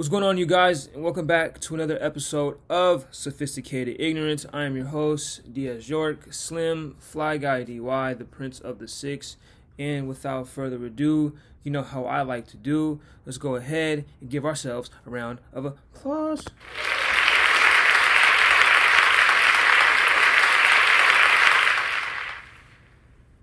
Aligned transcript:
What's 0.00 0.08
going 0.08 0.24
on, 0.24 0.38
you 0.38 0.46
guys? 0.46 0.86
And 0.86 1.04
welcome 1.04 1.26
back 1.26 1.60
to 1.60 1.74
another 1.74 2.02
episode 2.02 2.58
of 2.70 3.04
Sophisticated 3.10 4.00
Ignorance. 4.00 4.46
I 4.50 4.64
am 4.64 4.74
your 4.74 4.86
host, 4.86 5.52
Diaz 5.52 5.90
York, 5.90 6.32
Slim, 6.32 6.96
Fly 6.98 7.36
Guy 7.36 7.64
DY, 7.64 8.14
the 8.14 8.24
Prince 8.24 8.60
of 8.60 8.78
the 8.78 8.88
Six. 8.88 9.36
And 9.78 10.08
without 10.08 10.48
further 10.48 10.82
ado, 10.86 11.36
you 11.62 11.70
know 11.70 11.82
how 11.82 12.06
I 12.06 12.22
like 12.22 12.46
to 12.46 12.56
do. 12.56 12.98
Let's 13.26 13.36
go 13.36 13.56
ahead 13.56 14.06
and 14.22 14.30
give 14.30 14.46
ourselves 14.46 14.90
a 15.04 15.10
round 15.10 15.38
of 15.52 15.66
applause. 15.66 16.46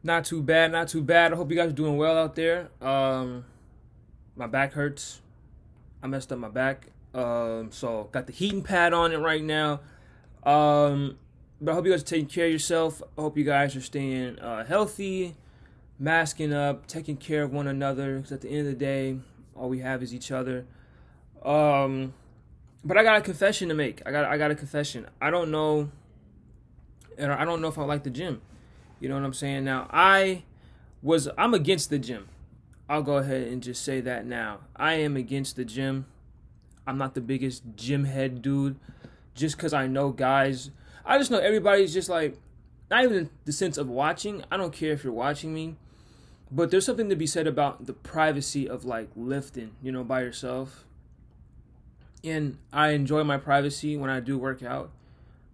Not 0.02 0.26
too 0.26 0.42
bad, 0.42 0.72
not 0.72 0.88
too 0.88 1.04
bad. 1.04 1.34
I 1.34 1.36
hope 1.36 1.52
you 1.52 1.56
guys 1.56 1.70
are 1.70 1.74
doing 1.74 1.98
well 1.98 2.18
out 2.18 2.34
there. 2.34 2.70
Um, 2.82 3.46
my 4.36 4.48
back 4.48 4.74
hurts. 4.74 5.22
I 6.08 6.10
messed 6.10 6.32
up 6.32 6.40
my 6.40 6.48
back. 6.48 6.88
Um, 7.14 7.70
so 7.72 8.08
got 8.14 8.28
the 8.28 8.34
heating 8.34 8.64
pad 8.64 8.94
on 8.94 9.12
it 9.12 9.18
right 9.18 9.44
now. 9.44 9.82
Um, 10.44 11.18
but 11.60 11.72
I 11.72 11.76
hope 11.76 11.86
you 11.86 11.92
guys 11.92 12.02
are 12.02 12.06
taking 12.06 12.28
care 12.28 12.46
of 12.46 12.52
yourself. 12.52 13.02
I 13.18 13.22
hope 13.22 13.38
you 13.38 13.44
guys 13.44 13.76
are 13.76 13.82
staying 13.82 14.40
uh, 14.40 14.66
healthy, 14.66 15.36
masking 16.00 16.54
up, 16.54 16.88
taking 16.88 17.18
care 17.18 17.44
of 17.44 17.52
one 17.52 17.68
another. 17.68 18.18
Because 18.18 18.32
at 18.32 18.42
the 18.42 18.50
end 18.50 18.60
of 18.60 18.66
the 18.68 18.80
day, 18.80 19.20
all 19.54 19.68
we 19.68 19.80
have 19.80 20.02
is 20.02 20.14
each 20.14 20.32
other. 20.32 20.66
Um, 21.44 22.14
but 22.86 22.98
I 22.98 23.04
got 23.04 23.18
a 23.18 23.22
confession 23.22 23.68
to 23.68 23.76
make. 23.76 24.02
I 24.06 24.12
got 24.12 24.24
I 24.24 24.38
got 24.38 24.52
a 24.52 24.56
confession. 24.56 25.08
I 25.20 25.30
don't 25.30 25.52
know. 25.52 25.92
And 27.18 27.34
I 27.34 27.44
don't 27.44 27.62
know 27.62 27.68
if 27.68 27.78
I 27.78 27.84
like 27.84 28.04
the 28.04 28.12
gym. 28.12 28.42
You 29.02 29.10
know 29.10 29.16
what 29.16 29.26
I'm 29.26 29.34
saying? 29.34 29.66
Now 29.66 29.88
I 29.92 30.44
was 31.02 31.28
I'm 31.38 31.54
against 31.54 31.90
the 31.90 32.00
gym. 32.00 32.30
I'll 32.90 33.04
go 33.04 33.18
ahead 33.18 33.48
and 33.48 33.62
just 33.62 33.84
say 33.84 34.00
that 34.02 34.26
now. 34.26 34.60
I 34.76 34.94
am 34.94 35.18
against 35.18 35.56
the 35.56 35.66
gym. 35.66 36.06
I'm 36.86 36.98
not 36.98 37.16
the 37.16 37.22
biggest 37.22 37.64
gym 37.76 38.06
head 38.06 38.42
dude. 38.42 38.78
Just 39.36 39.58
because 39.58 39.74
I 39.74 39.88
know 39.88 40.10
guys, 40.12 40.72
I 41.06 41.18
just 41.18 41.30
know 41.30 41.40
everybody's 41.40 41.94
just 41.94 42.10
like, 42.10 42.38
not 42.90 43.04
even 43.04 43.30
the 43.46 43.52
sense 43.52 43.78
of 43.78 43.90
watching. 43.90 44.44
I 44.50 44.58
don't 44.58 44.74
care 44.74 44.94
if 44.94 45.04
you're 45.04 45.14
watching 45.14 45.54
me, 45.54 45.76
but 46.50 46.72
there's 46.72 46.86
something 46.86 47.10
to 47.10 47.16
be 47.16 47.28
said 47.28 47.46
about 47.46 47.86
the 47.86 47.94
privacy 47.94 48.68
of 48.68 48.86
like 48.86 49.10
lifting, 49.16 49.72
you 49.84 49.92
know, 49.92 50.04
by 50.04 50.22
yourself. 50.22 50.86
And 52.24 52.58
I 52.72 52.90
enjoy 52.90 53.24
my 53.24 53.38
privacy 53.38 53.98
when 53.98 54.10
I 54.10 54.22
do 54.22 54.38
work 54.38 54.64
out, 54.64 54.92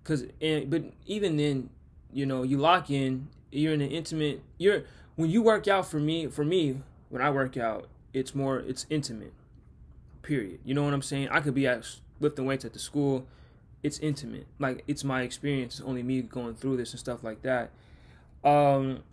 cause 0.03 0.23
but 0.39 0.83
even 1.07 1.37
then, 1.37 1.69
you 2.13 2.25
know, 2.25 2.43
you 2.43 2.57
lock 2.57 2.89
in. 2.89 3.27
You're 3.51 3.73
in 3.73 3.81
an 3.81 3.91
intimate. 3.91 4.41
You're 4.57 4.83
when 5.15 5.29
you 5.29 5.41
work 5.41 5.67
out 5.67 5.87
for 5.87 5.99
me. 5.99 6.27
For 6.27 6.45
me, 6.45 6.77
when 7.13 7.21
I 7.21 7.29
work 7.29 7.57
out, 7.57 7.89
it's 8.11 8.33
more 8.33 8.57
it's 8.57 8.87
intimate. 8.89 9.33
Period. 10.23 10.59
You 10.65 10.73
know 10.73 10.83
what 10.83 10.95
I'm 10.95 11.03
saying? 11.03 11.29
I 11.29 11.41
could 11.41 11.53
be 11.53 11.67
at 11.67 11.87
lifting 12.19 12.45
weights 12.45 12.65
at 12.65 12.73
the 12.73 12.79
school. 12.79 13.27
It's 13.83 13.99
intimate. 13.99 14.47
Like 14.57 14.83
it's 14.87 15.03
my 15.03 15.21
experience. 15.21 15.79
It's 15.79 15.87
only 15.87 16.01
me 16.01 16.23
going 16.23 16.55
through 16.55 16.77
this 16.77 16.89
and 16.91 16.99
stuff 16.99 17.23
like 17.23 17.43
that. 17.43 17.69
Um 18.43 19.03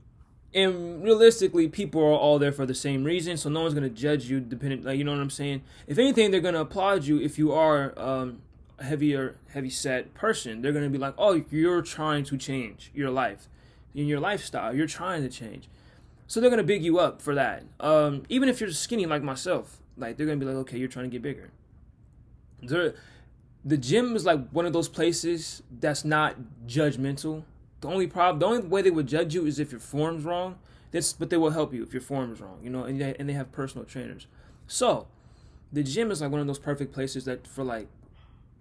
and 0.54 1.04
realistically 1.04 1.68
people 1.68 2.00
are 2.00 2.14
all 2.14 2.38
there 2.38 2.50
for 2.50 2.66
the 2.66 2.74
same 2.74 3.04
reason 3.04 3.36
so 3.36 3.48
no 3.48 3.60
one's 3.60 3.72
to 3.84 3.88
judge 3.88 4.24
you 4.24 4.40
depending 4.40 4.82
like 4.82 4.98
you 4.98 5.04
know 5.04 5.12
what 5.12 5.20
i'm 5.20 5.30
saying 5.30 5.62
if 5.86 5.96
anything 5.96 6.32
they're 6.32 6.40
to 6.54 6.60
applaud 6.60 7.04
you 7.04 7.20
if 7.20 7.38
you 7.38 7.52
are 7.52 7.96
um, 7.96 8.42
a 8.76 8.82
heavier 8.82 9.36
heavy 9.50 9.70
set 9.70 10.12
person 10.12 10.60
they're 10.60 10.72
to 10.82 10.90
be 10.90 10.98
like 10.98 11.14
oh 11.18 11.40
you're 11.52 11.82
trying 11.82 12.24
to 12.24 12.36
change 12.36 12.90
your 12.92 13.10
life 13.10 13.46
in 13.94 14.08
your 14.08 14.18
lifestyle 14.18 14.74
you're 14.74 14.88
trying 14.88 15.22
to 15.22 15.28
change 15.28 15.68
so 16.30 16.40
they're 16.40 16.48
gonna 16.48 16.62
big 16.62 16.84
you 16.84 17.00
up 17.00 17.20
for 17.20 17.34
that. 17.34 17.64
Um, 17.80 18.22
even 18.28 18.48
if 18.48 18.60
you're 18.60 18.70
skinny 18.70 19.04
like 19.04 19.20
myself, 19.20 19.80
like 19.96 20.16
they're 20.16 20.26
gonna 20.26 20.38
be 20.38 20.46
like, 20.46 20.54
okay, 20.58 20.78
you're 20.78 20.86
trying 20.86 21.06
to 21.06 21.10
get 21.10 21.22
bigger. 21.22 21.50
They're, 22.62 22.94
the 23.64 23.76
gym 23.76 24.14
is 24.14 24.24
like 24.24 24.48
one 24.50 24.64
of 24.64 24.72
those 24.72 24.88
places 24.88 25.64
that's 25.80 26.04
not 26.04 26.36
judgmental. 26.68 27.42
The 27.80 27.88
only 27.88 28.06
problem, 28.06 28.38
the 28.38 28.46
only 28.46 28.68
way 28.68 28.80
they 28.80 28.92
would 28.92 29.08
judge 29.08 29.34
you 29.34 29.44
is 29.44 29.58
if 29.58 29.72
your 29.72 29.80
form's 29.80 30.22
wrong. 30.22 30.60
But 31.18 31.30
they 31.30 31.36
will 31.36 31.50
help 31.50 31.74
you 31.74 31.82
if 31.82 31.92
your 31.92 32.00
form 32.00 32.32
is 32.32 32.40
wrong, 32.40 32.60
you 32.62 32.70
know. 32.70 32.84
And 32.84 33.00
they, 33.00 33.16
and 33.18 33.28
they 33.28 33.32
have 33.32 33.50
personal 33.50 33.84
trainers. 33.84 34.28
So, 34.68 35.08
the 35.72 35.82
gym 35.82 36.12
is 36.12 36.20
like 36.20 36.30
one 36.30 36.40
of 36.40 36.46
those 36.46 36.60
perfect 36.60 36.92
places 36.92 37.24
that 37.24 37.44
for 37.44 37.64
like 37.64 37.88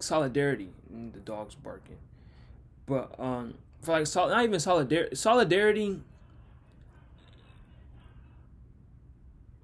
solidarity. 0.00 0.70
The 0.90 1.20
dog's 1.20 1.54
barking, 1.54 1.98
but 2.86 3.14
um, 3.16 3.54
for 3.80 3.92
like 3.92 4.08
sol- 4.08 4.28
not 4.28 4.42
even 4.42 4.58
solidarity. 4.58 5.14
Solidarity 5.14 6.00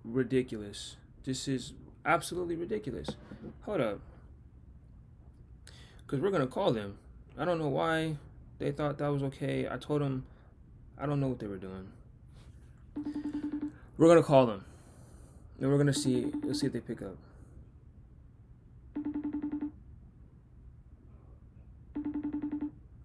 ridiculous. 0.07 0.97
This 1.25 1.49
is 1.49 1.73
absolutely 2.05 2.57
ridiculous. 2.57 3.09
Hold 3.63 3.81
up. 3.81 4.01
Because 5.99 6.21
we're 6.21 6.31
going 6.31 6.43
to 6.43 6.49
call 6.49 6.73
them. 6.73 6.99
I 7.37 7.45
don't 7.45 7.59
know 7.59 7.69
why 7.69 8.17
they 8.59 8.71
thought 8.71 8.99
that 8.99 9.09
was 9.09 9.23
okay. 9.25 9.69
I 9.69 9.77
told 9.77 10.01
them 10.03 10.25
I 10.99 11.05
don't 11.07 11.21
know 11.21 11.29
what 11.29 11.39
they 11.39 11.47
were 11.47 11.59
doing. 11.59 11.89
We're 13.99 14.09
going 14.09 14.19
to 14.19 14.27
call 14.27 14.47
them. 14.47 14.65
And 15.61 15.71
we're 15.71 15.77
going 15.77 15.87
to 15.87 15.95
see, 15.95 16.33
let's 16.43 16.61
see 16.61 16.67
if 16.67 16.73
they 16.73 16.81
pick 16.81 17.03
up. 17.03 17.17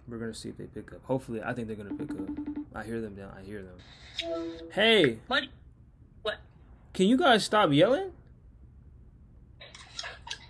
We're 0.08 0.18
going 0.18 0.32
to 0.32 0.38
see 0.38 0.50
if 0.50 0.58
they 0.58 0.66
pick 0.66 0.92
up. 0.92 1.04
Hopefully, 1.06 1.42
I 1.44 1.54
think 1.54 1.68
they're 1.68 1.78
going 1.78 1.90
to 1.90 1.96
pick 1.96 2.12
up. 2.12 2.28
I 2.76 2.84
hear 2.84 3.00
them 3.02 3.16
now. 3.18 3.32
I 3.38 3.42
hear 3.44 3.64
them. 3.64 3.78
Hey. 4.72 5.18
What? 5.28 5.44
Can 6.94 7.08
you 7.08 7.18
guys 7.18 7.46
stop 7.46 7.72
yelling? 7.72 8.12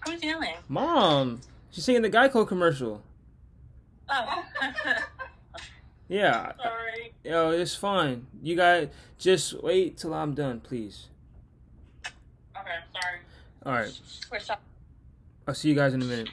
Who's 0.05 0.23
yelling? 0.23 0.55
Mom. 0.67 1.41
She's 1.69 1.85
singing 1.85 2.01
the 2.01 2.09
Geico 2.09 2.47
commercial. 2.47 3.03
Oh. 4.09 4.43
yeah. 6.07 6.53
Sorry. 6.61 7.13
Yo, 7.23 7.51
it's 7.51 7.75
fine. 7.75 8.25
You 8.41 8.55
guys 8.55 8.89
just 9.19 9.61
wait 9.61 9.97
till 9.97 10.13
I'm 10.13 10.33
done, 10.33 10.59
please. 10.59 11.07
Okay, 12.05 12.77
sorry. 12.91 13.19
All 13.65 13.73
right. 13.73 13.99
We're 14.31 14.39
stop. 14.39 14.61
I'll 15.47 15.53
see 15.53 15.69
you 15.69 15.75
guys 15.75 15.93
in 15.93 16.01
a 16.01 16.05
minute. 16.05 16.29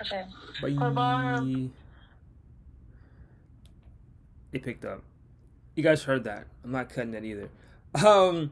Okay. 0.00 0.24
Bye. 0.62 0.70
Bye-bye. 0.70 1.68
They 4.50 4.58
picked 4.58 4.84
up. 4.84 5.02
You 5.74 5.82
guys 5.82 6.02
heard 6.02 6.24
that. 6.24 6.46
I'm 6.64 6.72
not 6.72 6.88
cutting 6.88 7.12
that 7.12 7.24
either. 7.24 7.50
Um, 7.94 8.50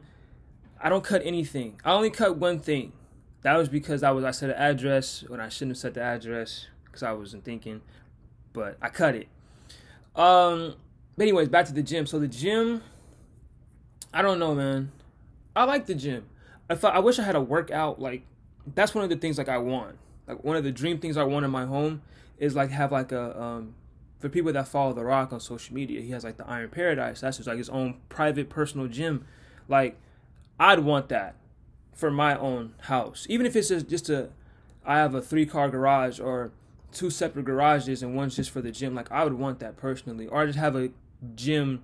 I 0.79 0.89
don't 0.89 1.03
cut 1.03 1.21
anything. 1.23 1.79
I 1.83 1.93
only 1.93 2.09
cut 2.09 2.37
one 2.37 2.59
thing. 2.59 2.93
That 3.41 3.55
was 3.57 3.69
because 3.69 4.03
I 4.03 4.11
was 4.11 4.23
I 4.23 4.31
set 4.31 4.49
an 4.49 4.55
address 4.55 5.23
when 5.27 5.39
I 5.39 5.49
shouldn't 5.49 5.71
have 5.71 5.77
set 5.77 5.93
the 5.93 6.01
address 6.01 6.67
because 6.85 7.03
I 7.03 7.11
wasn't 7.13 7.43
thinking, 7.43 7.81
but 8.53 8.77
I 8.81 8.89
cut 8.89 9.15
it. 9.15 9.27
Um, 10.15 10.75
but 11.15 11.23
anyways, 11.23 11.49
back 11.49 11.65
to 11.67 11.73
the 11.73 11.83
gym. 11.83 12.05
So 12.05 12.19
the 12.19 12.27
gym, 12.27 12.81
I 14.13 14.21
don't 14.21 14.39
know, 14.39 14.55
man. 14.55 14.91
I 15.55 15.63
like 15.63 15.85
the 15.85 15.95
gym. 15.95 16.25
I 16.69 16.75
thought 16.75 16.95
I 16.95 16.99
wish 16.99 17.19
I 17.19 17.23
had 17.23 17.35
a 17.35 17.41
workout. 17.41 18.01
Like 18.01 18.23
that's 18.75 18.93
one 18.93 19.03
of 19.03 19.09
the 19.09 19.15
things 19.15 19.37
like 19.37 19.49
I 19.49 19.57
want. 19.59 19.97
Like 20.27 20.43
one 20.43 20.57
of 20.57 20.63
the 20.63 20.71
dream 20.71 20.99
things 20.99 21.17
I 21.17 21.23
want 21.23 21.45
in 21.45 21.51
my 21.51 21.65
home 21.65 22.01
is 22.37 22.55
like 22.55 22.69
have 22.71 22.91
like 22.91 23.11
a 23.11 23.41
um 23.41 23.75
for 24.19 24.29
people 24.29 24.51
that 24.53 24.67
follow 24.67 24.93
The 24.93 25.03
Rock 25.03 25.31
on 25.31 25.39
social 25.39 25.75
media, 25.75 26.01
he 26.01 26.11
has 26.11 26.23
like 26.23 26.37
the 26.37 26.47
Iron 26.47 26.69
Paradise. 26.69 27.21
That's 27.21 27.37
just 27.37 27.47
like 27.47 27.57
his 27.57 27.69
own 27.69 27.99
private 28.09 28.49
personal 28.49 28.87
gym. 28.87 29.25
Like, 29.67 29.97
I'd 30.59 30.79
want 30.79 31.09
that 31.09 31.35
for 31.93 32.09
my 32.09 32.37
own 32.37 32.73
house, 32.81 33.27
even 33.29 33.45
if 33.45 33.55
it's 33.55 33.69
just, 33.69 34.09
a, 34.09 34.29
I 34.85 34.97
have 34.97 35.13
a 35.13 35.21
three 35.21 35.45
car 35.45 35.69
garage 35.69 36.19
or 36.19 36.51
two 36.91 37.09
separate 37.09 37.45
garages 37.45 38.01
and 38.01 38.15
one's 38.15 38.35
just 38.35 38.49
for 38.49 38.61
the 38.61 38.71
gym. 38.71 38.95
Like, 38.95 39.11
I 39.11 39.23
would 39.23 39.33
want 39.33 39.59
that 39.59 39.77
personally, 39.77 40.27
or 40.27 40.41
I 40.41 40.45
just 40.45 40.57
have 40.57 40.75
a 40.75 40.89
gym. 41.35 41.83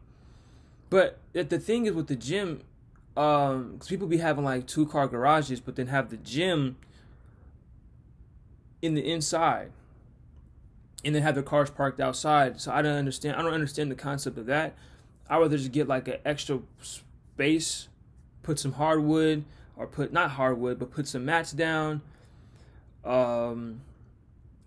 But 0.89 1.19
the 1.33 1.59
thing 1.59 1.85
is 1.85 1.93
with 1.93 2.07
the 2.07 2.15
gym, 2.15 2.61
um, 3.15 3.77
cause 3.77 3.87
people 3.87 4.07
be 4.07 4.17
having 4.17 4.43
like 4.43 4.65
two 4.65 4.87
car 4.87 5.07
garages, 5.07 5.59
but 5.59 5.75
then 5.75 5.87
have 5.87 6.09
the 6.09 6.17
gym 6.17 6.77
in 8.81 8.95
the 8.95 9.11
inside 9.11 9.71
and 11.03 11.13
then 11.13 11.21
have 11.21 11.35
their 11.35 11.43
cars 11.43 11.69
parked 11.69 11.99
outside. 11.99 12.61
So 12.61 12.71
I 12.71 12.81
don't 12.81 12.95
understand. 12.95 13.35
I 13.35 13.41
don't 13.41 13.53
understand 13.53 13.91
the 13.91 13.95
concept 13.95 14.37
of 14.37 14.45
that. 14.47 14.75
I 15.29 15.37
would 15.37 15.43
rather 15.45 15.57
just 15.57 15.71
get 15.71 15.87
like 15.87 16.07
an 16.07 16.17
extra 16.25 16.59
space, 16.81 17.87
put 18.41 18.59
some 18.59 18.73
hardwood, 18.73 19.45
or 19.75 19.87
put 19.87 20.13
not 20.13 20.31
hardwood, 20.31 20.79
but 20.79 20.91
put 20.91 21.07
some 21.07 21.25
mats 21.25 21.51
down, 21.51 22.01
um, 23.03 23.81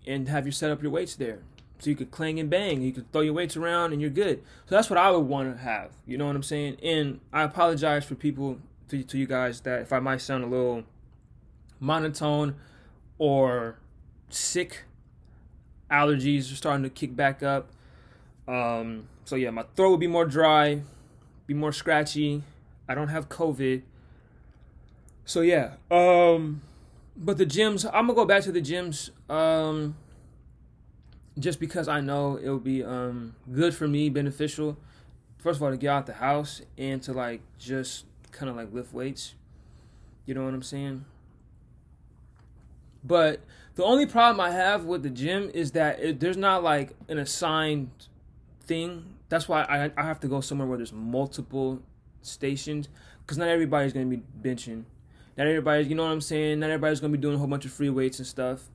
and 0.05 0.27
have 0.29 0.45
you 0.45 0.51
set 0.51 0.71
up 0.71 0.81
your 0.81 0.91
weights 0.91 1.15
there. 1.15 1.39
So 1.79 1.91
you 1.91 1.95
could 1.95 2.09
clang 2.09 2.39
and 2.39 2.49
bang. 2.49 2.81
You 2.81 2.91
could 2.91 3.11
throw 3.11 3.21
your 3.21 3.33
weights 3.33 3.55
around, 3.55 3.93
and 3.93 4.01
you're 4.01 4.09
good. 4.09 4.41
So 4.65 4.75
that's 4.75 4.89
what 4.89 4.97
I 4.97 5.11
would 5.11 5.19
want 5.27 5.55
to 5.55 5.61
have. 5.61 5.91
You 6.07 6.17
know 6.17 6.25
what 6.25 6.35
I'm 6.35 6.43
saying? 6.43 6.77
And 6.81 7.19
I 7.31 7.43
apologize 7.43 8.03
for 8.03 8.15
people 8.15 8.57
to, 8.89 9.03
to 9.03 9.17
you 9.17 9.27
guys 9.27 9.61
that 9.61 9.81
if 9.81 9.93
I 9.93 9.99
might 9.99 10.21
sound 10.21 10.43
a 10.43 10.47
little 10.47 10.83
monotone 11.79 12.55
or 13.19 13.77
sick 14.29 14.85
allergies 15.91 16.51
are 16.51 16.55
starting 16.55 16.83
to 16.83 16.89
kick 16.89 17.15
back 17.15 17.43
up. 17.43 17.69
Um, 18.47 19.07
so 19.25 19.35
yeah, 19.35 19.49
my 19.49 19.63
throat 19.75 19.89
will 19.89 19.97
be 19.97 20.07
more 20.07 20.25
dry, 20.25 20.81
be 21.45 21.53
more 21.53 21.71
scratchy. 21.71 22.43
I 22.87 22.95
don't 22.95 23.09
have 23.09 23.29
COVID. 23.29 23.81
So 25.25 25.41
yeah, 25.41 25.73
um, 25.91 26.61
but 27.15 27.37
the 27.37 27.45
gyms, 27.45 27.85
I'm 27.85 28.07
gonna 28.07 28.13
go 28.13 28.25
back 28.25 28.43
to 28.43 28.51
the 28.51 28.61
gyms. 28.61 29.09
Um, 29.29 29.95
just 31.39 31.59
because 31.59 31.87
I 31.87 32.01
know 32.01 32.39
it'll 32.41 32.59
be 32.59 32.83
um 32.83 33.35
good 33.51 33.73
for 33.73 33.87
me, 33.87 34.09
beneficial. 34.09 34.77
First 35.37 35.57
of 35.57 35.63
all, 35.63 35.71
to 35.71 35.77
get 35.77 35.89
out 35.89 36.05
the 36.05 36.13
house 36.13 36.61
and 36.77 37.01
to 37.03 37.13
like 37.13 37.41
just 37.59 38.05
kind 38.31 38.49
of 38.49 38.55
like 38.55 38.73
lift 38.73 38.93
weights. 38.93 39.35
You 40.25 40.33
know 40.33 40.43
what 40.43 40.53
I'm 40.53 40.63
saying? 40.63 41.05
But 43.07 43.39
the 43.75 43.83
only 43.83 44.05
problem 44.05 44.39
I 44.39 44.51
have 44.51 44.85
with 44.85 45.03
the 45.03 45.09
gym 45.09 45.49
is 45.53 45.71
that 45.71 45.99
it, 45.99 46.19
there's 46.19 46.37
not 46.37 46.63
like 46.63 46.91
an 47.07 47.17
assigned 47.17 47.89
thing. 48.65 49.15
That's 49.29 49.47
why 49.47 49.63
I 49.63 49.91
I 49.95 50.03
have 50.03 50.19
to 50.21 50.27
go 50.27 50.41
somewhere 50.41 50.67
where 50.67 50.77
there's 50.77 50.93
multiple 50.93 51.81
stations 52.21 52.89
because 53.21 53.37
not 53.37 53.47
everybody's 53.47 53.93
gonna 53.93 54.05
be 54.05 54.21
benching. 54.41 54.83
Not 55.37 55.47
everybody's, 55.47 55.87
you 55.87 55.95
know 55.95 56.03
what 56.03 56.11
I'm 56.11 56.21
saying. 56.21 56.59
Not 56.59 56.69
everybody's 56.69 56.99
gonna 56.99 57.11
be 57.11 57.19
doing 57.19 57.35
a 57.35 57.37
whole 57.37 57.47
bunch 57.47 57.65
of 57.65 57.71
free 57.71 57.89
weights 57.89 58.19
and 58.19 58.27
stuff. 58.27 58.69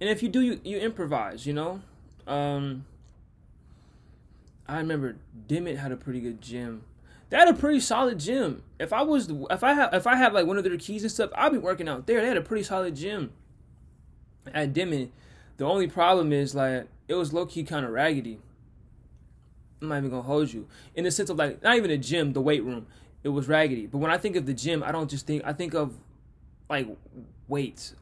And 0.00 0.10
if 0.10 0.22
you 0.22 0.28
do, 0.28 0.40
you, 0.40 0.60
you 0.64 0.78
improvise. 0.78 1.46
You 1.46 1.52
know. 1.54 1.80
Um, 2.26 2.84
I 4.68 4.78
remember 4.78 5.16
Dimmitt 5.46 5.78
had 5.78 5.92
a 5.92 5.96
pretty 5.96 6.20
good 6.20 6.42
gym. 6.42 6.82
They 7.30 7.36
had 7.36 7.48
a 7.48 7.54
pretty 7.54 7.80
solid 7.80 8.18
gym. 8.18 8.62
If 8.78 8.92
I 8.92 9.02
was, 9.02 9.30
if 9.50 9.62
I 9.62 9.74
have, 9.74 9.94
if 9.94 10.06
I 10.06 10.16
had 10.16 10.32
like 10.32 10.46
one 10.46 10.58
of 10.58 10.64
their 10.64 10.76
keys 10.76 11.02
and 11.02 11.10
stuff, 11.10 11.30
I'd 11.34 11.52
be 11.52 11.58
working 11.58 11.88
out 11.88 12.06
there. 12.06 12.20
They 12.20 12.28
had 12.28 12.36
a 12.36 12.42
pretty 12.42 12.64
solid 12.64 12.96
gym. 12.96 13.32
At 14.54 14.72
Dimmitt, 14.72 15.10
the 15.56 15.64
only 15.64 15.88
problem 15.88 16.32
is 16.32 16.54
like 16.54 16.88
it 17.08 17.14
was 17.14 17.32
low 17.32 17.46
key 17.46 17.64
kind 17.64 17.84
of 17.84 17.92
raggedy. 17.92 18.38
I'm 19.80 19.88
not 19.88 19.98
even 19.98 20.10
gonna 20.10 20.22
hold 20.22 20.52
you 20.52 20.66
in 20.94 21.04
the 21.04 21.10
sense 21.10 21.30
of 21.30 21.36
like 21.36 21.62
not 21.62 21.76
even 21.76 21.90
a 21.90 21.98
gym, 21.98 22.32
the 22.32 22.40
weight 22.40 22.64
room. 22.64 22.86
It 23.22 23.30
was 23.30 23.48
raggedy. 23.48 23.86
But 23.86 23.98
when 23.98 24.10
I 24.10 24.18
think 24.18 24.36
of 24.36 24.46
the 24.46 24.54
gym, 24.54 24.82
I 24.82 24.92
don't 24.92 25.10
just 25.10 25.26
think 25.26 25.42
I 25.44 25.52
think 25.52 25.74
of 25.74 25.94
like 26.68 26.88
weights, 27.48 27.94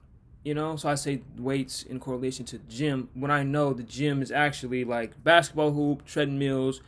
you 0.44 0.54
know. 0.54 0.76
So 0.76 0.88
I 0.88 0.94
say 0.94 1.22
weights 1.38 1.82
in 1.82 1.98
correlation 2.00 2.44
to 2.46 2.58
gym 2.68 3.08
when 3.14 3.30
I 3.30 3.42
know 3.42 3.72
the 3.72 3.82
gym 3.82 4.22
is 4.22 4.30
actually 4.30 4.84
like 4.84 5.22
basketball 5.22 5.72
hoop, 5.72 6.04
treadmills, 6.04 6.80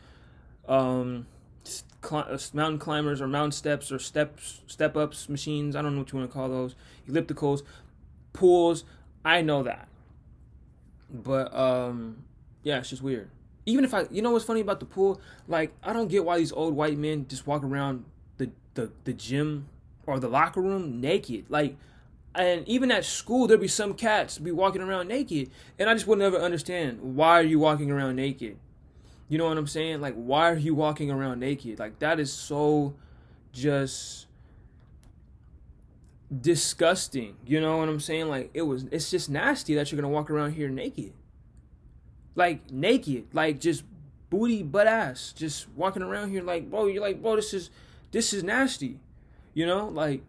um, 0.67 1.27
cl- 1.63 2.37
mountain 2.53 2.79
climbers 2.79 3.21
or 3.21 3.27
mountain 3.27 3.51
steps 3.51 3.91
or 3.91 3.99
steps 3.99 4.61
step 4.67 4.95
ups 4.95 5.29
machines. 5.29 5.75
I 5.75 5.81
don't 5.81 5.93
know 5.93 6.01
what 6.01 6.11
you 6.11 6.19
want 6.19 6.29
to 6.29 6.33
call 6.33 6.49
those. 6.49 6.75
Ellipticals, 7.09 7.63
pools. 8.33 8.83
I 9.27 9.41
know 9.41 9.63
that. 9.63 9.87
But 11.09 11.53
um, 11.53 12.23
yeah, 12.63 12.79
it's 12.79 12.89
just 12.89 13.01
weird 13.01 13.29
even 13.67 13.83
if 13.83 13.93
I, 13.93 14.07
you 14.09 14.21
know 14.21 14.31
what's 14.31 14.45
funny 14.45 14.61
about 14.61 14.79
the 14.79 14.85
pool? 14.85 15.21
Like, 15.47 15.73
I 15.83 15.91
don't 15.91 16.07
get 16.07 16.23
why 16.23 16.37
these 16.37 16.53
old 16.53 16.73
white 16.73 16.97
men 16.97 17.27
just 17.27 17.45
walk 17.45 17.63
around 17.63 18.05
the 18.37 18.49
the, 18.73 18.89
the 19.03 19.13
gym 19.13 19.67
or 20.07 20.19
the 20.19 20.29
locker 20.29 20.61
room 20.61 21.01
naked. 21.01 21.45
Like, 21.49 21.75
and 22.33 22.65
even 22.67 22.91
at 22.91 23.03
school, 23.03 23.45
there'd 23.45 23.59
be 23.59 23.67
some 23.67 23.93
cats 23.93 24.37
be 24.37 24.51
walking 24.51 24.81
around 24.81 25.09
naked, 25.09 25.51
and 25.77 25.89
I 25.89 25.93
just 25.93 26.07
would 26.07 26.17
never 26.17 26.37
understand 26.37 27.01
why 27.01 27.39
are 27.39 27.43
you 27.43 27.59
walking 27.59 27.91
around 27.91 28.15
naked. 28.15 28.57
You 29.27 29.37
know 29.37 29.49
what 29.49 29.57
I'm 29.57 29.67
saying? 29.67 29.99
Like, 29.99 30.15
why 30.15 30.49
are 30.49 30.57
you 30.57 30.73
walking 30.73 31.11
around 31.11 31.41
naked? 31.41 31.77
Like, 31.77 31.99
that 31.99 32.21
is 32.21 32.31
so 32.31 32.95
just 33.51 34.26
disgusting. 36.41 37.35
You 37.45 37.61
know 37.61 37.77
what 37.77 37.89
I'm 37.89 37.99
saying? 37.99 38.27
Like, 38.27 38.51
it 38.53 38.63
was, 38.63 38.85
it's 38.91 39.09
just 39.09 39.29
nasty 39.29 39.75
that 39.75 39.91
you're 39.91 40.01
gonna 40.01 40.13
walk 40.13 40.29
around 40.29 40.53
here 40.53 40.69
naked 40.69 41.13
like 42.37 42.71
naked, 42.71 43.25
like 43.33 43.59
just 43.59 43.83
booty 44.29 44.63
butt 44.63 44.87
ass, 44.87 45.33
just 45.35 45.67
walking 45.71 46.03
around 46.03 46.29
here 46.29 46.43
like, 46.43 46.69
bro, 46.69 46.85
you're 46.85 47.01
like, 47.01 47.21
bro, 47.21 47.35
this 47.35 47.53
is 47.53 47.71
this 48.11 48.31
is 48.31 48.43
nasty, 48.43 48.99
you 49.53 49.65
know, 49.65 49.87
like, 49.89 50.21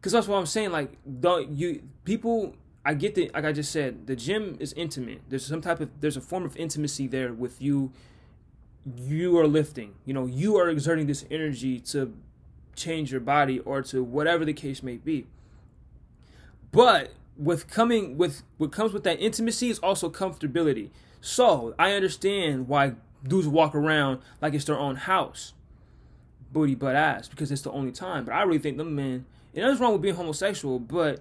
cause 0.00 0.10
that's 0.12 0.26
what 0.26 0.38
I'm 0.38 0.46
saying. 0.46 0.72
Like, 0.72 0.96
don't 1.20 1.50
you 1.52 1.82
people? 2.04 2.56
I 2.86 2.94
get 2.94 3.14
that. 3.14 3.34
Like 3.34 3.44
I 3.44 3.52
just 3.52 3.70
said, 3.70 4.06
the 4.06 4.16
gym 4.16 4.56
is 4.58 4.72
intimate. 4.72 5.20
There's 5.28 5.46
some 5.46 5.60
type 5.60 5.80
of 5.80 5.90
there's 6.00 6.16
a 6.16 6.20
form 6.22 6.44
of 6.44 6.56
intimacy 6.56 7.06
there 7.06 7.32
with 7.32 7.60
you. 7.60 7.92
You 8.96 9.38
are 9.38 9.46
lifting. 9.46 9.94
You 10.06 10.14
know, 10.14 10.26
you 10.26 10.56
are 10.56 10.68
exerting 10.70 11.06
this 11.06 11.26
energy 11.30 11.78
to 11.80 12.14
change 12.76 13.10
your 13.10 13.20
body 13.20 13.58
or 13.60 13.82
to 13.82 14.02
whatever 14.02 14.44
the 14.44 14.52
case 14.52 14.82
may 14.82 14.96
be. 14.96 15.26
But 16.72 17.12
with 17.36 17.68
coming 17.68 18.16
with 18.16 18.42
what 18.58 18.72
comes 18.72 18.92
with 18.92 19.04
that 19.04 19.20
intimacy 19.20 19.70
is 19.70 19.78
also 19.78 20.10
comfortability. 20.10 20.90
So 21.20 21.74
I 21.78 21.92
understand 21.92 22.68
why 22.68 22.94
dudes 23.26 23.48
walk 23.48 23.74
around 23.74 24.20
like 24.40 24.54
it's 24.54 24.64
their 24.64 24.78
own 24.78 24.96
house, 24.96 25.54
booty 26.52 26.74
butt 26.74 26.96
ass, 26.96 27.28
because 27.28 27.50
it's 27.50 27.62
the 27.62 27.70
only 27.70 27.92
time. 27.92 28.24
But 28.24 28.34
I 28.34 28.42
really 28.42 28.58
think 28.58 28.76
them 28.76 28.94
men, 28.94 29.24
and 29.54 29.62
nothing's 29.62 29.80
wrong 29.80 29.92
with 29.92 30.02
being 30.02 30.14
homosexual, 30.14 30.78
but 30.78 31.20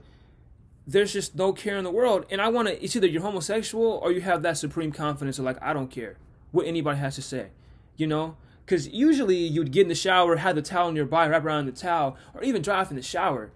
there's 0.86 1.14
just 1.14 1.36
no 1.36 1.54
care 1.54 1.78
in 1.78 1.84
the 1.84 1.92
world. 1.92 2.26
And 2.30 2.42
I 2.42 2.50
want 2.50 2.68
to, 2.68 2.84
it's 2.84 2.96
either 2.96 3.08
you're 3.08 3.22
homosexual 3.22 4.00
or 4.04 4.12
you 4.12 4.22
have 4.22 4.42
that 4.42 4.58
supreme 4.58 4.92
confidence 4.92 5.40
of 5.40 5.46
like, 5.46 5.62
I 5.62 5.72
don't 5.74 5.90
care 5.90 6.18
what 6.52 6.68
anybody 6.68 7.00
has 7.00 7.16
to 7.16 7.22
say, 7.22 7.48
you 7.96 8.08
know? 8.08 8.36
Because 8.66 8.88
usually 8.88 9.38
you'd 9.38 9.72
get 9.72 9.84
in 9.84 9.88
the 9.90 9.96
shower, 9.96 10.38
have 10.38 10.56
the 10.56 10.62
towel 10.62 10.92
nearby, 10.92 11.28
wrap 11.28 11.44
around 11.44 11.66
the 11.66 11.72
towel, 11.72 12.18
or 12.34 12.44
even 12.44 12.62
dry 12.62 12.80
off 12.80 12.90
in 12.90 12.96
the 12.96 13.04
shower 13.04 13.52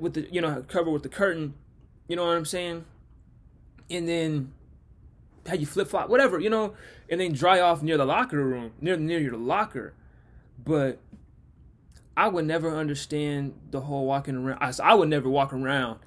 with 0.00 0.14
the, 0.14 0.28
you 0.32 0.40
know, 0.40 0.64
cover 0.68 0.90
with 0.90 1.02
the 1.02 1.08
curtain, 1.08 1.54
you 2.08 2.16
know 2.16 2.24
what 2.26 2.36
I'm 2.36 2.44
saying? 2.44 2.84
And 3.90 4.08
then 4.08 4.52
how 5.46 5.54
you 5.54 5.66
flip 5.66 5.88
flop, 5.88 6.08
whatever, 6.08 6.40
you 6.40 6.50
know, 6.50 6.74
and 7.08 7.20
then 7.20 7.32
dry 7.32 7.60
off 7.60 7.82
near 7.82 7.96
the 7.96 8.04
locker 8.04 8.42
room, 8.42 8.72
near 8.80 8.96
near 8.96 9.18
your 9.18 9.36
locker. 9.36 9.94
But 10.62 10.98
I 12.16 12.28
would 12.28 12.46
never 12.46 12.74
understand 12.74 13.54
the 13.70 13.82
whole 13.82 14.06
walking 14.06 14.36
around. 14.36 14.58
I, 14.60 14.72
I 14.82 14.94
would 14.94 15.08
never 15.08 15.28
walk 15.28 15.52
around 15.52 16.00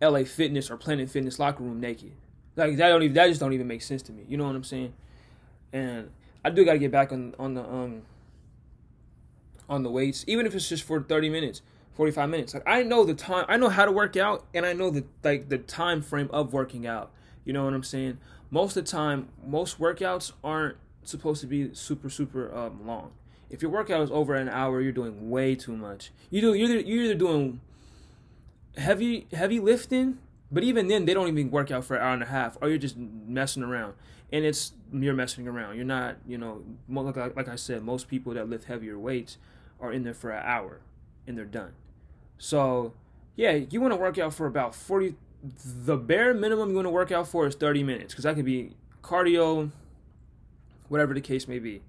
LA 0.00 0.24
Fitness 0.24 0.70
or 0.70 0.76
Planet 0.76 1.10
Fitness 1.10 1.38
locker 1.38 1.62
room 1.62 1.80
naked. 1.80 2.12
Like 2.56 2.76
that 2.76 2.88
don't 2.88 3.02
even 3.02 3.14
that 3.14 3.28
just 3.28 3.40
don't 3.40 3.52
even 3.52 3.66
make 3.66 3.82
sense 3.82 4.02
to 4.02 4.12
me. 4.12 4.24
You 4.28 4.36
know 4.36 4.46
what 4.46 4.56
I'm 4.56 4.64
saying? 4.64 4.94
And 5.72 6.10
I 6.44 6.50
do 6.50 6.64
got 6.64 6.72
to 6.72 6.78
get 6.78 6.90
back 6.90 7.12
on 7.12 7.34
on 7.38 7.54
the 7.54 7.62
um 7.62 8.02
on 9.68 9.82
the 9.82 9.90
weights, 9.90 10.24
even 10.26 10.46
if 10.46 10.54
it's 10.54 10.68
just 10.68 10.82
for 10.82 11.00
30 11.00 11.30
minutes, 11.30 11.62
45 11.94 12.28
minutes. 12.28 12.54
Like 12.54 12.64
I 12.66 12.82
know 12.82 13.04
the 13.04 13.14
time, 13.14 13.46
I 13.48 13.56
know 13.56 13.68
how 13.68 13.84
to 13.84 13.92
work 13.92 14.16
out, 14.16 14.44
and 14.52 14.66
I 14.66 14.72
know 14.72 14.90
the 14.90 15.04
like 15.22 15.48
the 15.48 15.58
time 15.58 16.02
frame 16.02 16.28
of 16.32 16.52
working 16.52 16.86
out. 16.86 17.10
You 17.44 17.52
know 17.52 17.64
what 17.64 17.74
I'm 17.74 17.82
saying? 17.82 18.18
most 18.52 18.76
of 18.76 18.84
the 18.84 18.90
time, 18.90 19.30
most 19.44 19.80
workouts 19.80 20.32
aren't 20.44 20.76
supposed 21.04 21.40
to 21.40 21.46
be 21.48 21.74
super 21.74 22.10
super 22.10 22.54
um, 22.54 22.86
long. 22.86 23.10
If 23.50 23.62
your 23.62 23.70
workout 23.70 24.02
is 24.02 24.10
over 24.10 24.34
an 24.34 24.48
hour, 24.48 24.80
you're 24.80 24.92
doing 24.92 25.30
way 25.30 25.56
too 25.56 25.74
much. 25.74 26.12
You 26.30 26.42
do 26.42 26.54
you're 26.54 26.78
you're 26.78 27.04
either 27.04 27.14
doing 27.14 27.60
heavy 28.76 29.26
heavy 29.32 29.58
lifting, 29.58 30.18
but 30.52 30.62
even 30.62 30.86
then 30.86 31.06
they 31.06 31.14
don't 31.14 31.28
even 31.28 31.50
work 31.50 31.70
out 31.70 31.84
for 31.84 31.96
an 31.96 32.02
hour 32.02 32.12
and 32.12 32.22
a 32.22 32.26
half, 32.26 32.58
or 32.60 32.68
you're 32.68 32.78
just 32.78 32.96
messing 32.96 33.62
around. 33.62 33.94
And 34.32 34.44
it's 34.44 34.72
you're 34.92 35.14
messing 35.14 35.46
around. 35.46 35.76
You're 35.76 35.84
not 35.84 36.16
you 36.26 36.38
know 36.38 36.62
like 36.88 37.36
like 37.36 37.48
I 37.48 37.56
said, 37.56 37.82
most 37.82 38.08
people 38.08 38.34
that 38.34 38.48
lift 38.48 38.64
heavier 38.64 38.98
weights 38.98 39.38
are 39.80 39.92
in 39.92 40.04
there 40.04 40.14
for 40.14 40.30
an 40.30 40.42
hour 40.44 40.80
and 41.26 41.36
they're 41.36 41.44
done. 41.44 41.72
So 42.38 42.94
yeah, 43.36 43.52
you 43.52 43.80
want 43.80 43.92
to 43.92 43.96
work 43.96 44.18
out 44.18 44.34
for 44.34 44.46
about 44.46 44.74
40 44.74 45.16
the 45.64 45.96
bare 45.96 46.34
minimum 46.34 46.70
you 46.70 46.76
want 46.76 46.86
to 46.86 46.90
work 46.90 47.10
out 47.10 47.26
for 47.26 47.46
is 47.46 47.54
30 47.54 47.82
minutes 47.82 48.14
because 48.14 48.24
that 48.24 48.36
could 48.36 48.44
be 48.44 48.74
cardio, 49.02 49.70
whatever 50.88 51.14
the 51.14 51.20
case 51.20 51.48
may 51.48 51.58
be. 51.58 51.82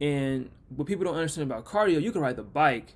And 0.00 0.50
what 0.74 0.86
people 0.86 1.04
don't 1.04 1.16
understand 1.16 1.50
about 1.50 1.64
cardio, 1.64 2.00
you 2.00 2.12
can 2.12 2.20
ride 2.20 2.36
the 2.36 2.42
bike, 2.42 2.94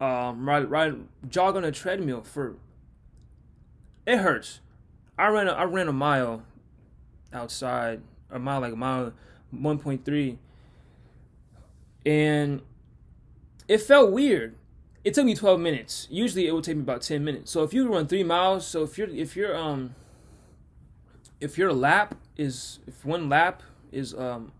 um, 0.00 0.48
ride, 0.48 0.70
ride, 0.70 0.96
jog 1.28 1.56
on 1.56 1.64
a 1.64 1.72
treadmill 1.72 2.22
for. 2.22 2.56
It 4.06 4.18
hurts. 4.18 4.60
I 5.18 5.28
ran 5.28 5.48
a, 5.48 5.52
I 5.52 5.64
ran 5.64 5.88
a 5.88 5.92
mile 5.92 6.42
outside, 7.34 8.00
a 8.30 8.38
mile 8.38 8.60
like 8.60 8.72
a 8.72 8.76
mile, 8.76 9.12
1.3, 9.54 10.38
and 12.06 12.62
it 13.68 13.78
felt 13.78 14.12
weird 14.12 14.54
it 15.04 15.12
took 15.12 15.26
me 15.26 15.34
12 15.34 15.60
minutes. 15.60 16.08
Usually 16.10 16.46
it 16.46 16.52
would 16.52 16.64
take 16.64 16.76
me 16.76 16.82
about 16.82 17.02
10 17.02 17.22
minutes. 17.22 17.50
So 17.50 17.62
if 17.62 17.74
you 17.74 17.92
run 17.92 18.06
3 18.06 18.24
miles, 18.24 18.66
so 18.66 18.82
if 18.82 18.96
you're 18.96 19.08
if 19.08 19.36
you're 19.36 19.56
um 19.56 19.94
if 21.40 21.58
your 21.58 21.72
lap 21.72 22.14
is 22.36 22.78
if 22.86 23.04
one 23.04 23.28
lap 23.28 23.62
is 23.92 24.14
um 24.14 24.52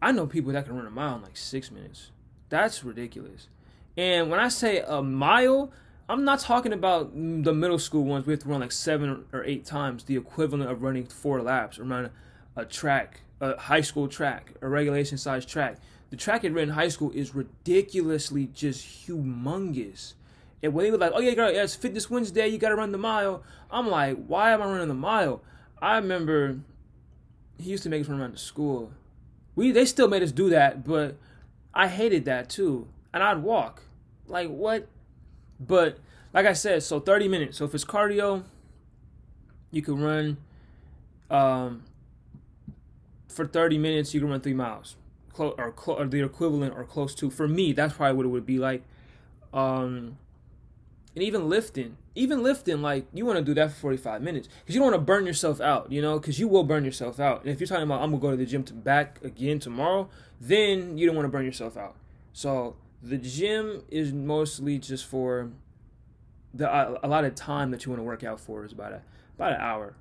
I 0.00 0.12
know 0.12 0.26
people 0.26 0.52
that 0.52 0.64
can 0.64 0.74
run 0.74 0.86
a 0.86 0.90
mile 0.90 1.16
in 1.16 1.22
like 1.22 1.36
6 1.36 1.70
minutes. 1.70 2.10
That's 2.48 2.82
ridiculous. 2.82 3.48
And 3.96 4.30
when 4.30 4.40
I 4.40 4.48
say 4.48 4.78
a 4.78 5.02
mile, 5.02 5.70
I'm 6.08 6.24
not 6.24 6.40
talking 6.40 6.72
about 6.72 7.12
the 7.12 7.52
middle 7.52 7.78
school 7.78 8.04
ones. 8.04 8.26
We 8.26 8.32
have 8.32 8.40
to 8.40 8.48
run 8.48 8.60
like 8.60 8.72
seven 8.72 9.26
or 9.32 9.44
eight 9.44 9.64
times 9.64 10.04
the 10.04 10.16
equivalent 10.16 10.70
of 10.70 10.82
running 10.82 11.06
four 11.06 11.42
laps 11.42 11.78
around 11.78 12.10
a 12.56 12.64
track, 12.64 13.20
a 13.40 13.56
high 13.56 13.82
school 13.82 14.08
track, 14.08 14.54
a 14.62 14.68
regulation 14.68 15.18
size 15.18 15.44
track 15.44 15.78
the 16.10 16.16
track 16.16 16.44
at 16.44 16.52
Renton 16.52 16.74
High 16.74 16.88
School 16.88 17.10
is 17.10 17.34
ridiculously 17.34 18.46
just 18.54 19.06
humongous. 19.06 20.14
And 20.62 20.72
when 20.72 20.84
they 20.84 20.90
were 20.90 20.98
like, 20.98 21.12
"Oh 21.14 21.20
yeah, 21.20 21.34
girl, 21.34 21.52
yeah, 21.52 21.62
it's 21.62 21.76
Fitness 21.76 22.10
Wednesday. 22.10 22.48
You 22.48 22.58
got 22.58 22.70
to 22.70 22.76
run 22.76 22.92
the 22.92 22.98
mile," 22.98 23.42
I'm 23.70 23.88
like, 23.88 24.16
"Why 24.26 24.52
am 24.52 24.62
I 24.62 24.66
running 24.66 24.88
the 24.88 24.94
mile?" 24.94 25.42
I 25.80 25.96
remember 25.96 26.58
he 27.58 27.70
used 27.70 27.82
to 27.84 27.88
make 27.88 28.02
us 28.02 28.08
run 28.08 28.20
around 28.20 28.34
the 28.34 28.38
school. 28.38 28.92
We 29.54 29.70
they 29.70 29.84
still 29.84 30.08
made 30.08 30.22
us 30.22 30.32
do 30.32 30.48
that, 30.50 30.84
but 30.84 31.16
I 31.74 31.88
hated 31.88 32.24
that 32.24 32.48
too. 32.48 32.88
And 33.12 33.22
I'd 33.22 33.42
walk. 33.42 33.82
Like 34.26 34.48
what? 34.48 34.88
But 35.60 35.98
like 36.32 36.46
I 36.46 36.52
said, 36.52 36.82
so 36.82 37.00
30 37.00 37.28
minutes. 37.28 37.58
So 37.58 37.64
if 37.64 37.74
it's 37.74 37.84
cardio, 37.84 38.44
you 39.70 39.82
can 39.82 40.00
run 40.00 40.36
um, 41.30 41.84
for 43.28 43.46
30 43.46 43.78
minutes, 43.78 44.14
you 44.14 44.20
can 44.20 44.30
run 44.30 44.40
three 44.40 44.54
miles, 44.54 44.96
close 45.32 45.54
or, 45.58 45.72
clo- 45.72 45.96
or 45.96 46.06
the 46.06 46.22
equivalent 46.24 46.74
or 46.76 46.84
close 46.84 47.14
to. 47.16 47.30
For 47.30 47.48
me, 47.48 47.72
that's 47.72 47.94
probably 47.94 48.16
what 48.16 48.26
it 48.26 48.30
would 48.30 48.46
be 48.46 48.58
like. 48.58 48.82
Um, 49.52 50.18
and 51.14 51.24
even 51.24 51.48
lifting, 51.48 51.96
even 52.14 52.42
lifting, 52.42 52.80
like 52.80 53.06
you 53.12 53.26
want 53.26 53.38
to 53.38 53.44
do 53.44 53.54
that 53.54 53.72
for 53.72 53.80
45 53.80 54.22
minutes 54.22 54.48
because 54.60 54.74
you 54.74 54.80
don't 54.80 54.92
want 54.92 55.00
to 55.00 55.04
burn 55.04 55.26
yourself 55.26 55.60
out, 55.60 55.90
you 55.90 56.00
know, 56.00 56.18
because 56.18 56.38
you 56.38 56.46
will 56.46 56.64
burn 56.64 56.84
yourself 56.84 57.18
out. 57.18 57.42
And 57.42 57.50
if 57.50 57.58
you're 57.58 57.66
talking 57.66 57.84
about 57.84 58.02
I'm 58.02 58.10
gonna 58.10 58.20
go 58.20 58.30
to 58.30 58.36
the 58.36 58.46
gym 58.46 58.62
to 58.64 58.74
back 58.74 59.18
again 59.24 59.58
tomorrow, 59.58 60.08
then 60.40 60.96
you 60.96 61.06
don't 61.06 61.16
want 61.16 61.26
to 61.26 61.30
burn 61.30 61.44
yourself 61.44 61.76
out. 61.76 61.96
So 62.32 62.76
the 63.02 63.18
gym 63.18 63.82
is 63.90 64.12
mostly 64.12 64.78
just 64.78 65.06
for 65.06 65.50
the 66.54 66.72
uh, 66.72 66.98
a 67.02 67.08
lot 67.08 67.24
of 67.24 67.34
time 67.34 67.70
that 67.70 67.84
you 67.84 67.90
want 67.90 68.00
to 68.00 68.04
work 68.04 68.24
out 68.24 68.40
for 68.40 68.64
is 68.64 68.72
about 68.72 68.92
a 68.92 69.02
about 69.36 69.52
an 69.52 69.60
hour 69.60 69.94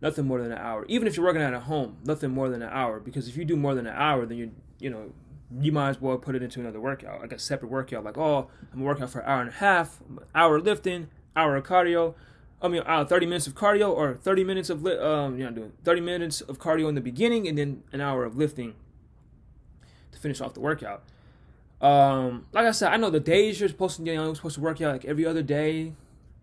nothing 0.00 0.26
more 0.26 0.40
than 0.40 0.52
an 0.52 0.58
hour. 0.58 0.84
Even 0.88 1.08
if 1.08 1.16
you're 1.16 1.26
working 1.26 1.42
out 1.42 1.54
at 1.54 1.62
home, 1.62 1.96
nothing 2.04 2.30
more 2.30 2.48
than 2.48 2.62
an 2.62 2.70
hour. 2.70 3.00
Because 3.00 3.28
if 3.28 3.36
you 3.36 3.44
do 3.44 3.56
more 3.56 3.74
than 3.74 3.86
an 3.86 3.94
hour, 3.96 4.26
then 4.26 4.38
you 4.38 4.50
you 4.78 4.90
know 4.90 5.12
you 5.60 5.72
might 5.72 5.90
as 5.90 6.00
well 6.00 6.18
put 6.18 6.34
it 6.34 6.42
into 6.42 6.60
another 6.60 6.80
workout, 6.80 7.20
like 7.20 7.32
a 7.32 7.38
separate 7.38 7.70
workout. 7.70 8.04
Like 8.04 8.18
oh, 8.18 8.50
I'm 8.72 8.78
gonna 8.78 8.84
work 8.84 9.00
out 9.00 9.10
for 9.10 9.20
an 9.20 9.28
hour 9.28 9.40
and 9.40 9.50
a 9.50 9.54
half, 9.54 9.98
hour 10.34 10.60
lifting, 10.60 11.08
hour 11.36 11.56
of 11.56 11.64
cardio. 11.64 12.14
I 12.60 12.66
mean, 12.66 12.82
uh, 12.84 13.04
30 13.04 13.26
minutes 13.26 13.46
of 13.46 13.54
cardio 13.54 13.88
or 13.90 14.14
30 14.16 14.42
minutes 14.42 14.68
of 14.68 14.82
li- 14.82 14.98
um, 14.98 15.38
you 15.38 15.44
know, 15.44 15.52
doing 15.52 15.72
30 15.84 16.00
minutes 16.00 16.40
of 16.40 16.58
cardio 16.58 16.88
in 16.88 16.96
the 16.96 17.00
beginning 17.00 17.46
and 17.46 17.56
then 17.56 17.84
an 17.92 18.00
hour 18.00 18.24
of 18.24 18.36
lifting 18.36 18.74
to 20.10 20.18
finish 20.18 20.40
off 20.40 20.54
the 20.54 20.60
workout. 20.60 21.04
Um, 21.80 22.46
like 22.52 22.66
I 22.66 22.72
said, 22.72 22.92
I 22.92 22.96
know 22.96 23.10
the 23.10 23.20
days 23.20 23.60
you're 23.60 23.68
supposed 23.68 23.98
to, 23.98 24.02
you 24.02 24.14
know, 24.14 24.24
you're 24.24 24.34
supposed 24.34 24.56
to 24.56 24.60
work 24.60 24.80
out 24.80 24.92
like 24.92 25.04
every 25.04 25.26
other 25.26 25.42
day, 25.42 25.92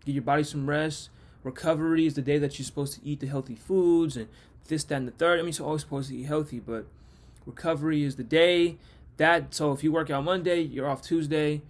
give 0.04 0.14
your 0.14 0.24
body 0.24 0.44
some 0.44 0.68
rest. 0.68 1.10
Recovery 1.42 2.06
is 2.06 2.14
the 2.14 2.22
day 2.22 2.38
that 2.38 2.58
you're 2.58 2.66
supposed 2.66 2.94
to 2.94 3.00
eat 3.04 3.20
the 3.20 3.26
healthy 3.26 3.54
foods 3.54 4.16
and 4.16 4.28
this, 4.68 4.82
that, 4.84 4.96
and 4.96 5.08
the 5.08 5.12
third. 5.12 5.38
I 5.38 5.42
mean, 5.42 5.54
you're 5.56 5.66
always 5.66 5.82
supposed 5.82 6.08
to 6.08 6.16
eat 6.16 6.24
healthy, 6.24 6.58
but 6.58 6.86
recovery 7.44 8.02
is 8.02 8.16
the 8.16 8.24
day 8.24 8.78
that. 9.18 9.54
So 9.54 9.72
if 9.72 9.84
you 9.84 9.92
work 9.92 10.10
out 10.10 10.24
Monday, 10.24 10.60
you're 10.60 10.88
off 10.88 11.02
Tuesday. 11.02 11.62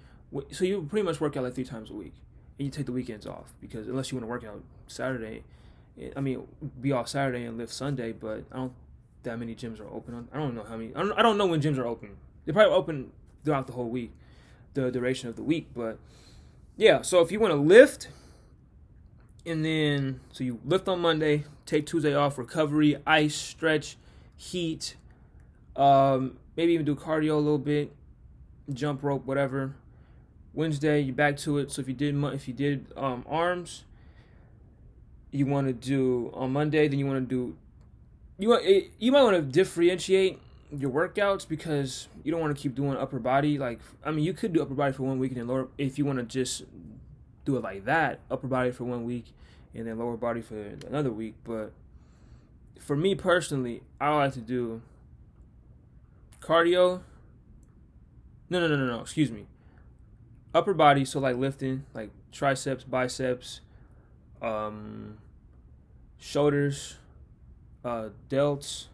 So 0.53 0.65
you 0.65 0.87
pretty 0.89 1.05
much 1.05 1.21
work 1.21 1.37
out 1.37 1.45
like 1.45 1.55
three 1.55 1.65
times 1.65 1.91
a 1.91 1.95
week, 1.95 2.15
and 2.59 2.67
you 2.67 2.71
take 2.71 2.87
the 2.87 2.93
weekends 2.93 3.27
off 3.27 3.53
because 3.61 3.87
unless 3.89 4.11
you 4.11 4.17
want 4.17 4.25
to 4.25 4.31
work 4.31 4.45
out 4.45 4.63
Saturday, 4.87 5.45
I 6.17 6.21
mean, 6.21 6.47
be 6.81 6.93
off 6.93 7.09
Saturday 7.09 7.45
and 7.45 7.59
lift 7.59 7.73
Sunday. 7.73 8.13
But 8.13 8.45
I 8.51 8.57
don't 8.57 8.73
that 9.27 9.39
many 9.39 9.55
gyms 9.55 9.79
are 9.81 9.89
open. 9.89 10.15
On, 10.15 10.29
I 10.33 10.39
don't 10.39 10.55
know 10.55 10.65
how 10.65 10.77
many. 10.77 10.95
I 10.95 11.01
don't, 11.01 11.13
I 11.19 11.23
don't 11.23 11.37
know 11.37 11.47
when 11.47 11.61
gyms 11.61 11.79
are 11.79 11.87
open. 11.87 12.17
They're 12.45 12.55
probably 12.55 12.75
open 12.75 13.13
throughout 13.47 13.67
the 13.67 13.73
whole 13.73 13.89
week, 13.89 14.13
the 14.75 14.91
duration 14.91 15.31
of 15.31 15.37
the 15.37 15.43
week. 15.43 15.69
But 15.75 15.99
yeah, 16.77 17.01
so 17.01 17.23
if 17.23 17.33
you 17.33 17.41
want 17.41 17.53
to 17.53 17.61
lift 17.61 18.09
and 19.47 19.65
then 19.65 20.21
so 20.33 20.45
you 20.45 20.61
lift 20.65 20.89
on 20.89 21.01
Monday, 21.01 21.45
take 21.65 21.87
Tuesday 21.87 22.15
off, 22.15 22.37
recovery, 22.37 22.97
ice, 23.07 23.35
stretch, 23.35 23.97
heat, 24.37 24.97
um, 25.77 26.37
maybe 26.57 26.73
even 26.73 26.85
do 26.85 26.95
cardio 26.95 27.33
a 27.33 27.35
little 27.37 27.57
bit, 27.57 27.95
jump 28.73 29.03
rope, 29.03 29.25
whatever. 29.25 29.75
Wednesday, 30.53 31.01
you're 31.01 31.15
back 31.15 31.37
to 31.39 31.59
it. 31.59 31.71
So 31.71 31.81
if 31.83 31.89
you 31.89 31.95
did 31.95 32.23
if 32.25 32.49
you 32.49 32.55
did 32.55 32.87
um, 32.97 33.25
arms, 33.29 33.85
you 35.31 35.47
want 35.47 35.67
to 35.67 35.73
do 35.73 36.31
on 36.35 36.53
Monday, 36.53 36.89
then 36.89 36.99
you 36.99 37.07
want 37.07 37.29
to 37.29 37.35
do 37.35 37.57
you 38.39 38.49
want 38.49 38.65
eh, 38.67 38.83
you 38.99 39.13
might 39.13 39.23
want 39.23 39.37
to 39.37 39.43
differentiate 39.43 40.41
your 40.77 40.91
workouts 40.91 41.47
because 41.47 42.09
you 42.25 42.33
don't 42.33 42.41
want 42.41 42.57
to 42.57 42.61
keep 42.61 42.75
doing 42.75 42.97
upper 42.97 43.19
body. 43.19 43.59
Like 43.59 43.81
I 44.05 44.11
mean, 44.11 44.25
you 44.25 44.33
could 44.33 44.53
do 44.53 44.63
upper 44.63 44.75
body 44.75 44.93
for 44.93 45.05
one 45.05 45.19
week 45.19 45.33
and 45.33 45.41
then 45.41 45.49
lower 45.49 45.69
if 45.79 45.99
you 45.99 46.05
want 46.05 46.19
to 46.19 46.25
just 46.25 46.65
do 47.45 47.57
it 47.57 47.63
like 47.63 47.85
that, 47.85 48.21
upper 48.31 48.49
body 48.49 48.71
for 48.73 48.85
one 48.85 49.05
week 49.05 49.27
and 49.75 49.87
then 49.87 49.99
lower 49.99 50.17
body 50.17 50.41
for 50.41 50.59
another 50.87 51.11
week. 51.11 51.35
But 51.45 51.73
for 52.79 52.97
me 52.97 53.15
personally, 53.15 53.83
I 54.01 54.15
like 54.15 54.33
to 54.35 54.41
do 54.41 54.83
cardio. 56.41 57.03
No, 58.49 58.61
no, 58.61 58.69
no, 58.69 58.77
no, 58.77 58.87
no. 58.87 59.01
Excuse 59.01 59.31
me. 59.31 59.47
Upper 60.55 60.73
body, 60.73 61.05
so 61.05 61.21
like 61.21 61.37
lifting, 61.37 61.85
like 61.93 62.11
triceps, 62.33 62.85
biceps, 62.85 63.61
um, 64.41 65.19
shoulders, 66.19 66.97
uh, 67.85 68.09
delts, 68.31 68.87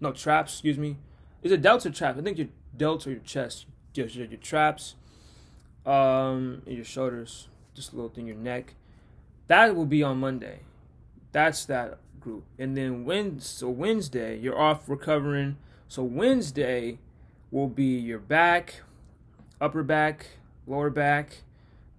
no 0.00 0.12
traps. 0.12 0.54
Excuse 0.54 0.78
me. 0.78 0.96
Is 1.42 1.52
it 1.52 1.62
delts 1.62 1.86
or 1.86 1.90
traps? 1.90 2.18
I 2.18 2.22
think 2.22 2.38
your 2.38 2.48
delts 2.76 3.06
or 3.06 3.10
your 3.10 3.20
chest, 3.20 3.66
your, 3.94 4.06
your, 4.06 4.26
traps, 4.38 4.94
um, 5.84 6.62
your 6.66 6.84
shoulders, 6.84 7.48
just 7.74 7.92
a 7.92 7.96
little 7.96 8.10
thing, 8.10 8.26
your 8.26 8.36
neck, 8.36 8.74
that 9.48 9.74
will 9.74 9.86
be 9.86 10.02
on 10.02 10.18
Monday. 10.18 10.60
That's 11.32 11.64
that 11.66 11.98
group. 12.20 12.44
And 12.58 12.76
then 12.76 13.04
when 13.04 13.40
so 13.40 13.68
Wednesday, 13.68 14.38
you're 14.38 14.58
off 14.58 14.88
recovering. 14.88 15.56
So 15.88 16.02
Wednesday 16.02 16.98
will 17.50 17.68
be 17.68 17.98
your 17.98 18.18
back, 18.18 18.82
upper 19.60 19.82
back, 19.82 20.26
lower 20.66 20.90
back, 20.90 21.42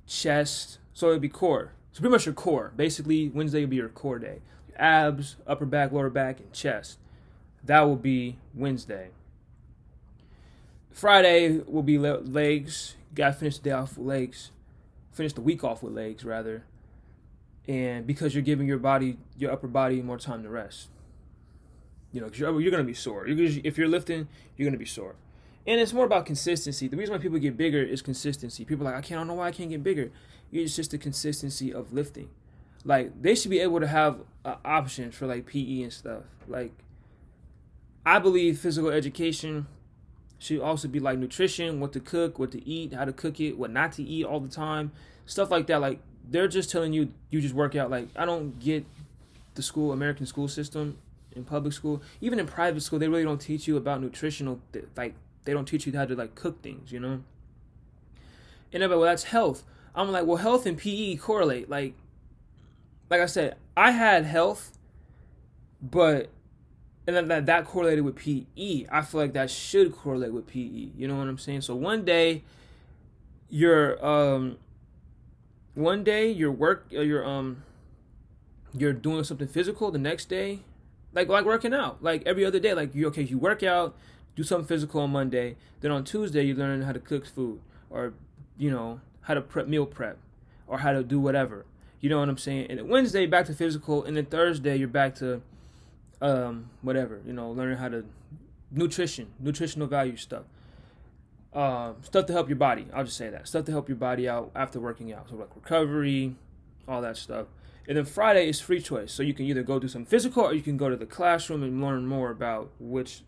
chest. 0.08 0.80
So 0.94 1.08
it'll 1.08 1.20
be 1.20 1.30
core. 1.30 1.74
So 1.92 2.00
pretty 2.00 2.12
much 2.12 2.26
your 2.26 2.34
core. 2.34 2.74
Basically, 2.76 3.30
Wednesday 3.30 3.62
will 3.62 3.70
be 3.70 3.76
your 3.76 3.90
core 3.90 4.20
day. 4.20 4.40
Abs, 4.78 5.36
upper 5.46 5.66
back, 5.66 5.92
lower 5.92 6.10
back, 6.10 6.40
and 6.40 6.52
chest. 6.54 6.98
That 7.64 7.82
will 7.82 7.96
be 7.96 8.38
Wednesday. 8.56 9.10
Friday 10.94 11.60
will 11.66 11.84
be 11.84 11.98
legs. 11.98 12.96
Gotta 13.14 13.34
finish 13.34 13.58
the 13.58 13.64
day 13.66 13.72
off 13.72 13.98
with 13.98 14.08
legs. 14.08 14.52
Finish 15.12 15.34
the 15.34 15.42
week 15.42 15.64
off 15.64 15.84
with 15.84 15.94
legs, 15.94 16.24
rather 16.24 16.64
and 17.68 18.06
because 18.06 18.36
you're 18.36 18.44
giving 18.44 18.68
your 18.68 18.78
body, 18.78 19.18
your 19.38 19.52
upper 19.52 19.68
body, 19.68 20.02
more 20.02 20.18
time 20.18 20.44
to 20.44 20.50
rest. 20.50 20.90
You 22.12 22.20
know, 22.22 22.28
because 22.28 22.40
you're, 22.40 22.62
you're 22.62 22.72
going 22.72 22.84
to 22.84 22.88
be 22.88 22.94
sore. 22.94 23.28
You're, 23.28 23.62
if 23.64 23.78
you're 23.78 23.88
lifting, 23.88 24.28
you're 24.58 24.66
going 24.66 24.74
to 24.74 24.80
be 24.80 24.86
sore. 24.86 25.16
And 25.66 25.80
it's 25.80 25.94
more 25.94 26.06
about 26.06 26.26
consistency. 26.26 26.88
The 26.88 26.98
reason 26.98 27.14
why 27.16 27.22
people 27.22 27.40
get 27.40 27.56
bigger 27.56 27.82
is 27.82 28.02
consistency. 28.02 28.66
People 28.66 28.86
are 28.86 28.92
like, 28.92 29.00
I 29.00 29.02
can't 29.02 29.18
I 29.18 29.22
don't 29.22 29.28
know 29.28 29.36
why 29.36 29.48
I 29.48 29.52
can't 29.52 29.70
get 29.70 29.82
bigger. 29.82 30.12
It's 30.52 30.76
just 30.76 30.92
the 30.92 30.98
consistency 30.98 31.74
of 31.74 31.94
lifting. 31.94 32.30
Like 32.84 33.22
they 33.22 33.34
should 33.34 33.50
be 33.50 33.62
able 33.62 33.80
to 33.80 33.88
have 33.88 34.20
uh, 34.44 34.50
an 34.50 34.56
option 34.66 35.12
for 35.12 35.26
like 35.26 35.46
PE 35.46 35.84
and 35.84 35.94
stuff. 35.94 36.24
Like 36.50 36.74
I 38.06 38.20
believe 38.20 38.60
physical 38.60 38.90
education 38.90 39.68
should 40.44 40.60
also 40.60 40.88
be 40.88 41.00
like 41.00 41.18
nutrition, 41.18 41.80
what 41.80 41.94
to 41.94 42.00
cook, 42.00 42.38
what 42.38 42.52
to 42.52 42.68
eat, 42.68 42.94
how 42.94 43.06
to 43.06 43.14
cook 43.14 43.40
it, 43.40 43.58
what 43.58 43.72
not 43.72 43.94
to 43.94 44.04
eat 44.04 44.26
all 44.26 44.40
the 44.40 44.50
time, 44.50 44.92
stuff 45.26 45.50
like 45.50 45.68
that. 45.68 45.80
Like 45.80 46.00
they're 46.30 46.48
just 46.48 46.70
telling 46.70 46.92
you 46.92 47.14
you 47.30 47.40
just 47.40 47.54
work 47.54 47.76
out. 47.76 47.90
Like 47.90 48.08
I 48.16 48.26
don't 48.26 48.60
get 48.60 48.86
the 49.56 49.62
school 49.62 49.94
American 49.94 50.26
school 50.26 50.48
system 50.48 50.98
in 51.32 51.46
public 51.46 51.74
school, 51.74 52.02
even 52.22 52.40
in 52.40 52.46
private 52.46 52.82
school, 52.82 53.00
they 53.00 53.08
really 53.08 53.24
don't 53.24 53.40
teach 53.40 53.68
you 53.68 53.78
about 53.78 54.02
nutritional 54.02 54.60
like 54.96 55.16
they 55.46 55.54
don't 55.54 55.66
teach 55.66 55.86
you 55.86 55.94
how 55.94 56.06
to 56.06 56.16
like 56.16 56.36
cook 56.36 56.62
things, 56.62 56.92
you 56.92 57.00
know. 57.00 57.24
And 58.72 58.82
they're 58.82 58.90
like, 58.90 58.98
well, 58.98 59.10
that's 59.10 59.24
health. 59.24 59.64
I'm 59.96 60.12
like, 60.12 60.26
well, 60.26 60.38
health 60.38 60.66
and 60.66 60.78
PE 60.78 61.16
correlate. 61.18 61.70
Like, 61.70 61.94
like 63.10 63.22
I 63.22 63.28
said, 63.28 63.56
I 63.78 63.92
had 63.92 64.26
health, 64.26 64.78
but 65.82 66.30
and 67.06 67.16
then 67.16 67.28
that 67.28 67.46
that 67.46 67.66
correlated 67.66 68.04
with 68.06 68.16
PE. 68.16 68.88
I 68.92 69.02
feel 69.02 69.22
like 69.22 69.34
that 69.34 69.50
should 69.50 69.96
correlate 69.96 70.34
with 70.34 70.48
PE. 70.48 70.90
You 70.98 71.08
know 71.08 71.18
what 71.18 71.28
I'm 71.28 71.38
saying? 71.38 71.62
So 71.62 71.76
one 71.76 72.06
day, 72.06 72.44
you're 73.54 74.04
um 74.04 74.58
one 75.76 76.04
day 76.04 76.32
your 76.32 76.52
work 76.52 76.88
uh, 76.92 77.02
your 77.02 77.24
um 77.24 77.64
you're 78.76 78.94
doing 78.94 79.24
something 79.24 79.48
physical 79.48 79.92
the 79.92 80.00
next 80.00 80.26
day 80.26 80.60
like 81.14 81.28
like 81.28 81.46
working 81.46 81.72
out 81.72 82.02
like 82.04 82.24
every 82.26 82.44
other 82.44 82.60
day 82.60 82.74
like 82.74 82.96
you 82.96 83.06
okay 83.06 83.22
you 83.22 83.38
work 83.38 83.62
out 83.62 83.96
do 84.36 84.42
something 84.42 84.68
physical 84.68 85.02
on 85.02 85.12
monday 85.12 85.56
then 85.82 85.92
on 85.92 86.04
tuesday 86.04 86.44
you 86.44 86.56
learn 86.56 86.82
how 86.82 86.92
to 86.92 87.00
cook 87.00 87.28
food 87.28 87.60
or 87.92 88.14
you 88.58 88.72
know 88.72 89.00
how 89.22 89.36
to 89.36 89.42
prep 89.42 89.68
meal 89.68 89.86
prep 89.86 90.18
or 90.66 90.80
how 90.80 90.92
to 90.92 91.04
do 91.04 91.20
whatever 91.20 91.64
you 92.00 92.10
know 92.10 92.20
what 92.20 92.30
i'm 92.30 92.38
saying 92.40 92.66
and 92.72 92.90
wednesday 92.90 93.28
back 93.28 93.46
to 93.46 93.54
physical 93.54 94.04
and 94.04 94.18
then 94.18 94.26
thursday 94.26 94.76
you're 94.76 94.88
back 94.88 95.14
to 95.14 95.44
um 96.24 96.70
whatever 96.82 97.22
you 97.26 97.34
know 97.34 97.52
learning 97.52 97.78
how 97.78 97.90
to 97.90 98.04
nutrition 98.72 99.28
nutritional 99.40 99.88
value 99.88 100.16
stuff 100.16 100.44
uh, 101.56 101.94
stuff 102.02 102.26
to 102.26 102.34
help 102.34 102.50
your 102.50 102.56
body. 102.56 102.88
I'll 102.94 103.04
just 103.04 103.18
say 103.18 103.30
that 103.30 103.48
stuff 103.48 103.66
to 103.66 103.72
help 103.72 103.88
your 103.88 103.96
body 103.96 104.28
out 104.28 104.52
after 104.56 104.80
working 104.80 105.14
out. 105.14 105.30
So 105.30 105.36
like 105.36 105.56
recovery, 105.56 106.36
all 106.88 107.02
that 107.02 107.18
stuff. 107.18 107.48
And 107.88 107.98
then 107.98 108.06
Friday 108.06 108.48
is 108.48 108.62
free 108.62 108.82
choice, 108.82 109.12
so 109.12 109.24
you 109.24 109.34
can 109.34 109.46
either 109.46 109.62
go 109.62 109.78
do 109.78 109.88
some 109.88 110.06
physical 110.06 110.44
or 110.44 110.54
you 110.54 110.62
can 110.62 110.78
go 110.78 110.90
to 110.90 110.96
the 110.96 111.06
classroom 111.06 111.64
and 111.64 111.82
learn 111.82 112.08
more 112.08 112.32
about 112.32 112.72
which 112.80 113.22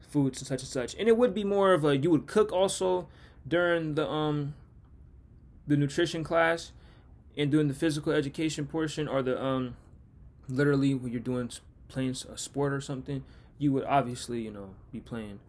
foods 0.00 0.40
and 0.40 0.46
such 0.46 0.60
and 0.60 0.68
such. 0.68 0.94
And 0.98 1.08
it 1.08 1.16
would 1.16 1.34
be 1.34 1.44
more 1.44 1.74
of 1.74 1.84
a 1.84 1.96
you 1.96 2.10
would 2.10 2.26
cook 2.26 2.52
also 2.52 3.08
during 3.46 3.94
the 3.96 4.08
um 4.08 4.54
the 5.66 5.76
nutrition 5.76 6.24
class 6.24 6.72
and 7.36 7.50
doing 7.50 7.68
the 7.68 7.74
physical 7.74 8.12
education 8.12 8.66
portion 8.66 9.06
or 9.08 9.22
the 9.22 9.42
um 9.42 9.76
literally 10.48 10.94
when 10.94 11.12
you're 11.12 11.20
doing 11.20 11.50
playing 11.88 12.16
a 12.28 12.38
sport 12.38 12.72
or 12.72 12.80
something, 12.80 13.24
you 13.58 13.72
would 13.72 13.84
obviously 13.84 14.42
you 14.42 14.50
know 14.50 14.70
be 14.92 15.00
playing 15.00 15.40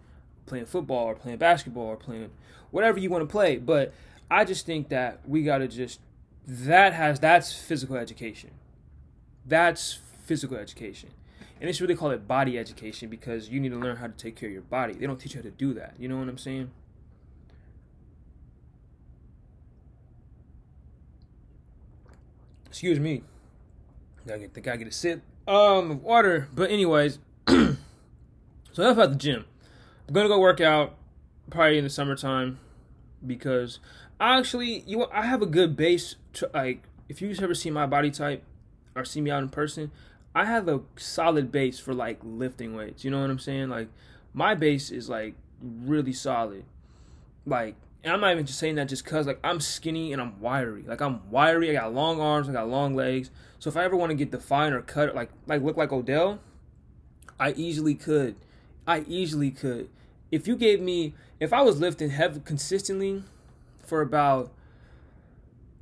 playing 0.46 0.66
football 0.66 1.06
or 1.06 1.16
playing 1.16 1.38
basketball 1.38 1.84
or 1.84 1.96
playing 1.96 2.30
whatever 2.72 3.00
you 3.00 3.10
want 3.10 3.22
to 3.22 3.32
play. 3.32 3.58
But 3.58 3.94
I 4.30 4.44
just 4.46 4.66
think 4.66 4.90
that 4.90 5.22
we 5.28 5.44
got 5.44 5.60
to 5.60 5.68
just 5.68 6.00
that 6.48 6.94
has 6.94 7.20
that's 7.20 7.54
physical 7.54 7.96
education. 7.96 8.52
That's 9.46 10.00
physical 10.26 10.58
education. 10.58 11.10
And 11.60 11.68
they 11.68 11.74
should 11.74 11.82
really 11.82 11.96
call 11.96 12.12
it 12.12 12.28
body 12.28 12.58
education 12.58 13.10
because 13.10 13.50
you 13.50 13.60
need 13.60 13.70
to 13.70 13.78
learn 13.78 13.98
how 13.98 14.08
to 14.08 14.14
take 14.14 14.36
care 14.36 14.48
of 14.48 14.54
your 14.54 14.62
body. 14.62 14.94
They 14.94 15.06
don't 15.06 15.20
teach 15.20 15.34
you 15.34 15.42
how 15.42 15.44
to 15.44 15.52
do 15.52 15.74
that. 15.74 15.96
You 16.00 16.08
know 16.08 16.18
what 16.18 16.30
I'm 16.30 16.38
saying? 16.38 16.72
Excuse 22.68 23.00
me. 23.00 23.24
Gotta 24.26 24.40
get 24.40 24.54
the 24.54 24.62
guy 24.62 24.76
get 24.78 24.88
a 24.88 24.92
sip 24.92 25.22
um 25.50 26.02
water. 26.02 26.48
But 26.54 26.72
anyways, 26.72 27.20
so 27.48 27.76
enough 28.78 28.94
about 28.94 29.10
the 29.10 29.18
gym. 29.18 29.46
I'm 30.08 30.14
gonna 30.14 30.30
go 30.30 30.40
work 30.40 30.62
out 30.62 30.96
probably 31.50 31.78
in 31.78 31.84
the 31.84 31.90
summertime 31.90 32.60
because 33.26 33.80
I 34.20 34.38
actually 34.38 34.84
you 34.88 35.06
I 35.12 35.24
have 35.24 35.42
a 35.42 35.48
good 35.48 35.76
base 35.76 36.16
to 36.34 36.50
like 36.54 36.84
if 37.10 37.22
you've 37.22 37.42
ever 37.42 37.56
seen 37.56 37.74
my 37.74 37.88
body 37.88 38.12
type 38.12 38.44
or 38.96 39.04
see 39.04 39.22
me 39.22 39.32
out 39.32 39.42
in 39.44 39.50
person, 39.50 39.92
I 40.36 40.46
have 40.46 40.68
a 40.68 40.82
solid 40.96 41.52
base 41.52 41.80
for 41.80 41.94
like 41.94 42.20
lifting 42.24 42.76
weights. 42.76 43.04
You 43.04 43.12
know 43.12 43.22
what 43.22 43.30
I'm 43.30 43.40
saying? 43.40 43.70
Like 43.70 43.90
my 44.34 44.54
base 44.56 44.92
is 44.92 45.10
like 45.10 45.34
really 45.62 46.14
solid. 46.14 46.64
Like 47.46 47.76
and 48.04 48.14
I'm 48.14 48.22
not 48.22 48.32
even 48.32 48.46
just 48.46 48.60
saying 48.60 48.76
that 48.76 48.88
just 48.88 49.06
cause 49.06 49.28
like 49.28 49.40
I'm 49.44 49.60
skinny 49.60 50.14
and 50.14 50.22
I'm 50.22 50.40
wiry. 50.40 50.84
Like 50.88 51.02
I'm 51.02 51.30
wiry. 51.30 51.72
I 51.72 51.82
got 51.82 51.94
long 51.94 52.22
arms. 52.22 52.48
I 52.48 52.54
got 52.54 52.70
long 52.70 52.96
legs. 52.96 53.30
So 53.60 53.70
if 53.70 53.76
I 53.76 53.84
ever 53.84 53.96
want 53.96 54.12
to 54.12 54.16
get 54.16 54.32
defined 54.32 54.74
or 54.74 54.82
cut, 54.82 55.14
like 55.16 55.30
like 55.48 55.62
look 55.62 55.76
like 55.76 55.92
Odell, 55.92 56.40
I 57.40 57.52
easily 57.52 57.96
could. 57.96 58.36
I 58.88 59.02
easily 59.02 59.52
could. 59.52 59.90
If 60.32 60.48
you 60.48 60.56
gave 60.56 60.80
me, 60.80 61.14
if 61.40 61.52
I 61.52 61.62
was 61.62 61.80
lifting 61.80 62.12
heavy 62.12 62.40
consistently 62.40 63.24
for 63.84 64.02
about, 64.02 64.52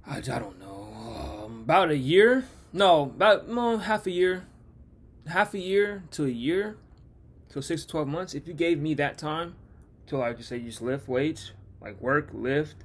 I, 0.05 0.17
I 0.17 0.21
don't 0.21 0.59
know, 0.59 1.43
um, 1.45 1.61
about 1.63 1.91
a 1.91 1.97
year. 1.97 2.45
No, 2.73 3.03
about 3.03 3.47
no, 3.47 3.77
half 3.77 4.07
a 4.07 4.11
year, 4.11 4.45
half 5.27 5.53
a 5.53 5.59
year 5.59 6.03
to 6.11 6.25
a 6.25 6.29
year, 6.29 6.77
so 7.49 7.61
six 7.61 7.83
to 7.83 7.87
twelve 7.87 8.07
months. 8.07 8.33
If 8.33 8.47
you 8.47 8.53
gave 8.53 8.79
me 8.79 8.93
that 8.95 9.17
time 9.17 9.55
to 10.07 10.17
like 10.17 10.37
just 10.37 10.49
say 10.49 10.59
just 10.59 10.81
lift 10.81 11.07
weights 11.07 11.51
like 11.87 12.01
work, 12.01 12.29
lift, 12.33 12.75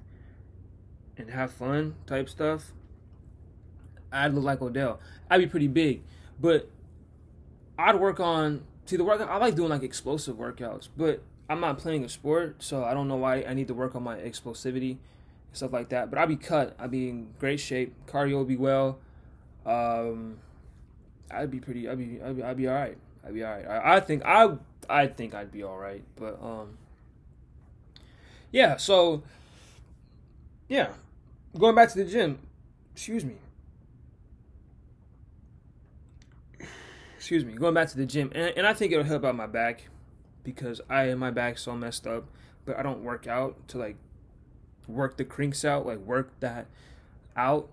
and 1.16 1.30
have 1.30 1.52
fun 1.52 1.94
type 2.06 2.28
stuff, 2.28 2.72
I'd 4.12 4.34
look 4.34 4.44
like 4.44 4.62
Odell. 4.62 5.00
I'd 5.30 5.38
be 5.38 5.46
pretty 5.46 5.68
big, 5.68 6.02
but 6.40 6.68
I'd 7.78 7.96
work 7.96 8.20
on 8.20 8.62
see 8.84 8.96
the 8.96 9.04
work. 9.04 9.20
I 9.20 9.36
like 9.38 9.54
doing 9.54 9.70
like 9.70 9.82
explosive 9.82 10.36
workouts, 10.36 10.88
but 10.96 11.22
I'm 11.48 11.60
not 11.60 11.78
playing 11.78 12.04
a 12.04 12.08
sport, 12.08 12.62
so 12.62 12.84
I 12.84 12.94
don't 12.94 13.08
know 13.08 13.16
why 13.16 13.42
I 13.42 13.54
need 13.54 13.68
to 13.68 13.74
work 13.74 13.94
on 13.94 14.02
my 14.02 14.16
explosivity 14.16 14.90
and 14.90 14.98
stuff 15.52 15.72
like 15.72 15.88
that. 15.90 16.10
But 16.10 16.18
I'd 16.18 16.28
be 16.28 16.36
cut. 16.36 16.76
I'd 16.78 16.90
be 16.90 17.08
in 17.08 17.28
great 17.38 17.60
shape. 17.60 17.94
Cardio 18.06 18.38
would 18.38 18.48
be 18.48 18.56
well. 18.56 18.98
Um, 19.64 20.38
I'd 21.30 21.50
be 21.50 21.60
pretty. 21.60 21.88
I'd 21.88 21.98
be. 21.98 22.20
I'd 22.22 22.36
be, 22.36 22.42
I'd 22.42 22.56
be 22.56 22.68
all 22.68 22.74
right. 22.74 22.98
I'd 23.26 23.34
be 23.34 23.44
all 23.44 23.52
right. 23.52 23.66
I, 23.66 23.96
I 23.96 24.00
think 24.00 24.24
I. 24.24 24.50
I 24.88 25.06
think 25.06 25.34
I'd 25.34 25.52
be 25.52 25.62
all 25.62 25.78
right. 25.78 26.02
But 26.16 26.42
um, 26.42 26.76
yeah, 28.52 28.76
so 28.76 29.22
yeah, 30.68 30.90
going 31.58 31.74
back 31.74 31.90
to 31.90 31.98
the 31.98 32.10
gym. 32.10 32.38
Excuse 32.94 33.24
me. 33.24 33.34
Excuse 37.16 37.44
me. 37.44 37.54
Going 37.54 37.74
back 37.74 37.88
to 37.88 37.96
the 37.96 38.06
gym, 38.06 38.30
and, 38.34 38.52
and 38.56 38.66
I 38.66 38.74
think 38.74 38.92
it'll 38.92 39.04
help 39.04 39.24
out 39.24 39.34
my 39.34 39.46
back 39.46 39.88
because 40.44 40.80
I 40.88 41.12
my 41.14 41.30
back's 41.30 41.62
so 41.62 41.74
messed 41.74 42.06
up. 42.06 42.24
But 42.64 42.78
I 42.78 42.82
don't 42.82 43.02
work 43.02 43.26
out 43.26 43.66
to 43.68 43.78
like 43.78 43.96
work 44.86 45.16
the 45.16 45.24
crinks 45.24 45.64
out, 45.64 45.86
like 45.86 45.98
work 45.98 46.38
that 46.40 46.66
out. 47.36 47.68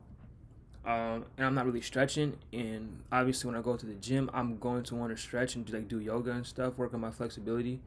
Um, 0.85 1.25
and 1.37 1.45
I'm 1.45 1.53
not 1.53 1.65
really 1.65 1.81
stretching. 1.81 2.37
And 2.53 3.03
obviously, 3.11 3.49
when 3.51 3.59
I 3.59 3.61
go 3.61 3.75
to 3.75 3.85
the 3.85 3.93
gym, 3.95 4.29
I'm 4.33 4.57
going 4.57 4.83
to 4.83 4.95
want 4.95 5.15
to 5.15 5.21
stretch 5.21 5.55
and 5.55 5.65
do 5.65 5.73
like 5.73 5.87
do 5.87 5.99
yoga 5.99 6.31
and 6.31 6.45
stuff, 6.45 6.77
work 6.77 6.93
on 6.93 7.01
my 7.01 7.11
flexibility. 7.11 7.81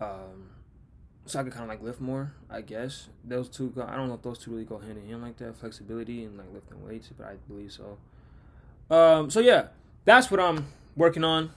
Um, 0.00 0.50
so 1.28 1.40
I 1.40 1.42
could 1.42 1.52
kind 1.52 1.64
of 1.64 1.68
like 1.68 1.82
lift 1.82 2.00
more, 2.00 2.32
I 2.50 2.62
guess. 2.62 3.08
Those 3.24 3.48
two, 3.48 3.70
go, 3.70 3.82
I 3.82 3.96
don't 3.96 4.08
know 4.08 4.14
if 4.14 4.22
those 4.22 4.38
two 4.38 4.50
really 4.50 4.64
go 4.64 4.78
hand 4.78 4.98
in 4.98 5.08
hand 5.08 5.22
like 5.22 5.36
that, 5.38 5.56
flexibility 5.56 6.24
and 6.24 6.38
like 6.38 6.46
lifting 6.52 6.84
weights, 6.86 7.10
but 7.16 7.26
I 7.26 7.34
believe 7.48 7.72
so. 7.72 7.98
Um, 8.94 9.30
so 9.30 9.40
yeah, 9.40 9.68
that's 10.04 10.30
what 10.30 10.40
I'm 10.40 10.66
working 10.96 11.24
on. 11.24 11.50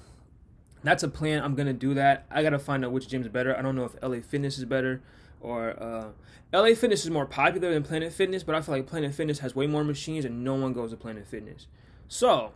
That's 0.83 1.03
a 1.03 1.07
plan. 1.07 1.43
I'm 1.43 1.55
gonna 1.55 1.73
do 1.73 1.93
that. 1.93 2.25
I 2.29 2.43
gotta 2.43 2.59
find 2.59 2.83
out 2.83 2.91
which 2.91 3.07
gym's 3.07 3.27
better. 3.27 3.57
I 3.57 3.61
don't 3.61 3.75
know 3.75 3.85
if 3.85 3.95
LA 4.01 4.19
Fitness 4.19 4.57
is 4.57 4.65
better 4.65 5.01
or 5.39 5.81
uh, 5.81 6.07
LA 6.53 6.75
Fitness 6.75 7.05
is 7.05 7.11
more 7.11 7.25
popular 7.25 7.73
than 7.73 7.83
Planet 7.83 8.11
Fitness, 8.11 8.43
but 8.43 8.55
I 8.55 8.61
feel 8.61 8.75
like 8.75 8.87
Planet 8.87 9.13
Fitness 9.13 9.39
has 9.39 9.55
way 9.55 9.67
more 9.67 9.83
machines 9.83 10.25
and 10.25 10.43
no 10.43 10.55
one 10.55 10.73
goes 10.73 10.91
to 10.91 10.97
Planet 10.97 11.25
Fitness. 11.25 11.67
So 12.07 12.51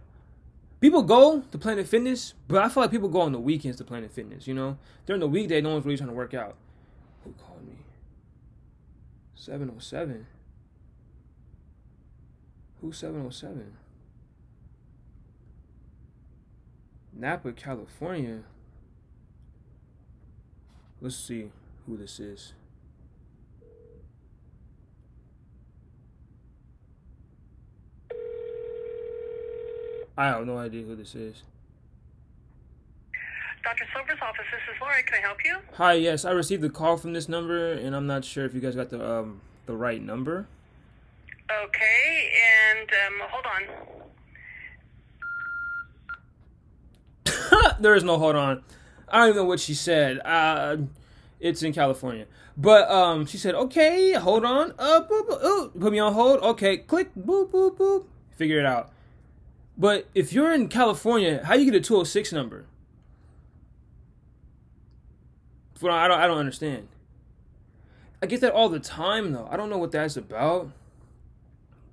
people 0.81 1.03
go 1.03 1.41
to 1.51 1.57
Planet 1.57 1.87
Fitness, 1.87 2.33
but 2.47 2.61
I 2.61 2.69
feel 2.69 2.83
like 2.83 2.91
people 2.91 3.09
go 3.09 3.21
on 3.21 3.31
the 3.31 3.39
weekends 3.39 3.77
to 3.77 3.83
Planet 3.83 4.11
Fitness. 4.11 4.47
You 4.47 4.53
know, 4.53 4.77
during 5.05 5.19
the 5.19 5.27
weekday, 5.27 5.61
no 5.61 5.71
one's 5.71 5.85
really 5.85 5.97
trying 5.97 6.09
to 6.09 6.15
work 6.15 6.33
out. 6.33 6.55
Who 9.37 9.51
called 9.51 9.61
me? 9.61 9.67
707. 9.67 10.27
Who's 12.81 12.97
707? 12.97 13.77
Napa, 17.13 17.51
California. 17.53 18.43
Let's 21.01 21.15
see 21.15 21.51
who 21.85 21.97
this 21.97 22.19
is. 22.19 22.53
I 30.17 30.27
have 30.27 30.45
no 30.45 30.57
idea 30.57 30.83
who 30.83 30.95
this 30.95 31.13
is. 31.13 31.43
Dr. 33.65 33.85
Silver's 33.95 34.19
office, 34.21 34.45
this 34.51 34.61
is 34.75 34.79
Lori. 34.79 35.01
Can 35.01 35.15
I 35.15 35.21
help 35.21 35.43
you? 35.43 35.57
Hi, 35.73 35.93
yes, 35.93 36.23
I 36.23 36.29
received 36.29 36.63
a 36.63 36.69
call 36.69 36.97
from 36.97 37.13
this 37.13 37.27
number, 37.27 37.71
and 37.71 37.95
I'm 37.95 38.05
not 38.05 38.23
sure 38.23 38.45
if 38.45 38.53
you 38.53 38.61
guys 38.61 38.75
got 38.75 38.91
the 38.91 39.03
um 39.03 39.41
the 39.65 39.75
right 39.75 39.99
number. 39.99 40.45
Okay, 41.51 42.31
and 42.77 42.87
um, 43.07 43.21
hold 43.27 43.45
on. 47.65 47.73
there 47.81 47.95
is 47.95 48.03
no 48.03 48.19
hold 48.19 48.35
on. 48.35 48.61
I 49.09 49.17
don't 49.17 49.29
even 49.29 49.41
know 49.41 49.45
what 49.45 49.59
she 49.59 49.73
said. 49.73 50.19
Uh, 50.23 50.77
it's 51.39 51.63
in 51.63 51.73
California, 51.73 52.27
but 52.55 52.87
um, 52.91 53.25
she 53.25 53.39
said, 53.39 53.55
"Okay, 53.55 54.11
hold 54.11 54.45
on. 54.45 54.75
Uh, 54.77 55.01
boop, 55.09 55.27
boop, 55.27 55.43
ooh, 55.43 55.71
put 55.79 55.91
me 55.91 55.97
on 55.97 56.13
hold. 56.13 56.39
Okay, 56.41 56.77
click, 56.77 57.15
boop, 57.15 57.49
boop, 57.49 57.77
boop. 57.77 58.05
Figure 58.37 58.59
it 58.59 58.65
out." 58.67 58.91
But 59.75 60.07
if 60.13 60.33
you're 60.33 60.53
in 60.53 60.67
California, 60.67 61.41
how 61.43 61.55
do 61.55 61.61
you 61.63 61.71
get 61.71 61.81
a 61.81 61.83
206 61.83 62.31
number? 62.31 62.65
Well, 65.81 65.93
I 65.93 66.07
don't 66.07 66.19
I 66.19 66.27
don't 66.27 66.37
understand. 66.37 66.87
I 68.21 68.27
get 68.27 68.41
that 68.41 68.53
all 68.53 68.69
the 68.69 68.79
time 68.79 69.33
though. 69.33 69.47
I 69.51 69.57
don't 69.57 69.69
know 69.69 69.77
what 69.77 69.91
that's 69.91 70.17
about. 70.17 70.71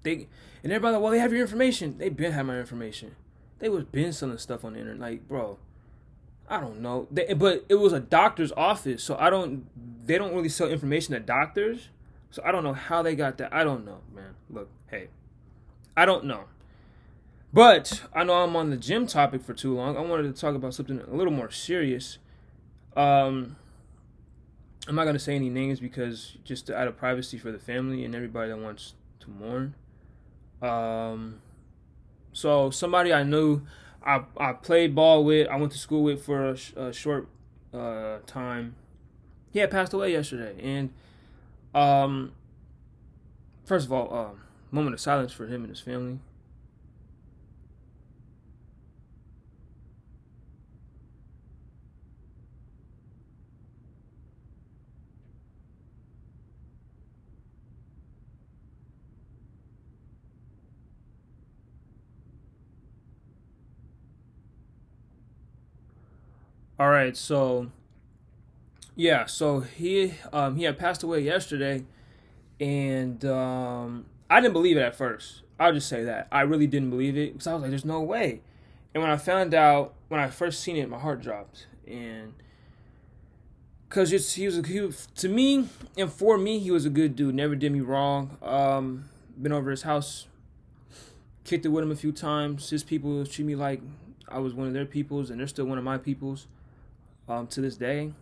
They 0.03 0.29
and 0.63 0.73
everybody 0.73 0.95
like, 0.95 1.03
well, 1.03 1.13
they 1.13 1.19
have 1.19 1.33
your 1.33 1.43
information. 1.43 1.99
They 1.99 2.09
been 2.09 2.33
have 2.33 2.47
my 2.47 2.59
information. 2.59 3.17
They 3.59 3.69
was 3.69 3.85
been 3.85 4.13
selling 4.13 4.39
stuff 4.39 4.65
on 4.65 4.75
the 4.75 4.81
internet. 4.81 5.01
Like, 5.01 5.29
bro, 5.29 5.59
I 6.49 6.61
don't 6.61 6.81
know. 6.81 7.07
They, 7.11 7.33
but 7.35 7.65
it 7.69 7.77
was 7.77 7.93
a 7.93 8.01
doctor's 8.01 8.53
office, 8.53 9.03
so 9.03 9.17
I 9.19 9.31
don't. 9.31 9.67
They 10.07 10.19
don't 10.19 10.35
really 10.35 10.49
sell 10.49 10.69
information 10.69 11.15
to 11.15 11.21
doctors, 11.21 11.89
so 12.31 12.43
I 12.45 12.53
don't 12.53 12.65
know 12.65 12.75
how 12.75 13.03
they 13.03 13.15
got 13.15 13.39
that. 13.39 13.53
I 13.53 13.65
don't 13.65 13.85
know, 13.85 13.99
man. 14.15 14.35
Look, 14.51 14.69
hey, 14.91 15.09
I 15.97 16.05
don't 16.05 16.25
know. 16.25 16.45
But 17.53 18.03
I 18.15 18.25
know 18.25 18.35
I'm 18.35 18.57
on 18.57 18.71
the 18.71 18.77
gym 18.77 19.07
topic 19.07 19.43
for 19.43 19.53
too 19.53 19.75
long. 19.75 19.97
I 19.97 20.01
wanted 20.01 20.35
to 20.35 20.41
talk 20.41 20.55
about 20.55 20.75
something 20.75 21.01
a 21.01 21.15
little 21.15 21.33
more 21.33 21.51
serious. 21.51 22.19
Um, 22.97 23.57
I'm 24.89 24.95
not 24.95 25.05
gonna 25.05 25.19
say 25.19 25.37
any 25.37 25.49
names 25.49 25.81
because 25.81 26.37
just 26.45 26.71
out 26.71 26.89
of 26.89 26.97
privacy 26.97 27.39
for 27.39 27.53
the 27.53 27.59
family 27.59 28.05
and 28.05 28.15
everybody 28.15 28.49
that 28.51 28.59
wants 28.59 28.95
to 29.21 29.31
mourn. 29.31 29.75
Um, 30.61 31.41
so 32.33 32.71
somebody 32.71 33.13
I 33.13 33.23
knew, 33.23 33.63
I 34.05 34.23
I 34.37 34.53
played 34.55 34.95
ball 34.95 35.25
with, 35.25 35.49
I 35.49 35.57
went 35.57 35.73
to 35.73 35.79
school 35.79 36.03
with 36.03 36.25
for 36.25 36.51
a, 36.51 36.57
sh- 36.57 36.73
a 36.77 36.93
short 36.93 37.29
uh, 37.73 38.19
time. 38.27 38.75
He 39.53 39.59
had 39.59 39.71
passed 39.71 39.93
away 39.93 40.13
yesterday, 40.13 40.57
and 40.63 40.91
um, 41.75 42.33
first 43.65 43.87
of 43.87 43.93
all, 43.93 44.13
um, 44.15 44.41
moment 44.71 44.95
of 44.95 45.01
silence 45.01 45.33
for 45.33 45.47
him 45.47 45.63
and 45.63 45.69
his 45.69 45.81
family. 45.81 46.19
All 66.83 66.91
right, 66.91 67.17
so 67.17 67.71
yeah, 68.97 69.27
so 69.27 69.61
he 69.61 70.15
um 70.33 70.57
he 70.57 70.65
had 70.65 70.77
passed 70.77 71.05
away 71.05 71.21
yesterday, 71.21 71.85
and 72.59 73.25
um 73.25 74.07
I 74.29 74.41
didn't 74.41 74.53
believe 74.53 74.77
it 74.77 74.81
at 74.81 74.97
first. 74.97 75.43
I'll 75.61 75.73
just 75.73 75.89
say 75.89 76.03
that 76.03 76.27
I 76.33 76.41
really 76.41 76.67
didn't 76.67 76.91
believe 76.91 77.17
it 77.17 77.35
because 77.35 77.47
I 77.47 77.53
was 77.53 77.63
like, 77.63 77.71
"There's 77.71 77.85
no 77.85 78.01
way." 78.01 78.41
And 78.93 79.01
when 79.01 79.13
I 79.13 79.17
found 79.17 79.55
out, 79.55 79.95
when 80.09 80.19
I 80.19 80.29
first 80.29 80.61
seen 80.61 80.77
it, 80.77 80.91
my 80.91 80.99
heart 80.99 81.23
dropped, 81.23 81.69
and 81.87 82.33
because 83.89 84.11
he 84.35 84.47
was 84.47 84.59
a, 84.59 84.67
he 84.67 84.91
to 85.15 85.29
me 85.29 85.69
and 85.97 86.11
for 86.11 86.37
me 86.37 86.59
he 86.59 86.73
was 86.73 86.85
a 86.85 86.91
good 86.91 87.15
dude. 87.15 87.37
Never 87.37 87.55
did 87.55 87.71
me 87.71 87.79
wrong. 87.79 88.39
Um, 88.43 89.05
been 89.41 89.53
over 89.53 89.71
his 89.71 89.83
house, 89.83 90.27
kicked 91.45 91.65
it 91.65 91.69
with 91.69 91.85
him 91.85 91.93
a 91.93 91.97
few 91.97 92.11
times. 92.11 92.71
His 92.71 92.83
people 92.83 93.25
treat 93.25 93.45
me 93.45 93.55
like 93.55 93.81
I 94.29 94.41
was 94.41 94.53
one 94.53 94.67
of 94.67 94.73
their 94.73 94.85
peoples, 94.85 95.31
and 95.31 95.39
they're 95.39 95.47
still 95.47 95.67
one 95.67 95.79
of 95.79 95.85
my 95.85 95.97
peoples 95.97 96.49
um, 97.29 97.47
to 97.49 97.61
this 97.61 97.77
day. 97.77 98.13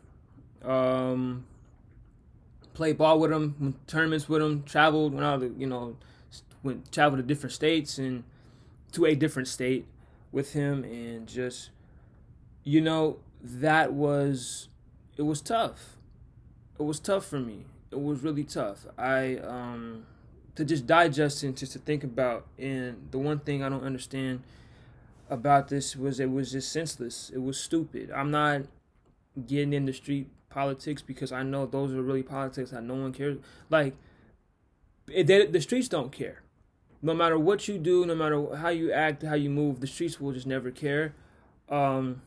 Um, 0.62 1.44
played 2.74 2.98
ball 2.98 3.18
with 3.18 3.32
him, 3.32 3.74
tournaments 3.86 4.28
with 4.28 4.42
him, 4.42 4.62
traveled, 4.64 5.14
went 5.14 5.24
out, 5.24 5.40
to, 5.40 5.54
you 5.58 5.66
know, 5.66 5.96
went 6.62 6.90
traveled 6.92 7.18
to 7.18 7.22
different 7.22 7.52
states 7.52 7.98
and 7.98 8.24
to 8.92 9.06
a 9.06 9.14
different 9.14 9.48
state 9.48 9.86
with 10.32 10.52
him, 10.52 10.84
and 10.84 11.26
just, 11.26 11.70
you 12.64 12.80
know, 12.80 13.18
that 13.42 13.92
was, 13.92 14.68
it 15.16 15.22
was 15.22 15.40
tough. 15.40 15.96
It 16.78 16.82
was 16.82 17.00
tough 17.00 17.26
for 17.26 17.40
me. 17.40 17.64
It 17.90 18.00
was 18.00 18.22
really 18.22 18.44
tough. 18.44 18.86
I, 18.96 19.36
um, 19.38 20.06
to 20.54 20.64
just 20.64 20.86
digest 20.86 21.42
and 21.42 21.56
just 21.56 21.72
to 21.72 21.78
think 21.78 22.04
about, 22.04 22.46
and 22.58 23.08
the 23.10 23.18
one 23.18 23.38
thing 23.38 23.62
I 23.62 23.68
don't 23.68 23.84
understand 23.84 24.42
about 25.28 25.68
this 25.68 25.96
was 25.96 26.20
it 26.20 26.30
was 26.30 26.52
just 26.52 26.70
senseless. 26.72 27.30
It 27.34 27.42
was 27.42 27.58
stupid. 27.58 28.10
I'm 28.10 28.30
not 28.30 28.62
getting 29.46 29.72
in 29.72 29.86
the 29.86 29.92
street 29.92 30.28
politics 30.48 31.02
because 31.02 31.32
I 31.32 31.42
know 31.42 31.66
those 31.66 31.92
are 31.92 32.02
really 32.02 32.22
politics 32.22 32.70
that 32.70 32.82
no 32.82 32.94
one 32.94 33.12
cares. 33.12 33.38
Like, 33.68 33.94
they, 35.06 35.46
the 35.46 35.60
streets 35.60 35.88
don't 35.88 36.12
care. 36.12 36.42
No 37.02 37.14
matter 37.14 37.38
what 37.38 37.66
you 37.66 37.78
do, 37.78 38.04
no 38.04 38.14
matter 38.14 38.56
how 38.56 38.68
you 38.68 38.92
act, 38.92 39.22
how 39.22 39.34
you 39.34 39.48
move, 39.48 39.80
the 39.80 39.86
streets 39.86 40.20
will 40.20 40.32
just 40.32 40.46
never 40.46 40.70
care. 40.70 41.14
Um, 41.68 42.22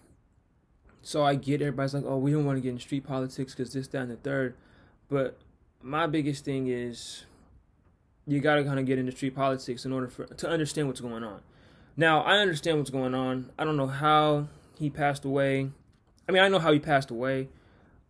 so 1.01 1.23
I 1.23 1.35
get 1.35 1.61
everybody's 1.61 1.93
like, 1.93 2.05
oh, 2.07 2.17
we 2.17 2.31
don't 2.31 2.45
want 2.45 2.57
to 2.57 2.61
get 2.61 2.69
in 2.69 2.79
street 2.79 3.05
politics 3.05 3.53
because 3.53 3.73
this, 3.73 3.87
that, 3.89 4.01
and 4.01 4.11
the 4.11 4.15
third. 4.15 4.55
But 5.09 5.37
my 5.81 6.07
biggest 6.07 6.45
thing 6.45 6.67
is 6.67 7.25
you 8.25 8.39
got 8.39 8.55
to 8.55 8.63
kind 8.63 8.79
of 8.79 8.85
get 8.85 8.97
into 8.97 9.11
street 9.11 9.35
politics 9.35 9.85
in 9.85 9.91
order 9.91 10.07
for 10.07 10.25
to 10.25 10.49
understand 10.49 10.87
what's 10.87 11.01
going 11.01 11.23
on. 11.23 11.41
Now, 11.95 12.21
I 12.21 12.37
understand 12.37 12.77
what's 12.79 12.89
going 12.89 13.13
on. 13.13 13.51
I 13.59 13.65
don't 13.65 13.77
know 13.77 13.87
how 13.87 14.47
he 14.79 14.89
passed 14.89 15.25
away. 15.25 15.69
I 16.27 16.31
mean, 16.31 16.41
I 16.41 16.47
know 16.47 16.59
how 16.59 16.71
he 16.71 16.79
passed 16.79 17.11
away. 17.11 17.49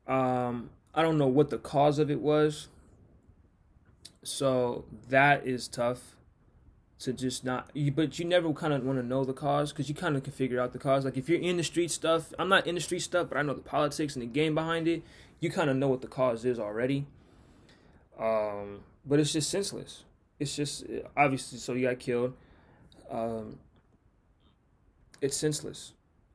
Um, 0.07 0.69
I 0.93 1.01
don't 1.01 1.17
know 1.17 1.27
what 1.27 1.49
the 1.49 1.57
cause 1.57 1.99
of 1.99 2.11
it 2.11 2.19
was. 2.19 2.67
So 4.23 4.85
that 5.09 5.45
is 5.45 5.67
tough 5.67 6.15
to 6.99 7.13
just 7.13 7.43
not. 7.43 7.71
But 7.95 8.19
you 8.19 8.25
never 8.25 8.53
kind 8.53 8.73
of 8.73 8.83
want 8.83 8.99
to 8.99 9.05
know 9.05 9.25
the 9.25 9.33
cause 9.33 9.71
because 9.71 9.89
you 9.89 9.95
kind 9.95 10.15
of 10.15 10.23
can 10.23 10.33
figure 10.33 10.59
out 10.59 10.71
the 10.71 10.79
cause. 10.79 11.03
Like 11.03 11.17
if 11.17 11.27
you're 11.27 11.41
in 11.41 11.57
the 11.57 11.63
street 11.63 11.91
stuff, 11.91 12.33
I'm 12.39 12.49
not 12.49 12.67
in 12.67 12.75
the 12.75 12.81
street 12.81 13.01
stuff, 13.01 13.29
but 13.29 13.37
I 13.37 13.41
know 13.41 13.53
the 13.53 13.61
politics 13.61 14.15
and 14.15 14.21
the 14.21 14.27
game 14.27 14.55
behind 14.55 14.87
it. 14.87 15.03
You 15.39 15.49
kind 15.49 15.69
of 15.69 15.75
know 15.75 15.89
what 15.89 16.01
the 16.01 16.07
cause 16.07 16.45
is 16.45 16.59
already. 16.59 17.05
Um, 18.19 18.81
but 19.05 19.19
it's 19.19 19.33
just 19.33 19.49
senseless. 19.49 20.03
It's 20.39 20.55
just 20.55 20.85
obviously 21.17 21.59
so 21.59 21.73
he 21.73 21.81
got 21.81 21.99
killed. 21.99 22.33
Um, 23.09 23.57
it's 25.19 25.35
senseless. 25.35 25.93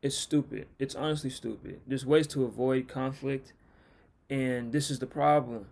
It's 0.09 0.17
stupid. 0.17 0.69
It's 0.79 0.95
honestly 0.95 1.29
stupid. 1.29 1.83
There's 1.87 2.07
ways 2.07 2.27
to 2.29 2.45
avoid 2.45 2.89
conflict, 2.89 3.53
and 4.31 4.73
this 4.73 4.91
is 4.91 5.01
the 5.01 5.07
problem. 5.07 5.67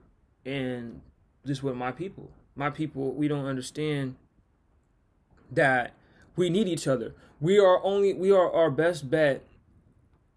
And 0.44 1.00
just 1.46 1.62
with 1.62 1.74
my 1.74 1.90
people, 1.90 2.30
my 2.54 2.68
people, 2.68 3.12
we 3.12 3.28
don't 3.28 3.46
understand 3.46 4.16
that 5.50 5.94
we 6.36 6.50
need 6.50 6.68
each 6.68 6.86
other. 6.86 7.14
We 7.40 7.58
are 7.58 7.82
only 7.82 8.12
we 8.12 8.30
are 8.30 8.52
our 8.52 8.70
best 8.70 9.10
bet. 9.10 9.42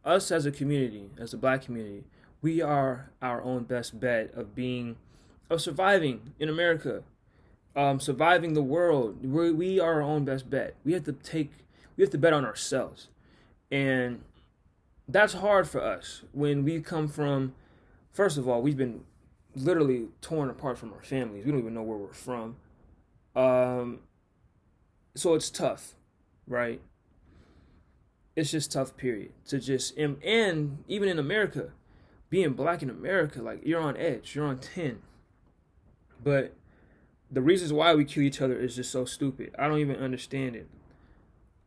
Us 0.06 0.32
as 0.32 0.46
a 0.46 0.52
community, 0.52 1.10
as 1.18 1.34
a 1.34 1.38
black 1.38 1.64
community, 1.64 2.06
we 2.42 2.62
are 2.62 3.12
our 3.22 3.42
own 3.42 3.66
best 3.66 4.00
bet 4.00 4.34
of 4.34 4.56
being 4.56 4.96
of 5.50 5.60
surviving 5.60 6.32
in 6.40 6.48
America, 6.48 7.04
um, 7.76 8.00
surviving 8.00 8.54
the 8.54 8.62
world. 8.62 9.26
we 9.26 9.52
we 9.52 9.78
are 9.78 9.96
our 9.96 10.02
own 10.02 10.24
best 10.24 10.50
bet. 10.50 10.76
We 10.86 10.94
have 10.94 11.04
to 11.04 11.12
take 11.12 11.52
we 11.98 12.04
have 12.04 12.12
to 12.12 12.18
bet 12.18 12.32
on 12.32 12.46
ourselves. 12.46 13.10
And 13.72 14.24
that's 15.08 15.34
hard 15.34 15.68
for 15.68 15.82
us 15.82 16.24
when 16.34 16.64
we 16.64 16.82
come 16.82 17.08
from, 17.08 17.54
first 18.12 18.38
of 18.38 18.48
all, 18.48 18.62
we've 18.62 18.78
been 18.78 19.02
literally 19.56 20.08
torn 20.22 20.50
apart 20.50 20.78
from 20.78 20.94
our 20.94 21.02
families. 21.02 21.46
We 21.46 21.52
don't 21.52 21.62
even 21.62 21.74
know 21.74 21.84
where 21.84 21.98
we're 21.98 22.14
from. 22.14 22.56
Um, 23.36 24.00
so 25.16 25.34
it's 25.34 25.50
tough, 25.50 25.96
right? 26.48 26.82
It's 28.36 28.52
just 28.52 28.72
tough, 28.72 28.96
period. 28.96 29.32
To 29.48 29.60
just, 29.60 29.98
and, 29.98 30.22
and 30.24 30.84
even 30.88 31.10
in 31.10 31.20
America, 31.20 31.72
being 32.30 32.54
black 32.54 32.82
in 32.82 32.90
America, 32.90 33.42
like 33.42 33.66
you're 33.66 33.82
on 33.82 33.98
edge, 33.98 34.36
you're 34.36 34.46
on 34.46 34.60
10. 34.60 35.02
But 36.24 36.54
the 37.32 37.42
reasons 37.42 37.74
why 37.74 37.96
we 37.96 38.06
kill 38.06 38.24
each 38.24 38.42
other 38.42 38.58
is 38.58 38.76
just 38.76 38.92
so 38.92 39.06
stupid. 39.06 39.54
I 39.58 39.68
don't 39.68 39.80
even 39.80 39.98
understand 39.98 40.56
it. 40.56 40.68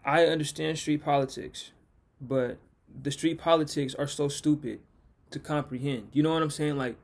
I 0.04 0.26
understand 0.26 0.78
street 0.78 1.04
politics, 1.04 1.70
but 2.26 2.58
the 3.02 3.10
street 3.10 3.38
politics 3.38 3.94
are 3.94 4.06
so 4.06 4.28
stupid 4.28 4.80
to 5.30 5.38
comprehend. 5.38 6.08
You 6.12 6.22
know 6.22 6.32
what 6.32 6.42
I'm 6.42 6.50
saying? 6.50 6.76
Like, 6.76 6.96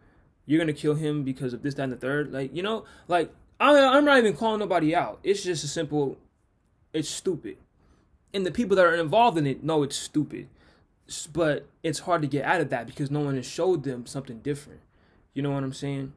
you're 0.46 0.58
gonna 0.58 0.72
kill 0.72 0.94
him 0.94 1.24
because 1.24 1.52
of 1.52 1.62
this, 1.62 1.74
that, 1.74 1.84
and 1.84 1.92
the 1.92 1.96
third. 1.96 2.32
Like, 2.32 2.54
you 2.54 2.62
know, 2.62 2.84
like 3.08 3.30
I'm 3.60 4.04
not 4.04 4.18
even 4.18 4.36
calling 4.36 4.60
nobody 4.60 4.94
out. 4.94 5.18
It's 5.22 5.42
just 5.42 5.64
a 5.64 5.68
simple. 5.68 6.16
It's 6.92 7.08
stupid, 7.08 7.58
and 8.32 8.46
the 8.46 8.50
people 8.50 8.76
that 8.76 8.86
are 8.86 8.94
involved 8.94 9.36
in 9.36 9.46
it 9.46 9.62
know 9.62 9.82
it's 9.82 9.96
stupid. 9.96 10.48
But 11.32 11.66
it's 11.82 12.00
hard 12.00 12.22
to 12.22 12.28
get 12.28 12.44
out 12.44 12.60
of 12.60 12.70
that 12.70 12.86
because 12.86 13.10
no 13.10 13.20
one 13.20 13.36
has 13.36 13.46
showed 13.46 13.82
them 13.82 14.06
something 14.06 14.40
different. 14.40 14.80
You 15.32 15.42
know 15.42 15.50
what 15.50 15.62
I'm 15.62 15.72
saying? 15.72 16.12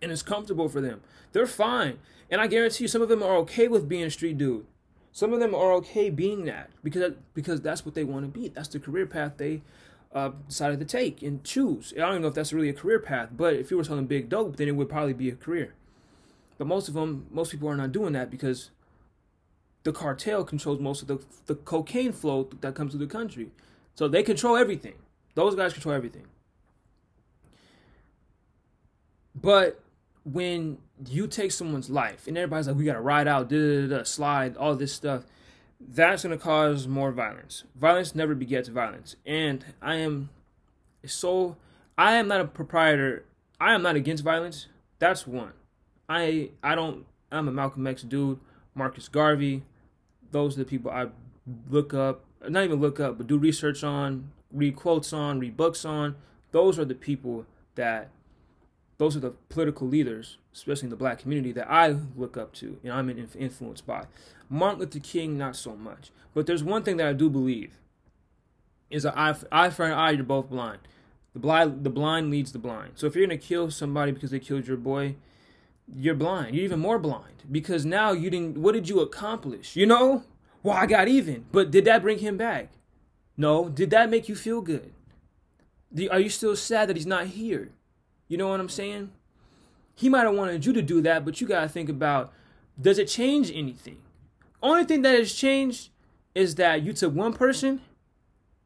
And 0.00 0.12
it's 0.12 0.22
comfortable 0.22 0.68
for 0.68 0.80
them. 0.80 1.00
They're 1.32 1.46
fine, 1.46 1.98
and 2.30 2.40
I 2.40 2.46
guarantee 2.46 2.84
you, 2.84 2.88
some 2.88 3.02
of 3.02 3.08
them 3.08 3.22
are 3.22 3.36
okay 3.38 3.68
with 3.68 3.88
being 3.88 4.10
street 4.10 4.38
dude. 4.38 4.66
Some 5.14 5.32
of 5.32 5.38
them 5.38 5.54
are 5.54 5.72
okay 5.74 6.10
being 6.10 6.44
that 6.46 6.70
because 6.82 7.12
because 7.34 7.60
that's 7.60 7.86
what 7.86 7.94
they 7.94 8.02
want 8.02 8.24
to 8.24 8.40
be. 8.40 8.48
That's 8.48 8.66
the 8.66 8.80
career 8.80 9.06
path 9.06 9.34
they 9.36 9.62
uh, 10.12 10.30
decided 10.48 10.80
to 10.80 10.84
take 10.84 11.22
and 11.22 11.44
choose. 11.44 11.94
I 11.96 12.00
don't 12.00 12.20
know 12.20 12.26
if 12.26 12.34
that's 12.34 12.52
really 12.52 12.68
a 12.68 12.74
career 12.74 12.98
path, 12.98 13.28
but 13.36 13.54
if 13.54 13.70
you 13.70 13.76
were 13.76 13.84
selling 13.84 14.06
big 14.06 14.28
dope, 14.28 14.56
then 14.56 14.66
it 14.66 14.72
would 14.72 14.88
probably 14.88 15.12
be 15.12 15.28
a 15.28 15.36
career. 15.36 15.74
But 16.58 16.66
most 16.66 16.88
of 16.88 16.94
them, 16.94 17.28
most 17.30 17.52
people 17.52 17.68
are 17.68 17.76
not 17.76 17.92
doing 17.92 18.12
that 18.14 18.28
because 18.28 18.72
the 19.84 19.92
cartel 19.92 20.42
controls 20.42 20.80
most 20.80 21.00
of 21.00 21.06
the 21.06 21.20
the 21.46 21.54
cocaine 21.54 22.12
flow 22.12 22.48
that 22.60 22.74
comes 22.74 22.90
to 22.90 22.98
the 22.98 23.06
country. 23.06 23.52
So 23.94 24.08
they 24.08 24.24
control 24.24 24.56
everything. 24.56 24.94
Those 25.36 25.54
guys 25.54 25.72
control 25.72 25.94
everything. 25.94 26.26
But 29.32 29.80
when 30.24 30.78
you 31.08 31.26
take 31.26 31.52
someone's 31.52 31.90
life 31.90 32.26
and 32.26 32.38
everybody's 32.38 32.68
like, 32.68 32.76
we 32.76 32.84
gotta 32.84 33.00
ride 33.00 33.26
out, 33.28 33.48
da 33.48 33.56
da 33.56 33.98
da, 33.98 34.02
slide, 34.04 34.56
all 34.56 34.74
this 34.74 34.92
stuff, 34.92 35.24
that's 35.80 36.22
gonna 36.22 36.38
cause 36.38 36.86
more 36.86 37.12
violence. 37.12 37.64
Violence 37.74 38.14
never 38.14 38.34
begets 38.34 38.68
violence. 38.68 39.16
And 39.26 39.64
I 39.82 39.96
am 39.96 40.30
so 41.06 41.56
I 41.98 42.14
am 42.14 42.28
not 42.28 42.40
a 42.40 42.46
proprietor. 42.46 43.24
I 43.60 43.74
am 43.74 43.82
not 43.82 43.96
against 43.96 44.24
violence. 44.24 44.68
That's 44.98 45.26
one. 45.26 45.52
I 46.08 46.50
I 46.62 46.74
don't 46.74 47.06
I'm 47.30 47.48
a 47.48 47.52
Malcolm 47.52 47.86
X 47.86 48.02
dude, 48.02 48.38
Marcus 48.74 49.08
Garvey. 49.08 49.62
Those 50.30 50.56
are 50.56 50.60
the 50.60 50.64
people 50.64 50.90
I 50.90 51.08
look 51.68 51.92
up, 51.94 52.24
not 52.48 52.64
even 52.64 52.80
look 52.80 53.00
up, 53.00 53.18
but 53.18 53.26
do 53.26 53.38
research 53.38 53.84
on, 53.84 54.32
read 54.52 54.76
quotes 54.76 55.12
on, 55.12 55.38
read 55.38 55.56
books 55.56 55.84
on. 55.84 56.16
Those 56.52 56.78
are 56.78 56.84
the 56.84 56.94
people 56.94 57.46
that 57.74 58.10
those 58.98 59.16
are 59.16 59.20
the 59.20 59.32
political 59.48 59.88
leaders, 59.88 60.38
especially 60.52 60.86
in 60.86 60.90
the 60.90 60.96
black 60.96 61.18
community, 61.18 61.52
that 61.52 61.70
I 61.70 61.96
look 62.16 62.36
up 62.36 62.52
to 62.54 62.78
and 62.82 62.92
I'm 62.92 63.10
influenced 63.10 63.86
by. 63.86 64.06
Martin 64.48 64.80
Luther 64.80 65.00
King, 65.00 65.36
not 65.36 65.56
so 65.56 65.74
much. 65.74 66.10
But 66.32 66.46
there's 66.46 66.64
one 66.64 66.82
thing 66.82 66.96
that 66.98 67.08
I 67.08 67.12
do 67.12 67.30
believe 67.30 67.78
is 68.90 69.04
an 69.04 69.12
eye, 69.16 69.34
eye 69.50 69.70
for 69.70 69.86
an 69.86 69.92
eye, 69.92 70.10
you're 70.12 70.24
both 70.24 70.50
blind. 70.50 70.80
The 71.32 71.40
blind, 71.40 71.84
the 71.84 71.90
blind 71.90 72.30
leads 72.30 72.52
the 72.52 72.58
blind. 72.58 72.92
So 72.94 73.06
if 73.06 73.16
you're 73.16 73.26
gonna 73.26 73.38
kill 73.38 73.70
somebody 73.70 74.12
because 74.12 74.30
they 74.30 74.38
killed 74.38 74.68
your 74.68 74.76
boy, 74.76 75.16
you're 75.92 76.14
blind. 76.14 76.54
You're 76.54 76.64
even 76.64 76.80
more 76.80 76.98
blind 76.98 77.42
because 77.50 77.84
now 77.84 78.12
you 78.12 78.30
didn't. 78.30 78.56
What 78.56 78.72
did 78.72 78.88
you 78.88 79.00
accomplish? 79.00 79.74
You 79.74 79.86
know, 79.86 80.24
well, 80.62 80.76
I 80.76 80.86
got 80.86 81.08
even, 81.08 81.46
but 81.52 81.70
did 81.70 81.84
that 81.86 82.02
bring 82.02 82.18
him 82.18 82.36
back? 82.36 82.70
No. 83.36 83.68
Did 83.68 83.90
that 83.90 84.10
make 84.10 84.28
you 84.28 84.36
feel 84.36 84.60
good? 84.60 84.92
Are 86.10 86.20
you 86.20 86.30
still 86.30 86.56
sad 86.56 86.88
that 86.88 86.96
he's 86.96 87.06
not 87.06 87.26
here? 87.26 87.70
You 88.28 88.36
know 88.36 88.48
what 88.48 88.60
I'm 88.60 88.68
saying? 88.68 89.10
He 89.94 90.08
might 90.08 90.24
have 90.24 90.34
wanted 90.34 90.64
you 90.66 90.72
to 90.72 90.82
do 90.82 91.00
that, 91.02 91.24
but 91.24 91.40
you 91.40 91.46
got 91.46 91.62
to 91.62 91.68
think 91.68 91.88
about 91.88 92.32
does 92.80 92.98
it 92.98 93.06
change 93.06 93.52
anything? 93.52 93.98
Only 94.62 94.84
thing 94.84 95.02
that 95.02 95.16
has 95.16 95.32
changed 95.32 95.90
is 96.34 96.56
that 96.56 96.82
you 96.82 96.92
took 96.92 97.14
one 97.14 97.32
person 97.32 97.80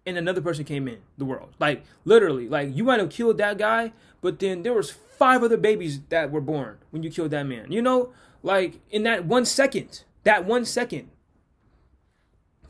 and 0.07 0.17
another 0.17 0.41
person 0.41 0.65
came 0.65 0.89
in 0.89 1.01
the 1.19 1.25
world. 1.27 1.51
Like 1.59 1.83
literally, 2.05 2.49
like 2.49 2.75
you 2.75 2.85
might 2.85 3.01
have 3.01 3.11
killed 3.11 3.39
that 3.39 3.59
guy, 3.59 3.93
but 4.23 4.39
then 4.39 4.63
there 4.63 4.73
was 4.73 4.91
five 4.91 5.43
other 5.43 5.57
babies 5.59 6.01
that 6.09 6.31
were 6.31 6.41
born 6.41 6.79
when 6.91 7.03
you 7.03 7.11
killed 7.11 7.33
that 7.33 7.45
man. 7.45 7.71
You 7.71 7.83
know, 7.83 8.13
Like 8.43 8.81
in 8.91 9.03
that 9.03 9.25
one 9.25 9.45
second, 9.45 10.05
that 10.25 10.45
one 10.45 10.65
second, 10.65 11.11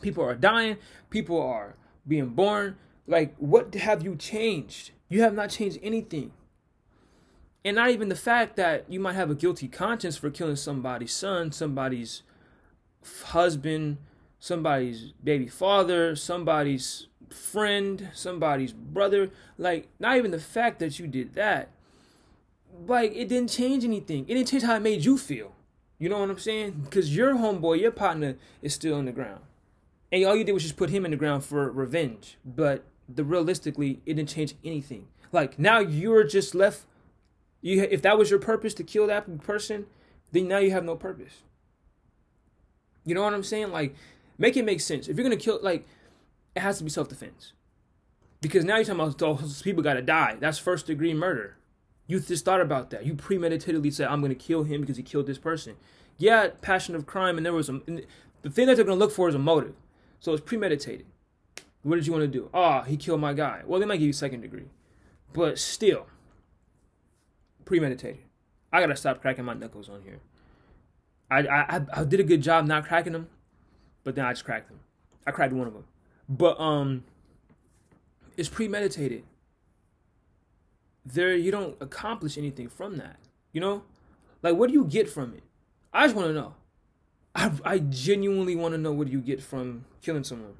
people 0.00 0.24
are 0.24 0.34
dying, 0.34 0.78
people 1.10 1.40
are 1.40 1.76
being 2.06 2.30
born. 2.30 2.76
Like, 3.06 3.34
what 3.36 3.74
have 3.74 4.02
you 4.02 4.16
changed? 4.16 4.90
You 5.08 5.22
have 5.22 5.34
not 5.34 5.50
changed 5.50 5.78
anything. 5.82 6.32
And 7.64 7.76
not 7.76 7.90
even 7.90 8.08
the 8.08 8.16
fact 8.16 8.56
that 8.56 8.84
you 8.88 9.00
might 9.00 9.14
have 9.14 9.30
a 9.30 9.34
guilty 9.34 9.68
conscience 9.68 10.16
for 10.16 10.30
killing 10.30 10.56
somebody's 10.56 11.12
son, 11.12 11.52
somebody's 11.52 12.22
husband, 13.26 13.98
somebody's 14.38 15.12
baby 15.22 15.48
father, 15.48 16.14
somebody's 16.14 17.08
friend, 17.30 18.10
somebody's 18.14 18.72
brother. 18.72 19.30
Like, 19.56 19.88
not 19.98 20.16
even 20.16 20.30
the 20.30 20.38
fact 20.38 20.78
that 20.78 20.98
you 20.98 21.06
did 21.06 21.34
that. 21.34 21.70
Like, 22.86 23.14
it 23.14 23.28
didn't 23.28 23.50
change 23.50 23.84
anything. 23.84 24.24
It 24.28 24.34
didn't 24.34 24.48
change 24.48 24.62
how 24.62 24.76
it 24.76 24.82
made 24.82 25.04
you 25.04 25.18
feel. 25.18 25.52
You 25.98 26.08
know 26.08 26.20
what 26.20 26.30
I'm 26.30 26.38
saying? 26.38 26.82
Because 26.84 27.14
your 27.14 27.34
homeboy, 27.34 27.80
your 27.80 27.90
partner, 27.90 28.36
is 28.62 28.72
still 28.72 28.98
in 29.00 29.06
the 29.06 29.12
ground. 29.12 29.40
And 30.12 30.24
all 30.24 30.36
you 30.36 30.44
did 30.44 30.52
was 30.52 30.62
just 30.62 30.76
put 30.76 30.90
him 30.90 31.04
in 31.04 31.10
the 31.10 31.16
ground 31.16 31.44
for 31.44 31.70
revenge. 31.70 32.38
But 32.44 32.84
the 33.08 33.24
realistically, 33.24 34.00
it 34.06 34.14
didn't 34.14 34.28
change 34.28 34.54
anything. 34.64 35.08
Like 35.32 35.58
now 35.58 35.80
you're 35.80 36.24
just 36.24 36.54
left. 36.54 36.84
You 37.60 37.82
if 37.82 38.02
that 38.02 38.18
was 38.18 38.30
your 38.30 38.38
purpose 38.38 38.74
to 38.74 38.84
kill 38.84 39.06
that 39.08 39.42
person, 39.42 39.86
then 40.32 40.48
now 40.48 40.58
you 40.58 40.70
have 40.70 40.84
no 40.84 40.96
purpose. 40.96 41.42
You 43.04 43.14
know 43.14 43.22
what 43.22 43.34
I'm 43.34 43.42
saying? 43.42 43.72
Like, 43.72 43.94
make 44.36 44.56
it 44.56 44.64
make 44.64 44.80
sense. 44.80 45.08
If 45.08 45.16
you're 45.16 45.24
gonna 45.24 45.36
kill, 45.36 45.58
like, 45.62 45.86
it 46.54 46.60
has 46.60 46.78
to 46.78 46.84
be 46.84 46.90
self 46.90 47.08
defense. 47.08 47.52
Because 48.40 48.64
now 48.64 48.76
you're 48.76 48.84
talking 48.84 49.00
about 49.00 49.18
those 49.18 49.62
people 49.62 49.82
gotta 49.82 50.02
die. 50.02 50.36
That's 50.38 50.58
first 50.58 50.86
degree 50.86 51.12
murder. 51.14 51.56
You 52.06 52.20
just 52.20 52.44
thought 52.44 52.60
about 52.60 52.90
that. 52.90 53.04
You 53.04 53.14
premeditatedly 53.14 53.92
said, 53.92 54.08
"I'm 54.08 54.22
gonna 54.22 54.34
kill 54.34 54.64
him 54.64 54.80
because 54.80 54.96
he 54.96 55.02
killed 55.02 55.26
this 55.26 55.38
person." 55.38 55.76
Yeah, 56.16 56.48
passion 56.62 56.94
of 56.94 57.06
crime, 57.06 57.36
and 57.36 57.44
there 57.44 57.52
was 57.52 57.68
a. 57.68 57.80
The 58.42 58.50
thing 58.50 58.66
that 58.66 58.76
they're 58.76 58.84
gonna 58.84 58.98
look 58.98 59.12
for 59.12 59.28
is 59.28 59.34
a 59.34 59.38
motive. 59.38 59.74
So 60.20 60.32
it's 60.32 60.42
premeditated. 60.42 61.06
What 61.82 61.96
did 61.96 62.06
you 62.06 62.12
want 62.12 62.24
to 62.24 62.28
do? 62.28 62.50
Oh, 62.52 62.82
he 62.82 62.96
killed 62.96 63.20
my 63.20 63.32
guy. 63.32 63.62
Well, 63.66 63.80
they 63.80 63.86
might 63.86 63.98
give 63.98 64.06
you 64.06 64.12
second 64.12 64.40
degree, 64.40 64.66
but 65.32 65.58
still, 65.58 66.06
premeditated. 67.68 68.22
I 68.72 68.80
gotta 68.80 68.96
stop 68.96 69.20
cracking 69.20 69.44
my 69.44 69.54
knuckles 69.54 69.88
on 69.88 70.02
here. 70.02 70.18
I 71.30 71.46
I 71.46 71.80
I 71.92 72.04
did 72.04 72.20
a 72.20 72.24
good 72.24 72.42
job 72.42 72.66
not 72.66 72.86
cracking 72.86 73.12
them, 73.12 73.28
but 74.04 74.14
then 74.14 74.24
I 74.24 74.32
just 74.32 74.44
cracked 74.44 74.68
them. 74.68 74.80
I 75.26 75.30
cracked 75.30 75.52
one 75.52 75.66
of 75.66 75.74
them, 75.74 75.84
but 76.28 76.58
um, 76.58 77.04
it's 78.36 78.48
premeditated. 78.48 79.24
There, 81.04 81.34
you 81.34 81.50
don't 81.50 81.76
accomplish 81.80 82.36
anything 82.36 82.68
from 82.68 82.96
that. 82.96 83.16
You 83.52 83.60
know, 83.60 83.82
like 84.42 84.56
what 84.56 84.68
do 84.68 84.74
you 84.74 84.84
get 84.84 85.08
from 85.08 85.34
it? 85.34 85.42
I 85.92 86.06
just 86.06 86.16
want 86.16 86.28
to 86.28 86.34
know. 86.34 86.54
I 87.34 87.52
I 87.64 87.78
genuinely 87.78 88.56
want 88.56 88.72
to 88.72 88.78
know 88.78 88.92
what 88.92 89.08
you 89.08 89.20
get 89.20 89.42
from 89.42 89.84
killing 90.02 90.24
someone 90.24 90.54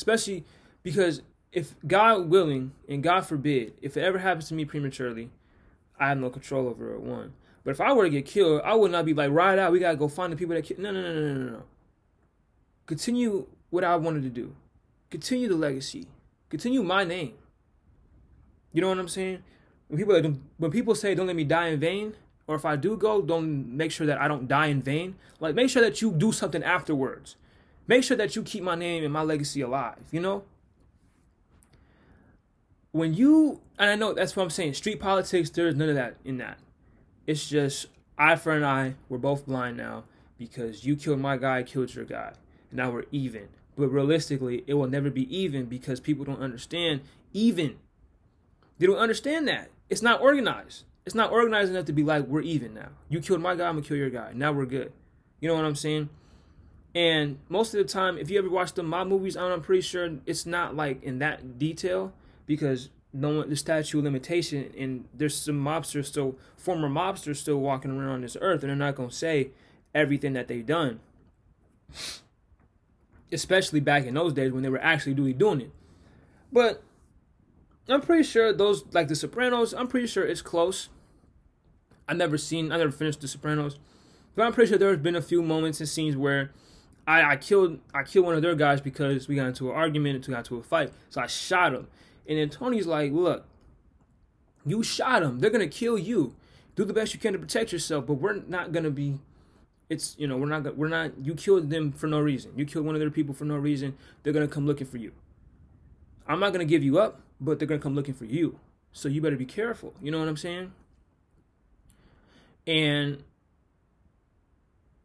especially 0.00 0.44
because 0.82 1.20
if 1.52 1.74
God 1.86 2.30
willing 2.30 2.72
and 2.88 3.02
God 3.02 3.26
forbid, 3.26 3.74
if 3.82 3.96
it 3.96 4.00
ever 4.02 4.18
happens 4.18 4.48
to 4.48 4.54
me 4.54 4.64
prematurely, 4.64 5.28
I 6.00 6.08
have 6.08 6.18
no 6.18 6.30
control 6.30 6.66
over 6.66 6.94
it. 6.94 7.00
One, 7.00 7.34
but 7.62 7.72
if 7.72 7.80
I 7.80 7.92
were 7.92 8.04
to 8.04 8.10
get 8.10 8.24
killed, 8.24 8.62
I 8.64 8.74
would 8.74 8.90
not 8.90 9.04
be 9.04 9.14
like, 9.14 9.30
right 9.30 9.58
out, 9.58 9.72
we 9.72 9.78
gotta 9.78 9.96
go 9.96 10.08
find 10.08 10.32
the 10.32 10.36
people 10.36 10.54
that 10.54 10.64
killed. 10.64 10.80
No, 10.80 10.90
no, 10.90 11.02
no, 11.02 11.14
no, 11.14 11.34
no, 11.34 11.50
no. 11.50 11.62
Continue 12.86 13.46
what 13.70 13.84
I 13.84 13.94
wanted 13.96 14.22
to 14.22 14.30
do. 14.30 14.56
Continue 15.10 15.48
the 15.48 15.56
legacy. 15.56 16.08
Continue 16.48 16.82
my 16.82 17.04
name. 17.04 17.34
You 18.72 18.80
know 18.80 18.88
what 18.88 18.98
I'm 18.98 19.08
saying? 19.08 19.42
When 19.88 19.98
people 19.98 20.36
when 20.58 20.70
people 20.70 20.94
say 20.94 21.14
don't 21.14 21.26
let 21.26 21.36
me 21.36 21.44
die 21.44 21.68
in 21.68 21.78
vain, 21.78 22.14
or 22.46 22.56
if 22.56 22.64
I 22.64 22.76
do 22.76 22.96
go, 22.96 23.22
don't 23.22 23.76
make 23.76 23.92
sure 23.92 24.06
that 24.06 24.20
I 24.20 24.26
don't 24.26 24.48
die 24.48 24.66
in 24.66 24.82
vain. 24.82 25.16
Like 25.38 25.54
make 25.54 25.70
sure 25.70 25.82
that 25.82 26.00
you 26.00 26.10
do 26.10 26.32
something 26.32 26.64
afterwards 26.64 27.36
make 27.90 28.04
sure 28.04 28.16
that 28.16 28.36
you 28.36 28.42
keep 28.44 28.62
my 28.62 28.76
name 28.76 29.02
and 29.02 29.12
my 29.12 29.22
legacy 29.22 29.60
alive, 29.60 29.98
you 30.12 30.20
know? 30.20 30.44
When 32.92 33.14
you, 33.14 33.60
and 33.78 33.90
I 33.90 33.94
know 33.94 34.12
that's 34.12 34.34
what 34.34 34.42
I'm 34.42 34.50
saying, 34.50 34.74
street 34.74 35.00
politics, 35.00 35.50
there's 35.50 35.76
none 35.76 35.88
of 35.88 35.94
that 35.94 36.16
in 36.24 36.38
that. 36.38 36.58
It's 37.26 37.48
just 37.48 37.86
eye 38.18 38.36
for 38.36 38.52
an 38.52 38.64
eye. 38.64 38.94
We're 39.08 39.18
both 39.18 39.46
blind 39.46 39.76
now 39.76 40.04
because 40.38 40.84
you 40.84 40.96
killed 40.96 41.20
my 41.20 41.36
guy, 41.36 41.62
killed 41.62 41.94
your 41.94 42.04
guy. 42.04 42.32
Now 42.72 42.90
we're 42.90 43.04
even. 43.12 43.48
But 43.76 43.88
realistically, 43.88 44.64
it 44.66 44.74
will 44.74 44.88
never 44.88 45.10
be 45.10 45.34
even 45.34 45.66
because 45.66 46.00
people 46.00 46.24
don't 46.24 46.42
understand 46.42 47.02
even. 47.32 47.76
They 48.78 48.86
don't 48.86 48.96
understand 48.96 49.46
that. 49.48 49.70
It's 49.88 50.02
not 50.02 50.20
organized. 50.20 50.84
It's 51.06 51.14
not 51.14 51.30
organized 51.30 51.70
enough 51.70 51.86
to 51.86 51.92
be 51.92 52.02
like, 52.02 52.26
we're 52.26 52.40
even 52.42 52.74
now. 52.74 52.88
You 53.08 53.20
killed 53.20 53.40
my 53.40 53.54
guy, 53.54 53.68
I'm 53.68 53.76
gonna 53.76 53.86
kill 53.86 53.96
your 53.96 54.10
guy. 54.10 54.32
Now 54.34 54.52
we're 54.52 54.66
good. 54.66 54.92
You 55.40 55.48
know 55.48 55.54
what 55.54 55.64
I'm 55.64 55.74
saying? 55.74 56.08
And 56.94 57.38
most 57.48 57.72
of 57.72 57.78
the 57.78 57.90
time, 57.90 58.18
if 58.18 58.30
you 58.30 58.38
ever 58.38 58.50
watch 58.50 58.74
the 58.74 58.82
mob 58.82 59.08
movies, 59.08 59.36
I'm 59.36 59.60
pretty 59.62 59.82
sure 59.82 60.10
it's 60.26 60.44
not 60.44 60.74
like 60.74 61.02
in 61.02 61.20
that 61.20 61.58
detail 61.58 62.12
because 62.50 62.88
no 63.12 63.28
one 63.28 63.48
the 63.48 63.54
statute 63.54 63.96
of 63.96 64.02
limitation 64.02 64.72
and 64.76 65.04
there's 65.14 65.36
some 65.36 65.54
mobsters 65.54 66.06
still 66.06 66.34
former 66.56 66.88
mobsters 66.88 67.36
still 67.36 67.58
walking 67.58 67.92
around 67.92 68.08
on 68.08 68.20
this 68.22 68.36
earth 68.40 68.64
and 68.64 68.70
they're 68.70 68.76
not 68.76 68.96
gonna 68.96 69.08
say 69.08 69.50
everything 69.94 70.32
that 70.32 70.48
they've 70.48 70.66
done. 70.66 70.98
Especially 73.30 73.78
back 73.78 74.04
in 74.04 74.14
those 74.14 74.32
days 74.32 74.50
when 74.50 74.64
they 74.64 74.68
were 74.68 74.82
actually 74.82 75.14
really 75.14 75.32
doing 75.32 75.60
it. 75.60 75.70
But 76.52 76.82
I'm 77.88 78.00
pretty 78.00 78.24
sure 78.24 78.52
those 78.52 78.84
like 78.90 79.06
the 79.06 79.14
Sopranos, 79.14 79.72
I'm 79.72 79.86
pretty 79.86 80.08
sure 80.08 80.24
it's 80.24 80.42
close. 80.42 80.88
I 82.08 82.14
never 82.14 82.36
seen 82.36 82.72
I 82.72 82.78
never 82.78 82.90
finished 82.90 83.20
the 83.20 83.28
Sopranos. 83.28 83.78
But 84.34 84.42
I'm 84.42 84.52
pretty 84.52 84.70
sure 84.70 84.78
there's 84.78 84.98
been 84.98 85.14
a 85.14 85.22
few 85.22 85.40
moments 85.40 85.78
and 85.78 85.88
scenes 85.88 86.16
where 86.16 86.50
I, 87.06 87.22
I 87.22 87.36
killed 87.36 87.78
I 87.94 88.02
killed 88.02 88.26
one 88.26 88.34
of 88.34 88.42
their 88.42 88.56
guys 88.56 88.80
because 88.80 89.28
we 89.28 89.36
got 89.36 89.46
into 89.46 89.70
an 89.70 89.76
argument 89.76 90.16
and 90.16 90.26
we 90.26 90.32
got 90.32 90.40
into 90.40 90.56
a 90.56 90.64
fight. 90.64 90.92
So 91.10 91.20
I 91.20 91.28
shot 91.28 91.74
him. 91.74 91.86
And 92.30 92.38
then 92.38 92.48
Tony's 92.48 92.86
like, 92.86 93.10
look, 93.10 93.44
you 94.64 94.84
shot 94.84 95.24
him. 95.24 95.40
They're 95.40 95.50
gonna 95.50 95.66
kill 95.66 95.98
you. 95.98 96.36
Do 96.76 96.84
the 96.84 96.92
best 96.92 97.12
you 97.12 97.18
can 97.18 97.32
to 97.32 97.40
protect 97.40 97.72
yourself, 97.72 98.06
but 98.06 98.14
we're 98.14 98.34
not 98.46 98.70
gonna 98.70 98.90
be 98.90 99.18
it's 99.88 100.14
you 100.16 100.28
know, 100.28 100.36
we're 100.36 100.46
not 100.46 100.76
we're 100.76 100.86
not 100.86 101.10
you 101.20 101.34
killed 101.34 101.70
them 101.70 101.90
for 101.90 102.06
no 102.06 102.20
reason. 102.20 102.52
You 102.54 102.64
killed 102.64 102.86
one 102.86 102.94
of 102.94 103.00
their 103.00 103.10
people 103.10 103.34
for 103.34 103.44
no 103.44 103.56
reason. 103.56 103.96
They're 104.22 104.32
gonna 104.32 104.46
come 104.46 104.64
looking 104.64 104.86
for 104.86 104.96
you. 104.96 105.10
I'm 106.28 106.38
not 106.38 106.52
gonna 106.52 106.64
give 106.64 106.84
you 106.84 107.00
up, 107.00 107.20
but 107.40 107.58
they're 107.58 107.66
gonna 107.66 107.80
come 107.80 107.96
looking 107.96 108.14
for 108.14 108.26
you. 108.26 108.60
So 108.92 109.08
you 109.08 109.20
better 109.20 109.36
be 109.36 109.44
careful. 109.44 109.92
You 110.00 110.12
know 110.12 110.20
what 110.20 110.28
I'm 110.28 110.36
saying? 110.36 110.72
And 112.64 113.24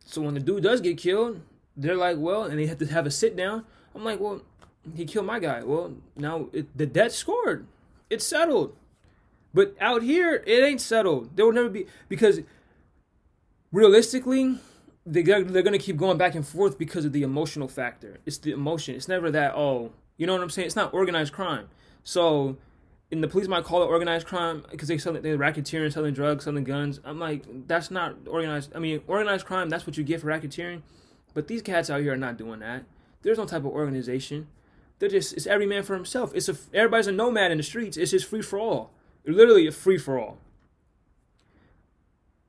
so 0.05 0.21
when 0.21 0.35
the 0.35 0.39
dude 0.39 0.61
does 0.61 0.79
get 0.79 0.99
killed, 0.99 1.41
they're 1.75 1.95
like, 1.95 2.17
well, 2.19 2.43
and 2.43 2.59
they 2.59 2.67
have 2.67 2.77
to 2.77 2.85
have 2.85 3.07
a 3.07 3.11
sit 3.11 3.35
down. 3.35 3.65
I'm 3.95 4.03
like, 4.03 4.19
well, 4.19 4.41
he 4.95 5.05
killed 5.05 5.25
my 5.25 5.39
guy. 5.39 5.63
Well, 5.63 5.93
now 6.15 6.49
it, 6.53 6.77
the 6.77 6.85
debt 6.85 7.11
scored. 7.11 7.67
It's 8.09 8.25
settled. 8.25 8.75
But 9.53 9.75
out 9.79 10.03
here, 10.03 10.43
it 10.45 10.63
ain't 10.63 10.81
settled. 10.81 11.35
There 11.35 11.45
will 11.45 11.53
never 11.53 11.69
be 11.69 11.87
because 12.09 12.41
realistically, 13.71 14.59
they 15.05 15.21
they're 15.21 15.43
going 15.43 15.71
to 15.71 15.77
keep 15.77 15.97
going 15.97 16.17
back 16.17 16.35
and 16.35 16.45
forth 16.45 16.77
because 16.77 17.05
of 17.05 17.13
the 17.13 17.23
emotional 17.23 17.67
factor. 17.67 18.19
It's 18.25 18.37
the 18.37 18.51
emotion. 18.51 18.95
It's 18.95 19.07
never 19.07 19.31
that 19.31 19.53
oh, 19.55 19.93
you 20.17 20.27
know 20.27 20.33
what 20.33 20.41
I'm 20.41 20.49
saying? 20.49 20.67
It's 20.67 20.75
not 20.75 20.93
organized 20.93 21.33
crime. 21.33 21.69
So, 22.03 22.57
and 23.11 23.23
the 23.23 23.27
police 23.27 23.47
might 23.47 23.63
call 23.63 23.81
it 23.83 23.87
organized 23.87 24.27
crime 24.27 24.65
because 24.71 24.87
they 24.87 24.97
selling 24.97 25.21
they're 25.21 25.37
racketeering, 25.37 25.91
selling 25.91 26.13
drugs, 26.13 26.45
selling 26.45 26.63
guns. 26.63 26.99
I'm 27.03 27.19
like, 27.19 27.67
that's 27.67 27.89
not 27.89 28.15
organized. 28.27 28.75
I 28.75 28.79
mean, 28.79 29.01
organized 29.07 29.45
crime. 29.45 29.69
That's 29.69 29.87
what 29.87 29.97
you 29.97 30.03
get 30.03 30.21
for 30.21 30.27
racketeering. 30.27 30.81
But 31.33 31.47
these 31.47 31.61
cats 31.61 31.89
out 31.89 32.01
here 32.01 32.13
are 32.13 32.17
not 32.17 32.37
doing 32.37 32.59
that. 32.59 32.83
There's 33.21 33.37
no 33.37 33.45
type 33.45 33.65
of 33.65 33.71
organization. 33.71 34.47
They're 34.99 35.09
just 35.09 35.33
it's 35.33 35.47
every 35.47 35.65
man 35.65 35.83
for 35.83 35.95
himself. 35.95 36.31
It's 36.33 36.49
a 36.49 36.55
everybody's 36.73 37.07
a 37.07 37.11
nomad 37.11 37.51
in 37.51 37.57
the 37.57 37.63
streets. 37.63 37.97
It's 37.97 38.11
just 38.11 38.27
free 38.27 38.41
for 38.41 38.59
all. 38.59 38.91
Literally 39.25 39.67
a 39.67 39.71
free 39.71 39.97
for 39.97 40.19
all. 40.19 40.37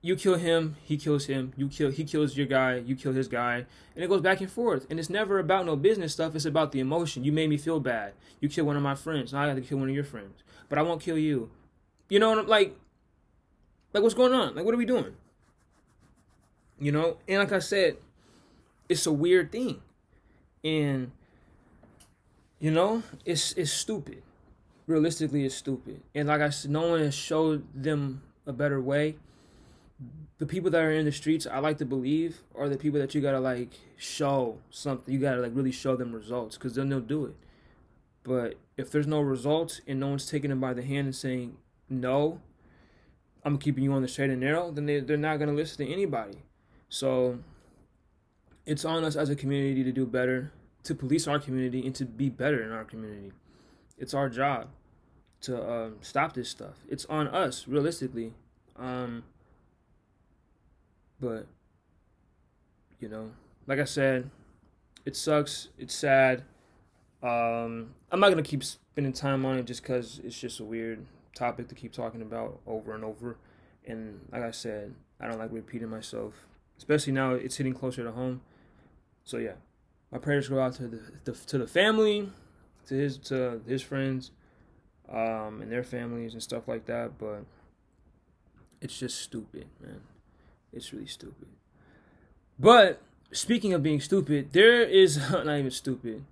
You 0.02 0.14
kill 0.14 0.37
him, 0.37 0.76
he 0.85 0.96
kills 0.96 1.26
him. 1.26 1.52
You 1.56 1.68
kill 1.68 1.90
he 1.90 2.04
kills 2.04 2.37
your 2.37 2.46
guy, 2.46 2.76
you 2.76 2.94
kill 2.94 3.12
his 3.12 3.26
guy, 3.26 3.66
and 3.94 4.04
it 4.04 4.09
goes 4.09 4.20
back 4.20 4.40
and 4.40 4.50
forth. 4.50 4.87
And 4.88 5.00
it's 5.00 5.11
never 5.11 5.40
about 5.40 5.66
no 5.66 5.74
business 5.74 6.12
stuff. 6.12 6.37
It's 6.37 6.44
about 6.44 6.70
the 6.70 6.78
emotion. 6.78 7.24
You 7.24 7.32
made 7.32 7.50
me 7.50 7.56
feel 7.56 7.80
bad. 7.80 8.12
You 8.40 8.48
killed 8.48 8.68
one 8.68 8.76
of 8.76 8.82
my 8.82 8.94
friends. 8.94 9.32
Now 9.32 9.42
I 9.42 9.48
got 9.48 9.54
to 9.54 9.62
kill 9.62 9.78
one 9.78 9.88
of 9.88 9.94
your 9.94 10.04
friends, 10.04 10.44
but 10.68 10.78
I 10.78 10.82
won't 10.82 11.00
kill 11.00 11.18
you. 11.18 11.50
You 12.09 12.20
know 12.20 12.30
what 12.30 12.38
I'm 12.38 12.46
like? 12.46 12.76
Like 13.92 14.02
what's 14.02 14.14
going 14.14 14.32
on? 14.32 14.54
Like 14.54 14.64
what 14.64 14.74
are 14.74 14.78
we 14.78 14.87
doing? 14.87 15.16
You 16.78 16.92
know, 16.92 17.16
and 17.26 17.38
like 17.38 17.52
I 17.52 17.59
said, 17.59 17.96
it's 18.88 19.06
a 19.06 19.12
weird 19.12 19.50
thing. 19.50 19.80
And 20.62 21.11
you 22.58 22.70
know, 22.70 23.02
it's 23.24 23.52
it's 23.52 23.72
stupid. 23.72 24.22
Realistically, 24.86 25.44
it's 25.44 25.54
stupid. 25.54 26.00
And 26.14 26.28
like 26.28 26.40
I 26.40 26.50
said, 26.50 26.70
no 26.70 26.90
one 26.90 27.00
has 27.00 27.14
showed 27.14 27.66
them 27.74 28.22
a 28.46 28.52
better 28.52 28.80
way. 28.80 29.16
The 30.38 30.46
people 30.46 30.70
that 30.70 30.82
are 30.82 30.92
in 30.92 31.06
the 31.06 31.12
streets, 31.12 31.46
I 31.46 31.58
like 31.58 31.78
to 31.78 31.86
believe, 31.86 32.40
are 32.54 32.68
the 32.68 32.76
people 32.76 33.00
that 33.00 33.14
you 33.14 33.20
gotta 33.20 33.40
like 33.40 33.70
show 33.96 34.58
something. 34.70 35.12
You 35.12 35.20
gotta 35.20 35.40
like 35.40 35.52
really 35.54 35.72
show 35.72 35.96
them 35.96 36.12
results, 36.12 36.56
because 36.56 36.74
then 36.74 36.88
they'll 36.88 37.00
do 37.00 37.24
it. 37.24 37.34
But 38.22 38.56
if 38.76 38.90
there's 38.90 39.06
no 39.06 39.20
results 39.20 39.80
and 39.86 40.00
no 40.00 40.08
one's 40.08 40.26
taking 40.26 40.50
them 40.50 40.60
by 40.60 40.74
the 40.74 40.82
hand 40.82 41.06
and 41.06 41.16
saying 41.16 41.56
no, 41.88 42.40
I'm 43.44 43.58
keeping 43.58 43.84
you 43.84 43.92
on 43.92 44.02
the 44.02 44.08
straight 44.08 44.30
and 44.30 44.40
narrow, 44.40 44.70
then 44.70 44.86
they 44.86 45.00
they're 45.00 45.16
not 45.16 45.38
gonna 45.38 45.52
listen 45.52 45.86
to 45.86 45.92
anybody. 45.92 46.38
So 46.88 47.38
it's 48.66 48.84
on 48.84 49.04
us 49.04 49.16
as 49.16 49.30
a 49.30 49.36
community 49.36 49.84
to 49.84 49.92
do 49.92 50.06
better, 50.06 50.52
to 50.87 50.94
police 50.94 51.27
our 51.27 51.38
community, 51.38 51.85
and 51.85 51.94
to 51.94 52.05
be 52.05 52.29
better 52.29 52.62
in 52.62 52.72
our 52.72 52.85
community. 52.85 53.33
It's 53.99 54.14
our 54.14 54.29
job 54.29 54.68
to 55.42 55.70
um, 55.70 55.96
stop 56.01 56.35
this 56.35 56.49
stuff. 56.49 56.75
It's 56.88 57.05
on 57.07 57.29
us, 57.29 57.68
realistically. 57.68 58.33
Um, 58.77 59.25
but 61.20 61.46
you 63.01 63.09
know, 63.09 63.31
like 63.66 63.79
I 63.79 63.85
said, 63.85 64.31
it 65.05 65.16
sucks. 65.16 65.68
It's 65.79 65.94
sad. 65.94 66.42
Um, 67.22 67.94
I'm 68.11 68.20
not 68.20 68.31
gonna 68.31 68.42
keep 68.42 68.62
spending 68.64 69.12
time 69.12 69.44
on 69.44 69.59
it 69.59 69.64
just 69.64 69.83
because 69.83 70.20
it's 70.25 70.38
just 70.38 70.61
a 70.61 70.64
weird 70.64 71.05
topic 71.35 71.68
to 71.68 71.75
keep 71.75 71.92
talking 71.92 72.22
about 72.22 72.61
over 72.66 72.94
and 72.94 73.05
over. 73.05 73.37
And 73.87 74.20
like 74.33 74.42
I 74.42 74.51
said, 74.51 74.94
I 75.20 75.29
don't 75.29 75.38
like 75.38 75.53
repeating 75.53 75.88
myself, 75.88 76.35
especially 76.79 77.12
now 77.12 77.33
it's 77.33 77.57
hitting 77.57 77.75
closer 77.75 78.03
to 78.05 78.12
home. 78.12 78.42
So 79.25 79.38
yeah, 79.38 79.55
my 80.12 80.18
prayers 80.18 80.48
go 80.48 80.60
out 80.60 80.74
to 80.74 80.88
the, 80.88 81.00
the 81.24 81.32
to 81.32 81.58
the 81.58 81.66
family, 81.66 82.30
to 82.86 82.94
his 82.94 83.18
to 83.18 83.60
his 83.66 83.82
friends, 83.82 84.30
um, 85.08 85.60
and 85.62 85.70
their 85.70 85.82
families 85.82 86.32
and 86.32 86.42
stuff 86.42 86.68
like 86.68 86.86
that. 86.86 87.18
But 87.18 87.44
it's 88.80 88.98
just 88.98 89.20
stupid, 89.20 89.66
man. 89.80 90.00
It's 90.72 90.92
really 90.92 91.06
stupid. 91.06 91.48
But 92.58 93.00
speaking 93.32 93.72
of 93.72 93.82
being 93.82 94.00
stupid, 94.00 94.52
there 94.52 94.82
is 94.82 95.16
not 95.30 95.48
even 95.48 95.70
stupid. 95.70 96.24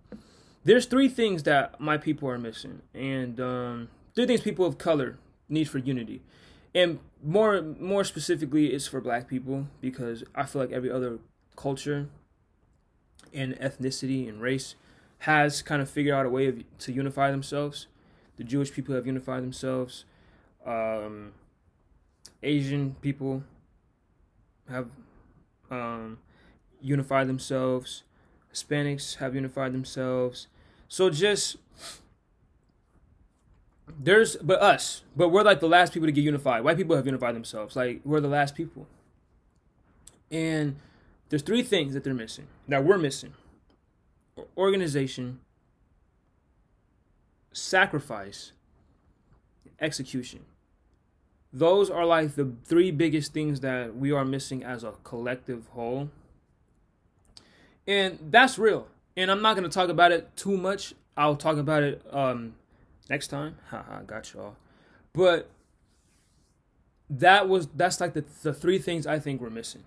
There's 0.64 0.86
three 0.86 1.08
things 1.08 1.42
that 1.42 1.78
my 1.80 1.98
people 1.98 2.28
are 2.28 2.38
missing, 2.38 2.80
and 2.94 3.38
um, 3.40 3.88
three 4.14 4.26
things 4.26 4.40
people 4.40 4.64
of 4.64 4.78
color 4.78 5.18
need 5.48 5.64
for 5.64 5.78
unity, 5.78 6.22
and 6.74 7.00
more 7.22 7.60
more 7.60 8.04
specifically, 8.04 8.68
it's 8.68 8.86
for 8.86 9.00
Black 9.00 9.28
people 9.28 9.66
because 9.80 10.24
I 10.34 10.44
feel 10.44 10.62
like 10.62 10.72
every 10.72 10.90
other 10.90 11.18
culture 11.56 12.08
and 13.34 13.54
ethnicity 13.58 14.28
and 14.28 14.40
race 14.40 14.74
has 15.20 15.62
kind 15.62 15.80
of 15.80 15.88
figured 15.88 16.14
out 16.14 16.26
a 16.26 16.28
way 16.28 16.46
of, 16.46 16.62
to 16.78 16.92
unify 16.92 17.30
themselves. 17.30 17.86
The 18.36 18.44
Jewish 18.44 18.72
people 18.72 18.94
have 18.94 19.06
unified 19.06 19.42
themselves. 19.42 20.04
Um, 20.66 21.32
Asian 22.42 22.96
people 23.00 23.42
have 24.68 24.88
um, 25.70 26.18
unified 26.80 27.28
themselves. 27.28 28.02
Hispanics 28.52 29.16
have 29.16 29.34
unified 29.34 29.72
themselves. 29.72 30.48
So 30.88 31.10
just 31.10 31.56
there's 33.98 34.36
but 34.36 34.60
us, 34.60 35.02
but 35.16 35.28
we're 35.28 35.42
like 35.42 35.60
the 35.60 35.68
last 35.68 35.92
people 35.92 36.06
to 36.06 36.12
get 36.12 36.22
unified. 36.22 36.64
White 36.64 36.76
people 36.76 36.96
have 36.96 37.06
unified 37.06 37.34
themselves. 37.34 37.76
Like 37.76 38.00
we're 38.04 38.20
the 38.20 38.28
last 38.28 38.54
people. 38.54 38.86
And 40.30 40.76
there's 41.28 41.42
three 41.42 41.62
things 41.62 41.94
that 41.94 42.04
they're 42.04 42.14
missing. 42.14 42.46
That 42.68 42.84
we're 42.84 42.98
missing. 42.98 43.34
Organization, 44.56 45.40
sacrifice, 47.52 48.52
execution. 49.80 50.40
Those 51.52 51.88
are 51.88 52.04
like 52.04 52.34
the 52.34 52.52
three 52.64 52.90
biggest 52.90 53.32
things 53.32 53.60
that 53.60 53.96
we 53.96 54.10
are 54.10 54.24
missing 54.24 54.64
as 54.64 54.82
a 54.82 54.92
collective 55.04 55.68
whole. 55.68 56.10
And 57.86 58.18
that's 58.30 58.58
real. 58.58 58.88
And 59.16 59.30
I'm 59.30 59.40
not 59.40 59.54
going 59.54 59.68
to 59.68 59.72
talk 59.72 59.88
about 59.88 60.10
it 60.10 60.36
too 60.36 60.56
much. 60.56 60.94
I'll 61.16 61.36
talk 61.36 61.56
about 61.56 61.84
it 61.84 62.02
um, 62.10 62.54
next 63.08 63.28
time. 63.28 63.56
Haha, 63.68 64.02
got 64.02 64.32
y'all. 64.32 64.56
But 65.12 65.48
that 67.08 67.48
was 67.48 67.68
that's 67.68 68.00
like 68.00 68.14
the 68.14 68.24
the 68.42 68.52
three 68.52 68.78
things 68.78 69.06
I 69.06 69.18
think 69.18 69.40
we're 69.40 69.50
missing. 69.50 69.84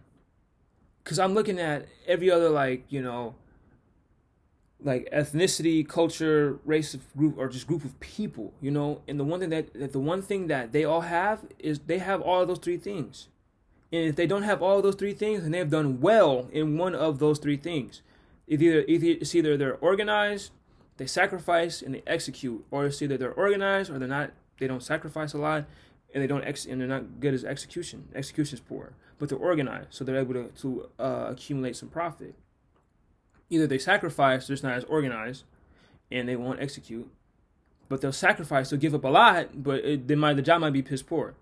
Cuz 1.07 1.19
I'm 1.19 1.33
looking 1.33 1.57
at 1.57 1.87
every 2.05 2.29
other 2.29 2.49
like, 2.49 2.83
you 2.89 3.01
know, 3.01 3.35
like 4.83 5.09
ethnicity, 5.13 5.87
culture, 5.87 6.59
race 6.65 6.93
of 6.93 7.01
group 7.15 7.37
or 7.37 7.47
just 7.47 7.65
group 7.65 7.85
of 7.85 7.97
people, 8.01 8.53
you 8.59 8.71
know, 8.71 9.01
and 9.07 9.17
the 9.17 9.23
one 9.23 9.39
thing 9.39 9.49
that, 9.51 9.73
that 9.73 9.93
the 9.93 9.99
one 9.99 10.21
thing 10.21 10.47
that 10.47 10.73
they 10.73 10.83
all 10.83 11.01
have 11.01 11.45
is 11.59 11.79
they 11.79 11.99
have 11.99 12.21
all 12.21 12.41
of 12.41 12.49
those 12.49 12.59
three 12.59 12.75
things. 12.75 13.29
And 13.93 14.03
if 14.03 14.17
they 14.17 14.27
don't 14.27 14.43
have 14.43 14.61
all 14.61 14.81
those 14.81 14.95
three 14.95 15.13
things, 15.13 15.45
and 15.45 15.53
they 15.53 15.59
have 15.59 15.69
done 15.69 16.01
well 16.01 16.49
in 16.51 16.77
one 16.77 16.93
of 16.93 17.19
those 17.19 17.39
three 17.39 17.55
things. 17.55 18.01
It's 18.45 18.61
either, 18.61 18.83
it's 18.85 19.33
either 19.33 19.55
they're 19.55 19.77
organized, 19.77 20.51
they 20.97 21.07
sacrifice, 21.07 21.81
and 21.81 21.95
they 21.95 22.03
execute, 22.05 22.65
or 22.69 22.87
it's 22.87 23.01
either 23.01 23.17
they're 23.17 23.31
organized 23.31 23.89
or 23.89 23.97
they're 23.97 24.09
not. 24.09 24.31
They 24.59 24.67
don't 24.67 24.83
sacrifice 24.83 25.33
a 25.33 25.37
lot, 25.37 25.67
and 26.13 26.21
they 26.21 26.27
don't 26.27 26.43
ex- 26.43 26.65
and 26.65 26.81
they're 26.81 26.87
not 26.87 27.21
good 27.21 27.33
as 27.33 27.45
execution. 27.45 28.09
Execution 28.13 28.55
is 28.55 28.59
poor, 28.59 28.91
but 29.19 29.29
they're 29.29 29.37
organized, 29.37 29.87
so 29.91 30.03
they're 30.03 30.19
able 30.19 30.33
to 30.33 30.47
to 30.61 30.89
uh, 30.99 31.27
accumulate 31.29 31.75
some 31.75 31.89
profit. 31.89 32.35
Either 33.49 33.67
they 33.67 33.77
sacrifice, 33.77 34.47
they're 34.47 34.55
just 34.55 34.63
not 34.63 34.73
as 34.73 34.83
organized, 34.85 35.43
and 36.11 36.27
they 36.27 36.35
won't 36.35 36.61
execute, 36.61 37.09
but 37.89 38.01
they'll 38.01 38.11
sacrifice, 38.11 38.69
they'll 38.69 38.79
give 38.79 38.93
up 38.93 39.05
a 39.05 39.09
lot, 39.09 39.63
but 39.63 39.83
it, 39.83 40.07
they 40.07 40.15
might 40.15 40.35
the 40.35 40.41
job 40.41 40.61
might 40.61 40.73
be 40.73 40.81
piss 40.81 41.01
poor. 41.01 41.35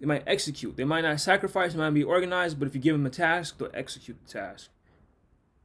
They 0.00 0.06
might 0.06 0.24
execute. 0.26 0.76
They 0.76 0.84
might 0.84 1.02
not 1.02 1.20
sacrifice. 1.20 1.72
They 1.72 1.78
might 1.78 1.90
be 1.90 2.04
organized, 2.04 2.58
but 2.58 2.68
if 2.68 2.74
you 2.74 2.80
give 2.80 2.94
them 2.94 3.06
a 3.06 3.10
task, 3.10 3.58
they'll 3.58 3.70
execute 3.72 4.18
the 4.26 4.30
task. 4.30 4.68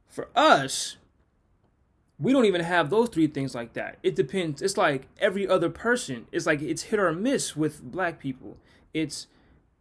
For 0.06 0.28
us, 0.34 0.96
we 2.18 2.32
don't 2.32 2.44
even 2.44 2.62
have 2.62 2.88
those 2.88 3.08
three 3.08 3.26
things 3.26 3.54
like 3.54 3.74
that. 3.74 3.98
It 4.02 4.14
depends. 4.14 4.62
It's 4.62 4.76
like 4.76 5.08
every 5.18 5.46
other 5.46 5.68
person. 5.68 6.26
It's 6.32 6.46
like 6.46 6.62
it's 6.62 6.84
hit 6.84 7.00
or 7.00 7.12
miss 7.12 7.56
with 7.56 7.82
black 7.82 8.18
people. 8.18 8.56
It's 8.94 9.26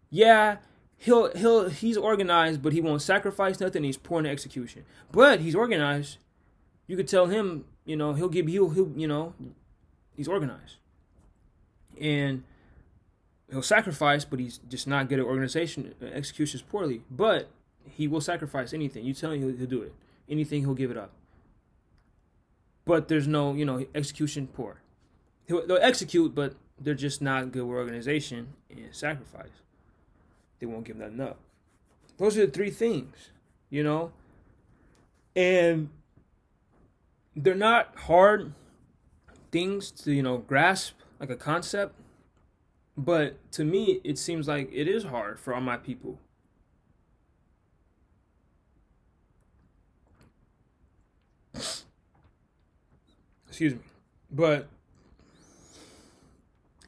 yeah, 0.10 0.58
he'll 1.02 1.36
he'll 1.36 1.70
he's 1.70 1.98
organized, 1.98 2.62
but 2.62 2.74
he 2.74 2.82
won't 2.82 3.02
sacrifice 3.02 3.60
nothing. 3.60 3.84
He's 3.84 3.98
poor 3.98 4.20
in 4.20 4.26
execution, 4.26 4.86
but 5.12 5.40
he's 5.40 5.56
organized. 5.56 6.18
You 6.88 6.96
could 6.96 7.08
tell 7.08 7.28
him, 7.28 7.66
you 7.86 7.96
know, 7.96 8.14
he'll 8.14 8.30
give 8.30 8.48
you 8.48 8.70
he'll 8.70 8.92
you 8.96 9.08
know, 9.08 9.34
he's 10.16 10.28
organized, 10.28 10.78
and 12.00 12.44
he'll 13.50 13.62
sacrifice, 13.62 14.26
but 14.26 14.40
he's 14.40 14.60
just 14.70 14.88
not 14.88 15.10
good 15.10 15.20
at 15.20 15.26
organization. 15.26 15.94
Executions 16.02 16.62
poorly, 16.62 17.02
but 17.10 17.50
he 17.84 18.08
will 18.08 18.22
sacrifice 18.22 18.74
anything. 18.74 19.04
You 19.04 19.14
tell 19.14 19.32
him 19.32 19.42
he'll, 19.42 19.58
he'll 19.58 19.68
do 19.68 19.82
it. 19.82 19.94
Anything 20.30 20.62
he'll 20.62 20.76
give 20.76 20.92
it 20.92 20.98
up. 20.98 21.12
But 22.86 23.08
there's 23.08 23.28
no, 23.28 23.54
you 23.54 23.66
know, 23.66 23.86
execution 23.94 24.48
poor. 24.48 24.82
He'll, 25.48 25.66
they'll 25.66 25.78
execute, 25.82 26.34
but 26.34 26.56
they're 26.80 26.94
just 26.94 27.22
not 27.22 27.52
good 27.52 27.64
with 27.64 27.78
organization 27.78 28.54
and 28.70 28.88
sacrifice. 28.92 29.62
They 30.62 30.68
won't 30.68 30.86
give 30.86 31.00
that 31.00 31.20
up. 31.20 31.40
Those 32.18 32.38
are 32.38 32.46
the 32.46 32.52
three 32.52 32.70
things, 32.70 33.32
you 33.72 33.84
know? 33.84 34.12
And 35.36 35.90
they're 37.36 37.56
not 37.56 37.96
hard 38.02 38.54
things 39.52 39.90
to, 39.90 40.14
you 40.14 40.22
know, 40.22 40.38
grasp 40.38 40.94
like 41.20 41.32
a 41.32 41.36
concept. 41.36 41.96
But 42.96 43.38
to 43.54 43.66
me, 43.66 44.02
it 44.04 44.20
seems 44.20 44.48
like 44.48 44.70
it 44.72 44.88
is 44.88 45.06
hard 45.06 45.40
for 45.40 45.56
all 45.56 45.62
my 45.62 45.78
people. 45.78 46.20
Excuse 53.48 53.74
me. 53.74 53.80
But 54.30 54.68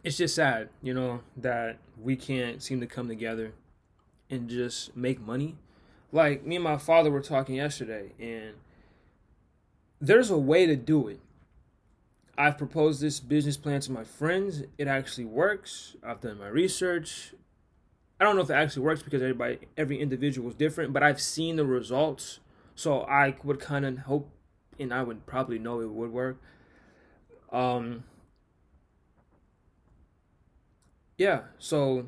it's 0.03 0.17
just 0.17 0.35
sad, 0.35 0.69
you 0.83 0.93
know, 0.93 1.21
that 1.37 1.79
we 1.99 2.15
can't 2.15 2.61
seem 2.61 2.79
to 2.81 2.87
come 2.87 3.07
together 3.07 3.53
and 4.33 4.49
just 4.49 4.95
make 4.97 5.21
money. 5.21 5.55
Like 6.11 6.45
me 6.45 6.55
and 6.55 6.63
my 6.63 6.77
father 6.77 7.11
were 7.11 7.21
talking 7.21 7.55
yesterday, 7.55 8.11
and 8.19 8.55
there's 10.01 10.29
a 10.29 10.37
way 10.37 10.65
to 10.65 10.75
do 10.75 11.07
it. 11.07 11.19
I've 12.37 12.57
proposed 12.57 13.01
this 13.01 13.19
business 13.19 13.57
plan 13.57 13.79
to 13.81 13.91
my 13.91 14.03
friends. 14.03 14.63
It 14.77 14.87
actually 14.87 15.25
works. 15.25 15.95
I've 16.03 16.19
done 16.19 16.39
my 16.39 16.47
research. 16.47 17.33
I 18.19 18.23
don't 18.23 18.35
know 18.35 18.41
if 18.41 18.49
it 18.49 18.53
actually 18.53 18.83
works 18.83 19.03
because 19.03 19.21
everybody, 19.21 19.59
every 19.77 19.99
individual 19.99 20.49
is 20.49 20.55
different, 20.55 20.93
but 20.93 21.03
I've 21.03 21.21
seen 21.21 21.57
the 21.57 21.65
results. 21.65 22.39
So 22.75 23.01
I 23.01 23.35
would 23.43 23.59
kind 23.59 23.85
of 23.85 23.97
hope, 23.99 24.29
and 24.79 24.93
I 24.93 25.03
would 25.03 25.25
probably 25.25 25.59
know 25.59 25.81
it 25.81 25.89
would 25.89 26.11
work. 26.11 26.41
Um, 27.51 28.03
yeah, 31.17 31.41
so 31.59 32.07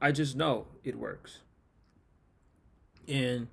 I 0.00 0.12
just 0.12 0.36
know 0.36 0.66
it 0.84 0.96
works. 0.96 1.40
And 3.08 3.48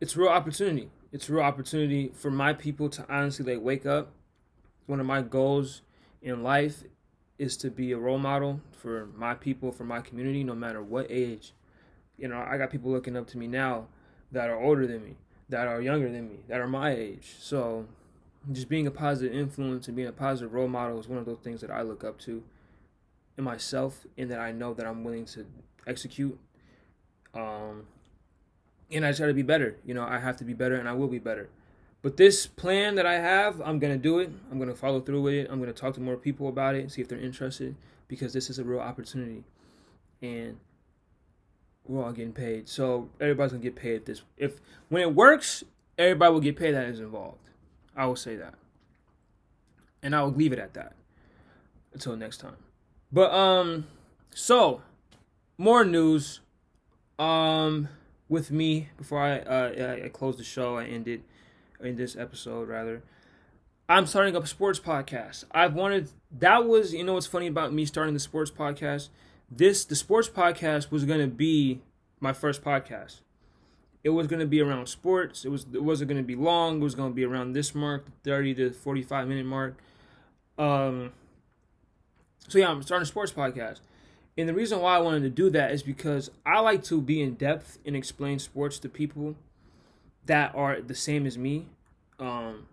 it's 0.00 0.16
real 0.16 0.28
opportunity. 0.28 0.90
It's 1.12 1.30
real 1.30 1.44
opportunity 1.44 2.10
for 2.14 2.30
my 2.30 2.52
people 2.52 2.88
to 2.90 3.06
honestly 3.08 3.54
like 3.54 3.64
wake 3.64 3.86
up. 3.86 4.12
One 4.86 5.00
of 5.00 5.06
my 5.06 5.22
goals 5.22 5.82
in 6.20 6.42
life 6.42 6.82
is 7.38 7.56
to 7.58 7.70
be 7.70 7.92
a 7.92 7.98
role 7.98 8.18
model 8.18 8.60
for 8.72 9.08
my 9.16 9.34
people, 9.34 9.72
for 9.72 9.84
my 9.84 10.00
community, 10.00 10.44
no 10.44 10.54
matter 10.54 10.82
what 10.82 11.06
age. 11.08 11.52
You 12.16 12.28
know, 12.28 12.44
I 12.46 12.58
got 12.58 12.70
people 12.70 12.90
looking 12.90 13.16
up 13.16 13.26
to 13.28 13.38
me 13.38 13.46
now 13.46 13.86
that 14.32 14.50
are 14.50 14.60
older 14.60 14.86
than 14.86 15.04
me, 15.04 15.16
that 15.48 15.66
are 15.66 15.80
younger 15.80 16.10
than 16.10 16.28
me, 16.28 16.40
that 16.48 16.60
are 16.60 16.68
my 16.68 16.92
age. 16.92 17.34
So 17.38 17.86
just 18.52 18.68
being 18.68 18.86
a 18.86 18.90
positive 18.90 19.34
influence 19.34 19.86
and 19.86 19.96
being 19.96 20.08
a 20.08 20.12
positive 20.12 20.52
role 20.52 20.68
model 20.68 21.00
is 21.00 21.08
one 21.08 21.18
of 21.18 21.24
those 21.24 21.38
things 21.38 21.60
that 21.60 21.70
I 21.70 21.82
look 21.82 22.04
up 22.04 22.18
to 22.20 22.42
in 23.36 23.44
myself 23.44 24.06
and 24.16 24.30
that 24.30 24.40
I 24.40 24.52
know 24.52 24.74
that 24.74 24.86
I'm 24.86 25.04
willing 25.04 25.24
to 25.26 25.46
execute. 25.86 26.38
Um, 27.34 27.84
and 28.90 29.04
I 29.04 29.12
try 29.12 29.26
to 29.26 29.34
be 29.34 29.42
better. 29.42 29.76
You 29.84 29.94
know, 29.94 30.04
I 30.04 30.18
have 30.18 30.36
to 30.38 30.44
be 30.44 30.54
better, 30.54 30.76
and 30.76 30.88
I 30.88 30.92
will 30.92 31.08
be 31.08 31.18
better. 31.18 31.48
But 32.02 32.16
this 32.16 32.46
plan 32.46 32.96
that 32.96 33.06
I 33.06 33.14
have, 33.14 33.60
I'm 33.62 33.78
gonna 33.78 33.96
do 33.96 34.18
it. 34.18 34.30
I'm 34.50 34.58
gonna 34.58 34.74
follow 34.74 35.00
through 35.00 35.22
with 35.22 35.34
it. 35.34 35.48
I'm 35.50 35.58
gonna 35.58 35.72
talk 35.72 35.94
to 35.94 36.00
more 36.00 36.16
people 36.16 36.48
about 36.48 36.74
it, 36.74 36.90
see 36.92 37.00
if 37.00 37.08
they're 37.08 37.18
interested, 37.18 37.74
because 38.08 38.32
this 38.32 38.50
is 38.50 38.58
a 38.58 38.64
real 38.64 38.80
opportunity, 38.80 39.42
and 40.20 40.58
we're 41.86 42.04
all 42.04 42.12
getting 42.12 42.32
paid. 42.32 42.68
So 42.68 43.08
everybody's 43.20 43.52
gonna 43.52 43.62
get 43.62 43.74
paid. 43.74 44.04
This 44.04 44.22
if 44.36 44.60
when 44.90 45.02
it 45.02 45.14
works, 45.14 45.64
everybody 45.96 46.32
will 46.32 46.40
get 46.40 46.56
paid 46.56 46.72
that 46.72 46.86
is 46.88 47.00
involved. 47.00 47.48
I 47.96 48.06
will 48.06 48.16
say 48.16 48.36
that, 48.36 48.54
and 50.02 50.14
I 50.14 50.22
will 50.22 50.32
leave 50.32 50.52
it 50.52 50.58
at 50.58 50.74
that 50.74 50.94
until 51.94 52.16
next 52.16 52.36
time. 52.36 52.56
But 53.14 53.32
um, 53.32 53.86
so 54.34 54.82
more 55.56 55.84
news. 55.84 56.40
Um, 57.18 57.88
with 58.28 58.50
me 58.50 58.88
before 58.96 59.20
I 59.20 59.38
uh 59.38 60.02
I 60.04 60.08
close 60.08 60.36
the 60.36 60.44
show. 60.44 60.76
I 60.76 60.84
ended 60.84 61.22
in 61.80 61.96
this 61.96 62.16
episode 62.16 62.68
rather. 62.68 63.02
I'm 63.88 64.06
starting 64.06 64.34
up 64.34 64.44
a 64.44 64.46
sports 64.46 64.80
podcast. 64.80 65.44
I've 65.50 65.74
wanted 65.74 66.10
that 66.38 66.66
was 66.66 66.94
you 66.94 67.04
know 67.04 67.14
what's 67.14 67.26
funny 67.26 67.46
about 67.46 67.72
me 67.72 67.84
starting 67.86 68.14
the 68.14 68.20
sports 68.20 68.50
podcast. 68.50 69.08
This 69.50 69.84
the 69.84 69.96
sports 69.96 70.28
podcast 70.28 70.90
was 70.90 71.04
gonna 71.04 71.26
be 71.26 71.80
my 72.20 72.32
first 72.32 72.62
podcast. 72.62 73.20
It 74.02 74.10
was 74.10 74.26
gonna 74.26 74.46
be 74.46 74.60
around 74.60 74.88
sports. 74.88 75.44
It 75.44 75.50
was 75.50 75.66
it 75.72 75.82
wasn't 75.82 76.08
gonna 76.08 76.22
be 76.22 76.36
long. 76.36 76.80
It 76.80 76.84
was 76.84 76.94
gonna 76.94 77.14
be 77.14 77.24
around 77.24 77.52
this 77.52 77.74
mark, 77.74 78.06
thirty 78.22 78.54
to 78.54 78.72
forty 78.72 79.02
five 79.02 79.28
minute 79.28 79.46
mark. 79.46 79.76
Um. 80.58 81.12
So 82.48 82.58
yeah, 82.58 82.70
I'm 82.70 82.82
starting 82.82 83.02
a 83.02 83.06
sports 83.06 83.32
podcast. 83.32 83.80
And 84.36 84.48
the 84.48 84.54
reason 84.54 84.80
why 84.80 84.96
I 84.96 84.98
wanted 84.98 85.22
to 85.22 85.30
do 85.30 85.48
that 85.50 85.70
is 85.70 85.82
because 85.82 86.30
I 86.44 86.60
like 86.60 86.82
to 86.84 87.00
be 87.00 87.22
in 87.22 87.34
depth 87.34 87.78
and 87.86 87.94
explain 87.94 88.38
sports 88.38 88.78
to 88.80 88.88
people 88.88 89.36
that 90.26 90.54
are 90.54 90.80
the 90.80 90.94
same 90.94 91.26
as 91.26 91.38
me. 91.38 91.66
Um, 92.18 92.66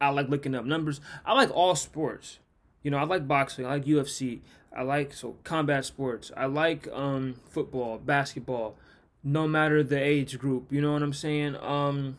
I 0.00 0.08
like 0.10 0.28
looking 0.28 0.54
up 0.54 0.64
numbers. 0.64 1.00
I 1.26 1.34
like 1.34 1.50
all 1.54 1.74
sports. 1.74 2.38
You 2.82 2.90
know, 2.90 2.96
I 2.96 3.04
like 3.04 3.28
boxing. 3.28 3.66
I 3.66 3.74
like 3.74 3.84
UFC. 3.84 4.40
I 4.74 4.82
like 4.82 5.12
so 5.12 5.36
combat 5.44 5.84
sports. 5.84 6.30
I 6.36 6.46
like 6.46 6.88
um, 6.92 7.34
football, 7.50 7.98
basketball, 7.98 8.76
no 9.22 9.46
matter 9.46 9.82
the 9.82 10.00
age 10.00 10.38
group. 10.38 10.72
You 10.72 10.80
know 10.80 10.92
what 10.92 11.02
I'm 11.02 11.12
saying? 11.12 11.56
Um, 11.56 12.16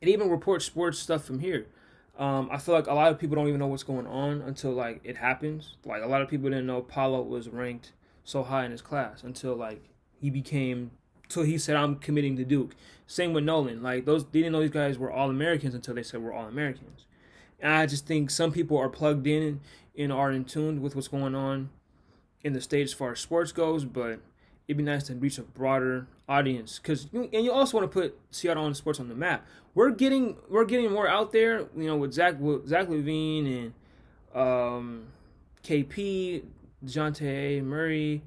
and 0.00 0.08
even 0.08 0.30
report 0.30 0.62
sports 0.62 0.98
stuff 0.98 1.24
from 1.24 1.40
here. 1.40 1.66
Um, 2.18 2.48
I 2.52 2.58
feel 2.58 2.74
like 2.74 2.86
a 2.86 2.94
lot 2.94 3.10
of 3.10 3.18
people 3.18 3.34
don't 3.34 3.48
even 3.48 3.58
know 3.58 3.66
what's 3.66 3.82
going 3.82 4.06
on 4.06 4.40
until 4.42 4.72
like 4.72 5.00
it 5.02 5.16
happens. 5.16 5.76
Like 5.84 6.02
a 6.02 6.06
lot 6.06 6.22
of 6.22 6.28
people 6.28 6.48
didn't 6.48 6.66
know 6.66 6.80
Paolo 6.82 7.22
was 7.22 7.48
ranked 7.48 7.92
so 8.22 8.42
high 8.44 8.64
in 8.64 8.70
his 8.70 8.82
class 8.82 9.22
until 9.22 9.56
like 9.56 9.82
he 10.20 10.30
became 10.30 10.92
till 11.28 11.42
he 11.42 11.58
said 11.58 11.76
I'm 11.76 11.96
committing 11.96 12.36
to 12.36 12.44
Duke. 12.44 12.74
Same 13.06 13.32
with 13.32 13.44
Nolan. 13.44 13.82
Like 13.82 14.04
those 14.04 14.24
they 14.26 14.40
didn't 14.40 14.52
know 14.52 14.60
these 14.60 14.70
guys 14.70 14.96
were 14.96 15.10
all 15.10 15.28
Americans 15.28 15.74
until 15.74 15.94
they 15.94 16.02
said 16.02 16.22
we're 16.22 16.32
all 16.32 16.46
Americans. 16.46 17.06
And 17.58 17.72
I 17.72 17.86
just 17.86 18.06
think 18.06 18.30
some 18.30 18.52
people 18.52 18.78
are 18.78 18.88
plugged 18.88 19.26
in 19.26 19.60
and 19.98 20.12
are 20.12 20.30
in 20.30 20.44
tune 20.44 20.82
with 20.82 20.94
what's 20.94 21.08
going 21.08 21.34
on 21.34 21.70
in 22.42 22.52
the 22.52 22.60
state 22.60 22.82
as 22.82 22.92
far 22.92 23.12
as 23.12 23.20
sports 23.20 23.52
goes, 23.52 23.84
but 23.84 24.20
it'd 24.66 24.76
be 24.76 24.82
nice 24.82 25.04
to 25.04 25.14
reach 25.14 25.38
a 25.38 25.42
broader 25.42 26.06
audience 26.28 26.78
because 26.78 27.08
and 27.12 27.32
you 27.32 27.52
also 27.52 27.76
want 27.76 27.90
to 27.90 28.00
put 28.00 28.18
Seattle 28.30 28.64
on 28.64 28.74
sports 28.74 29.00
on 29.00 29.08
the 29.08 29.14
map. 29.14 29.46
We're 29.74 29.90
getting 29.90 30.36
we're 30.48 30.64
getting 30.64 30.90
more 30.92 31.08
out 31.08 31.32
there, 31.32 31.66
you 31.76 31.86
know, 31.86 31.96
with 31.96 32.12
Zach 32.12 32.38
with 32.38 32.66
Zach 32.68 32.88
LaVine 32.88 33.72
and 34.32 34.40
um, 34.40 35.06
KP, 35.62 36.42
Dejounte 36.84 37.62
Murray, 37.62 38.22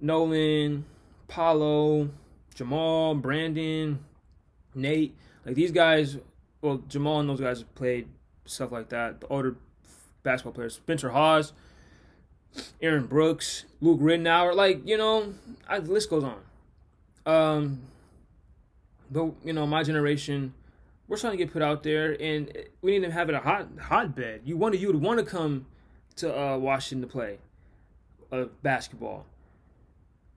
Nolan, 0.00 0.84
Paolo, 1.26 2.10
Jamal, 2.54 3.14
Brandon, 3.14 3.98
Nate. 4.74 5.14
Like 5.44 5.54
these 5.54 5.72
guys, 5.72 6.18
well, 6.60 6.82
Jamal 6.88 7.20
and 7.20 7.28
those 7.28 7.40
guys 7.40 7.60
have 7.60 7.74
played 7.74 8.08
stuff 8.44 8.72
like 8.72 8.88
that. 8.90 9.20
The 9.20 9.26
older 9.28 9.56
basketball 10.22 10.52
players, 10.52 10.74
Spencer 10.74 11.10
Hawes, 11.10 11.52
Aaron 12.80 13.06
Brooks, 13.06 13.64
Luke 13.80 14.00
Ridnour, 14.00 14.54
like 14.54 14.86
you 14.86 14.96
know, 14.96 15.34
I, 15.68 15.80
the 15.80 15.90
list 15.90 16.10
goes 16.10 16.24
on. 16.24 16.40
Um, 17.26 17.80
but 19.10 19.32
you 19.44 19.52
know, 19.52 19.66
my 19.66 19.82
generation, 19.82 20.54
we're 21.06 21.16
trying 21.16 21.32
to 21.32 21.36
get 21.36 21.52
put 21.52 21.62
out 21.62 21.82
there, 21.82 22.16
and 22.20 22.52
we 22.82 22.98
need 22.98 23.06
to 23.06 23.12
have 23.12 23.28
it 23.28 23.34
a 23.34 23.40
hot 23.40 23.68
hotbed. 23.80 24.42
You 24.44 24.56
want 24.56 24.78
you 24.78 24.86
would 24.88 25.00
want 25.00 25.18
to 25.18 25.24
come 25.24 25.66
to 26.16 26.36
uh, 26.36 26.58
Washington 26.58 27.08
to 27.08 27.12
play 27.12 27.38
uh, 28.32 28.44
basketball. 28.62 29.26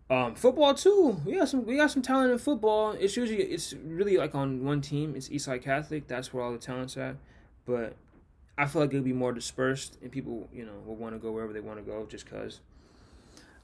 Um, 0.10 0.36
football 0.36 0.74
too. 0.74 1.22
We 1.26 1.36
got 1.36 1.48
some. 1.48 1.66
We 1.66 1.78
got 1.78 1.92
some 1.92 2.02
talent 2.02 2.34
in 2.34 2.38
football. 2.38 2.92
It's 2.92 3.16
usually 3.16 3.44
it's 3.44 3.74
really 3.74 4.18
like 4.18 4.36
on 4.36 4.64
one 4.66 4.82
team. 4.82 5.16
It's 5.16 5.30
Eastside 5.30 5.64
Catholic. 5.64 6.08
That's 6.08 6.34
where 6.34 6.44
all 6.44 6.52
the 6.52 6.58
talent's 6.58 6.98
at. 6.98 7.16
But 7.66 7.96
I 8.62 8.68
feel 8.68 8.80
like 8.80 8.92
it'll 8.92 9.04
be 9.04 9.12
more 9.12 9.34
dispersed, 9.34 9.98
and 10.04 10.12
people, 10.12 10.48
you 10.54 10.64
know, 10.64 10.74
will 10.86 10.96
want 10.96 11.16
to 11.16 11.20
go 11.20 11.32
wherever 11.32 11.52
they 11.52 11.62
want 11.62 11.80
to 11.80 11.84
go, 11.84 12.06
just 12.06 12.30
cause. 12.30 12.60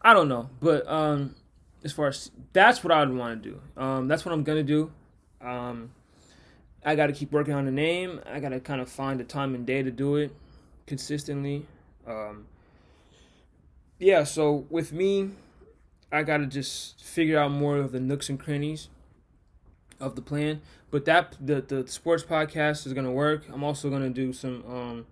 I 0.02 0.16
don't 0.16 0.28
know, 0.28 0.50
but 0.60 0.88
um, 0.88 1.36
as 1.84 1.92
far 1.92 2.08
as 2.08 2.32
that's 2.52 2.84
what 2.84 2.92
I 2.92 3.02
would 3.02 3.16
want 3.16 3.44
to 3.44 3.50
do. 3.50 3.62
Um, 3.80 4.08
that's 4.08 4.26
what 4.26 4.34
I'm 4.34 4.42
gonna 4.42 4.64
do. 4.64 4.92
Um, 5.40 5.92
I 6.84 6.96
got 6.96 7.08
to 7.08 7.14
keep 7.14 7.32
working 7.32 7.54
on 7.54 7.66
the 7.66 7.72
name. 7.72 8.22
I 8.26 8.40
got 8.40 8.50
to 8.50 8.60
kind 8.60 8.82
of 8.82 8.90
find 8.90 9.20
the 9.20 9.24
time 9.24 9.54
and 9.54 9.68
day 9.68 9.84
to 9.84 9.92
do 9.92 10.16
it 10.16 10.32
consistently. 10.88 11.68
Um, 12.08 12.48
yeah, 14.00 14.24
so 14.24 14.66
with 14.72 14.92
me, 14.92 15.30
I 16.12 16.24
got 16.24 16.38
to 16.38 16.48
just 16.48 17.04
figure 17.04 17.38
out 17.38 17.52
more 17.52 17.78
of 17.78 17.92
the 17.92 18.00
nooks 18.00 18.30
and 18.30 18.40
crannies 18.40 18.90
of 20.00 20.16
the 20.16 20.22
plan. 20.22 20.62
But 20.92 21.06
that 21.06 21.36
the 21.40 21.62
the 21.62 21.88
sports 21.88 22.24
podcast 22.24 22.86
is 22.86 22.94
gonna 22.94 23.12
work. 23.12 23.44
I'm 23.52 23.64
also 23.64 23.90
gonna 23.90 24.10
do 24.10 24.34
some 24.34 24.64
um, 24.68 25.06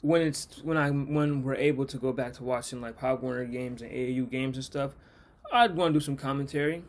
when 0.00 0.22
it's 0.22 0.60
when 0.62 0.76
I 0.76 0.90
when 0.90 1.42
we're 1.42 1.54
able 1.54 1.86
to 1.86 1.96
go 1.96 2.12
back 2.12 2.34
to 2.34 2.44
watching 2.44 2.80
like 2.80 2.98
Pop 2.98 3.22
Warner 3.22 3.44
games 3.44 3.82
and 3.82 3.90
AAU 3.90 4.30
games 4.30 4.56
and 4.56 4.64
stuff. 4.64 4.92
I'd 5.52 5.76
want 5.76 5.94
to 5.94 6.00
do 6.00 6.04
some 6.04 6.16
commentary. 6.16 6.82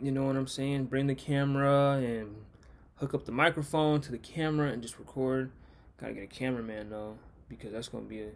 You 0.00 0.10
know 0.10 0.24
what 0.24 0.36
I'm 0.36 0.46
saying? 0.46 0.86
Bring 0.86 1.06
the 1.06 1.14
camera 1.14 2.00
and 2.02 2.34
hook 2.96 3.14
up 3.14 3.24
the 3.24 3.32
microphone 3.32 4.00
to 4.00 4.10
the 4.10 4.18
camera 4.18 4.70
and 4.70 4.82
just 4.82 4.98
record. 4.98 5.50
Gotta 6.00 6.14
get 6.14 6.24
a 6.24 6.26
cameraman 6.26 6.90
though, 6.90 7.18
because 7.48 7.72
that's 7.72 7.88
gonna 7.88 8.04
be 8.04 8.22
a. 8.22 8.28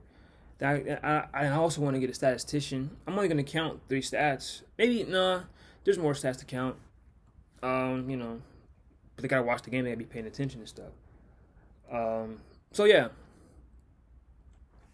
That 0.59 1.05
I 1.05 1.47
I 1.47 1.49
also 1.49 1.83
want 1.83 1.95
to 1.95 2.01
get 2.01 2.09
a 2.09 2.15
statistician. 2.15 2.97
I'm 3.07 3.15
only 3.15 3.29
gonna 3.29 3.45
count 3.45 3.81
three 3.89 4.03
stats. 4.03 4.63
Maybe 4.79 5.05
nah. 5.05 5.43
There's 5.85 5.99
more 5.99 6.15
stats 6.15 6.39
to 6.39 6.45
count. 6.45 6.77
Um, 7.63 8.09
you 8.09 8.17
know, 8.17 8.41
but 9.15 9.23
they 9.23 9.29
gotta 9.29 9.43
watch 9.43 9.63
the 9.63 9.71
game. 9.71 9.85
They 9.85 9.91
gotta 9.91 9.99
be 9.99 10.05
paying 10.05 10.27
attention 10.27 10.61
and 10.61 10.69
stuff. 10.69 10.93
Um, 11.91 12.41
so 12.73 12.85
yeah, 12.85 13.09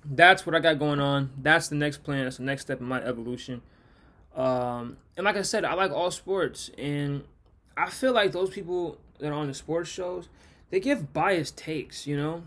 that's 0.05 0.47
what 0.47 0.55
I 0.55 0.61
got 0.61 0.79
going 0.79 1.01
on. 1.01 1.31
That's 1.39 1.69
the 1.69 1.75
next 1.75 1.99
plan. 1.99 2.25
That's 2.25 2.37
the 2.37 2.45
next 2.45 2.63
step 2.63 2.81
in 2.81 2.87
my 2.87 3.03
evolution. 3.03 3.63
Um, 4.35 4.97
and 5.17 5.25
like 5.25 5.37
I 5.37 5.43
said, 5.43 5.65
I 5.65 5.75
like 5.75 5.91
all 5.91 6.11
sports, 6.11 6.71
and 6.79 7.25
I 7.77 7.91
feel 7.91 8.13
like 8.13 8.33
those 8.33 8.51
people 8.51 8.99
that 9.19 9.29
are 9.29 9.35
on 9.35 9.47
the 9.47 9.55
sports 9.55 9.91
shows, 9.91 10.29
they 10.71 10.81
give 10.81 11.13
biased 11.13 11.57
takes. 11.57 12.07
You 12.07 12.17
know, 12.17 12.43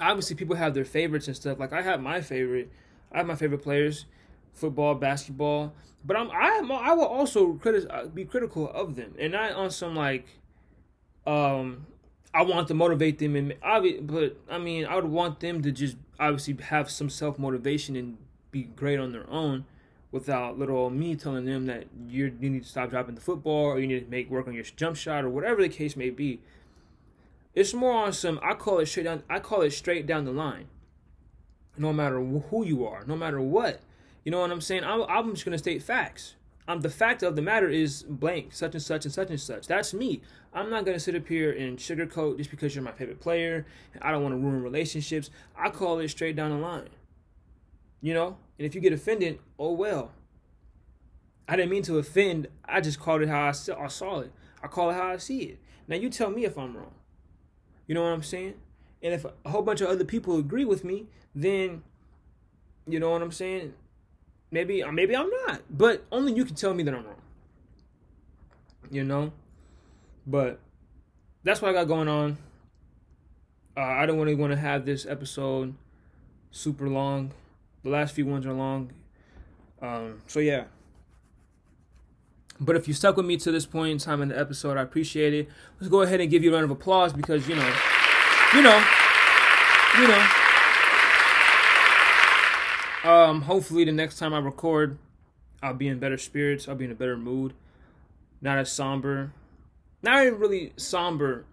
obviously 0.00 0.36
people 0.36 0.56
have 0.56 0.74
their 0.74 0.84
favorites 0.84 1.26
and 1.26 1.36
stuff. 1.36 1.58
Like 1.58 1.72
I 1.72 1.82
have 1.82 2.00
my 2.00 2.20
favorite. 2.20 2.70
I 3.12 3.18
have 3.18 3.26
my 3.26 3.34
favorite 3.34 3.62
players, 3.62 4.06
football, 4.54 4.94
basketball. 4.94 5.72
But 6.04 6.16
I'm 6.16 6.30
I 6.30 6.48
am 6.58 6.72
I 6.72 6.92
will 6.94 7.04
also 7.04 7.54
criti- 7.54 8.14
be 8.14 8.24
critical 8.24 8.70
of 8.70 8.96
them, 8.96 9.14
and 9.18 9.32
not 9.32 9.52
on 9.52 9.70
some 9.70 9.94
like, 9.94 10.26
um, 11.26 11.86
I 12.32 12.42
want 12.42 12.68
to 12.68 12.74
motivate 12.74 13.18
them 13.18 13.36
and 13.36 13.52
obvi- 13.60 14.06
but 14.06 14.36
I 14.48 14.58
mean 14.58 14.86
I 14.86 14.94
would 14.94 15.04
want 15.04 15.40
them 15.40 15.62
to 15.62 15.70
just 15.70 15.96
obviously 16.18 16.56
have 16.64 16.90
some 16.90 17.10
self 17.10 17.38
motivation 17.38 17.96
and 17.96 18.16
be 18.50 18.62
great 18.62 18.98
on 18.98 19.12
their 19.12 19.28
own, 19.28 19.66
without 20.10 20.58
little 20.58 20.88
me 20.90 21.16
telling 21.16 21.44
them 21.44 21.66
that 21.66 21.86
you 22.08 22.34
you 22.40 22.48
need 22.48 22.62
to 22.62 22.68
stop 22.68 22.90
dropping 22.90 23.14
the 23.14 23.20
football 23.20 23.66
or 23.66 23.78
you 23.78 23.86
need 23.86 24.04
to 24.04 24.10
make 24.10 24.30
work 24.30 24.46
on 24.46 24.54
your 24.54 24.64
jump 24.64 24.96
shot 24.96 25.24
or 25.24 25.28
whatever 25.28 25.60
the 25.60 25.68
case 25.68 25.96
may 25.96 26.10
be. 26.10 26.40
It's 27.54 27.74
more 27.74 27.92
on 27.92 28.12
some 28.12 28.40
I 28.42 28.54
call 28.54 28.78
it 28.78 28.86
straight 28.86 29.04
down 29.04 29.22
I 29.28 29.38
call 29.40 29.60
it 29.62 29.72
straight 29.72 30.06
down 30.06 30.24
the 30.24 30.32
line. 30.32 30.68
No 31.76 31.92
matter 31.92 32.20
who 32.20 32.64
you 32.64 32.86
are, 32.86 33.04
no 33.06 33.16
matter 33.16 33.40
what 33.40 33.80
you 34.24 34.30
know 34.30 34.40
what 34.40 34.50
I'm 34.50 34.60
saying? 34.60 34.84
I'm, 34.84 35.02
I'm 35.02 35.32
just 35.32 35.44
gonna 35.44 35.58
state 35.58 35.82
facts. 35.82 36.34
Um, 36.68 36.80
the 36.80 36.90
fact 36.90 37.22
of 37.22 37.36
the 37.36 37.42
matter 37.42 37.68
is 37.68 38.04
blank, 38.04 38.52
such 38.52 38.74
and 38.74 38.82
such 38.82 39.04
and 39.04 39.12
such 39.12 39.30
and 39.30 39.40
such. 39.40 39.66
That's 39.66 39.92
me. 39.94 40.22
I'm 40.52 40.70
not 40.70 40.84
gonna 40.84 41.00
sit 41.00 41.14
up 41.14 41.26
here 41.26 41.50
and 41.52 41.78
sugarcoat 41.78 42.36
just 42.36 42.50
because 42.50 42.74
you're 42.74 42.84
my 42.84 42.92
favorite 42.92 43.20
player. 43.20 43.66
I 44.00 44.10
don't 44.12 44.22
want 44.22 44.34
to 44.34 44.38
ruin 44.38 44.62
relationships. 44.62 45.30
I 45.56 45.70
call 45.70 45.98
it 45.98 46.08
straight 46.08 46.36
down 46.36 46.50
the 46.50 46.56
line. 46.56 46.90
You 48.00 48.14
know, 48.14 48.36
and 48.58 48.66
if 48.66 48.74
you 48.74 48.80
get 48.80 48.92
offended, 48.92 49.40
oh 49.58 49.72
well. 49.72 50.12
I 51.48 51.56
didn't 51.56 51.70
mean 51.70 51.82
to 51.84 51.98
offend. 51.98 52.46
I 52.64 52.80
just 52.80 53.00
called 53.00 53.22
it 53.22 53.28
how 53.28 53.48
I 53.48 53.50
saw 53.52 54.20
it. 54.20 54.32
I 54.62 54.68
call 54.68 54.90
it 54.90 54.94
how 54.94 55.08
I 55.08 55.16
see 55.16 55.40
it. 55.40 55.58
Now 55.88 55.96
you 55.96 56.08
tell 56.08 56.30
me 56.30 56.44
if 56.44 56.56
I'm 56.56 56.76
wrong. 56.76 56.94
You 57.88 57.94
know 57.94 58.02
what 58.02 58.12
I'm 58.12 58.22
saying? 58.22 58.54
And 59.02 59.12
if 59.14 59.24
a 59.24 59.50
whole 59.50 59.62
bunch 59.62 59.80
of 59.80 59.88
other 59.88 60.04
people 60.04 60.38
agree 60.38 60.64
with 60.64 60.84
me, 60.84 61.08
then 61.34 61.82
you 62.86 63.00
know 63.00 63.10
what 63.10 63.22
I'm 63.22 63.32
saying 63.32 63.74
maybe 64.50 64.84
maybe 64.90 65.16
I'm 65.16 65.30
not, 65.46 65.62
but 65.70 66.04
only 66.10 66.32
you 66.32 66.44
can 66.44 66.54
tell 66.54 66.74
me 66.74 66.82
that 66.84 66.94
I'm 66.94 67.04
wrong. 67.04 67.14
You 68.90 69.04
know, 69.04 69.32
but 70.26 70.58
that's 71.44 71.62
what 71.62 71.70
I 71.70 71.72
got 71.72 71.84
going 71.84 72.08
on. 72.08 72.38
Uh, 73.76 73.80
I 73.80 74.06
don't 74.06 74.18
really 74.18 74.34
want 74.34 74.52
to 74.52 74.58
have 74.58 74.84
this 74.84 75.06
episode 75.06 75.74
super 76.50 76.88
long. 76.88 77.32
The 77.82 77.90
last 77.90 78.14
few 78.14 78.26
ones 78.26 78.44
are 78.46 78.52
long. 78.52 78.92
Um, 79.80 80.22
so 80.26 80.40
yeah. 80.40 80.64
But 82.58 82.76
if 82.76 82.86
you 82.86 82.92
stuck 82.92 83.16
with 83.16 83.24
me 83.24 83.38
to 83.38 83.50
this 83.50 83.64
point 83.64 83.92
in 83.92 83.98
time 83.98 84.20
in 84.20 84.28
the 84.28 84.38
episode, 84.38 84.76
I 84.76 84.82
appreciate 84.82 85.32
it. 85.32 85.48
Let's 85.80 85.88
go 85.88 86.02
ahead 86.02 86.20
and 86.20 86.30
give 86.30 86.44
you 86.44 86.50
a 86.50 86.52
round 86.52 86.64
of 86.64 86.70
applause 86.70 87.12
because 87.12 87.48
you 87.48 87.54
know, 87.56 87.74
you 88.52 88.62
know, 88.62 88.84
you 89.98 90.08
know. 90.08 90.39
Um, 93.04 93.42
hopefully 93.42 93.84
the 93.84 93.92
next 93.92 94.18
time 94.18 94.34
I 94.34 94.38
record, 94.38 94.98
I'll 95.62 95.74
be 95.74 95.88
in 95.88 95.98
better 95.98 96.18
spirits. 96.18 96.68
I'll 96.68 96.74
be 96.74 96.84
in 96.84 96.90
a 96.90 96.94
better 96.94 97.16
mood. 97.16 97.54
Not 98.40 98.58
as 98.58 98.72
somber. 98.72 99.32
Not 100.02 100.26
even 100.26 100.38
really 100.38 100.72
somber, 100.76 101.44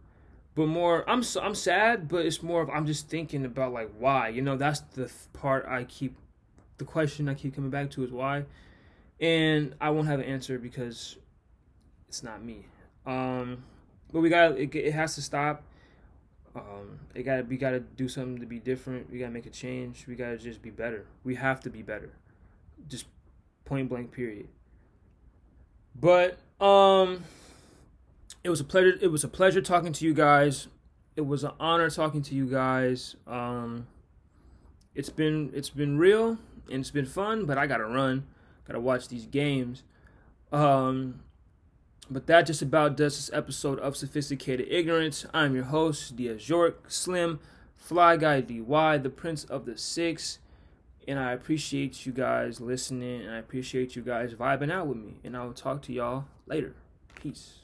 but 0.56 0.68
more. 0.68 1.10
I'm 1.10 1.24
I'm 1.42 1.56
sad, 1.56 2.08
but 2.08 2.26
it's 2.26 2.42
more 2.42 2.62
of 2.62 2.70
I'm 2.70 2.86
just 2.86 3.10
thinking 3.10 3.46
about 3.46 3.74
like 3.74 3.92
why. 3.98 4.30
You 4.30 4.42
know, 4.42 4.56
that's 4.56 4.80
the 4.94 5.12
part 5.34 5.66
I 5.68 5.84
keep. 5.84 6.16
The 6.78 6.86
question 6.86 7.28
I 7.28 7.34
keep 7.34 7.56
coming 7.56 7.72
back 7.72 7.90
to 7.92 8.04
is 8.04 8.12
why, 8.12 8.46
and 9.20 9.76
I 9.82 9.90
won't 9.90 10.08
have 10.08 10.20
an 10.20 10.26
answer 10.26 10.60
because 10.60 11.18
it's 12.08 12.24
not 12.24 12.44
me. 12.44 12.66
Um, 13.06 13.64
but 14.14 14.22
we 14.22 14.30
got 14.30 14.58
it. 14.58 14.74
It 14.76 14.94
has 14.94 15.16
to 15.16 15.22
stop. 15.22 15.64
Um, 16.58 17.00
it 17.14 17.24
got 17.24 17.48
we 17.48 17.58
got 17.58 17.72
to 17.72 17.80
do 17.80 18.08
something 18.08 18.40
to 18.40 18.46
be 18.46 18.60
different. 18.60 19.12
We 19.12 19.20
got 19.20 19.26
to 19.28 19.32
make 19.32 19.46
a 19.46 19.52
change. 19.52 20.06
We 20.08 20.16
got 20.16 20.30
to 20.30 20.38
just 20.38 20.62
be 20.62 20.70
better. 20.70 21.06
We 21.24 21.36
have 21.36 21.60
to 21.62 21.70
be 21.70 21.82
better. 21.82 22.12
Just 22.88 23.06
point 23.66 23.90
blank 23.90 24.12
period. 24.12 24.48
But 26.00 26.38
um 26.64 27.24
it 28.44 28.50
was 28.50 28.60
a 28.60 28.64
pleasure 28.64 28.98
it 29.02 29.12
was 29.12 29.24
a 29.24 29.28
pleasure 29.28 29.62
talking 29.62 29.94
to 29.94 30.06
you 30.06 30.14
guys. 30.14 30.68
It 31.16 31.26
was 31.26 31.44
an 31.44 31.52
honor 31.60 31.90
talking 31.90 32.22
to 32.24 32.36
you 32.36 32.46
guys. 32.46 33.16
Um 33.28 33.88
it's 34.96 35.10
been 35.10 35.52
it's 35.54 35.70
been 35.70 35.98
real 35.98 36.38
and 36.72 36.80
it's 36.80 36.92
been 36.92 37.06
fun, 37.06 37.46
but 37.46 37.58
I 37.58 37.68
got 37.68 37.78
to 37.78 37.86
run. 37.86 38.26
Got 38.66 38.74
to 38.74 38.80
watch 38.80 39.08
these 39.08 39.26
games. 39.26 39.84
Um 40.52 41.22
but 42.10 42.28
that 42.28 42.44
just 42.46 42.62
about 42.62 42.96
does 42.96 43.16
this 43.16 43.30
episode 43.34 43.80
of 43.80 43.98
Sophisticated 43.98 44.68
Ignorance. 44.70 45.26
I'm 45.34 45.56
your 45.56 45.66
host, 45.66 46.16
Diaz 46.16 46.48
York, 46.48 46.86
Slim, 46.88 47.40
Fly 47.76 48.18
Guy 48.18 48.42
DY, 48.42 48.98
the 48.98 49.10
Prince 49.10 49.44
of 49.46 49.66
the 49.66 49.78
Six. 49.78 50.40
And 51.08 51.20
I 51.20 51.32
appreciate 51.32 52.06
you 52.06 52.12
guys 52.12 52.60
listening, 52.60 53.22
and 53.22 53.32
I 53.32 53.38
appreciate 53.38 53.96
you 53.96 54.02
guys 54.02 54.34
vibing 54.34 54.72
out 54.72 54.88
with 54.88 54.98
me. 54.98 55.20
And 55.24 55.38
I 55.38 55.44
will 55.46 55.54
talk 55.54 55.82
to 55.84 55.94
y'all 55.94 56.26
later. 56.46 56.74
Peace. 57.16 57.60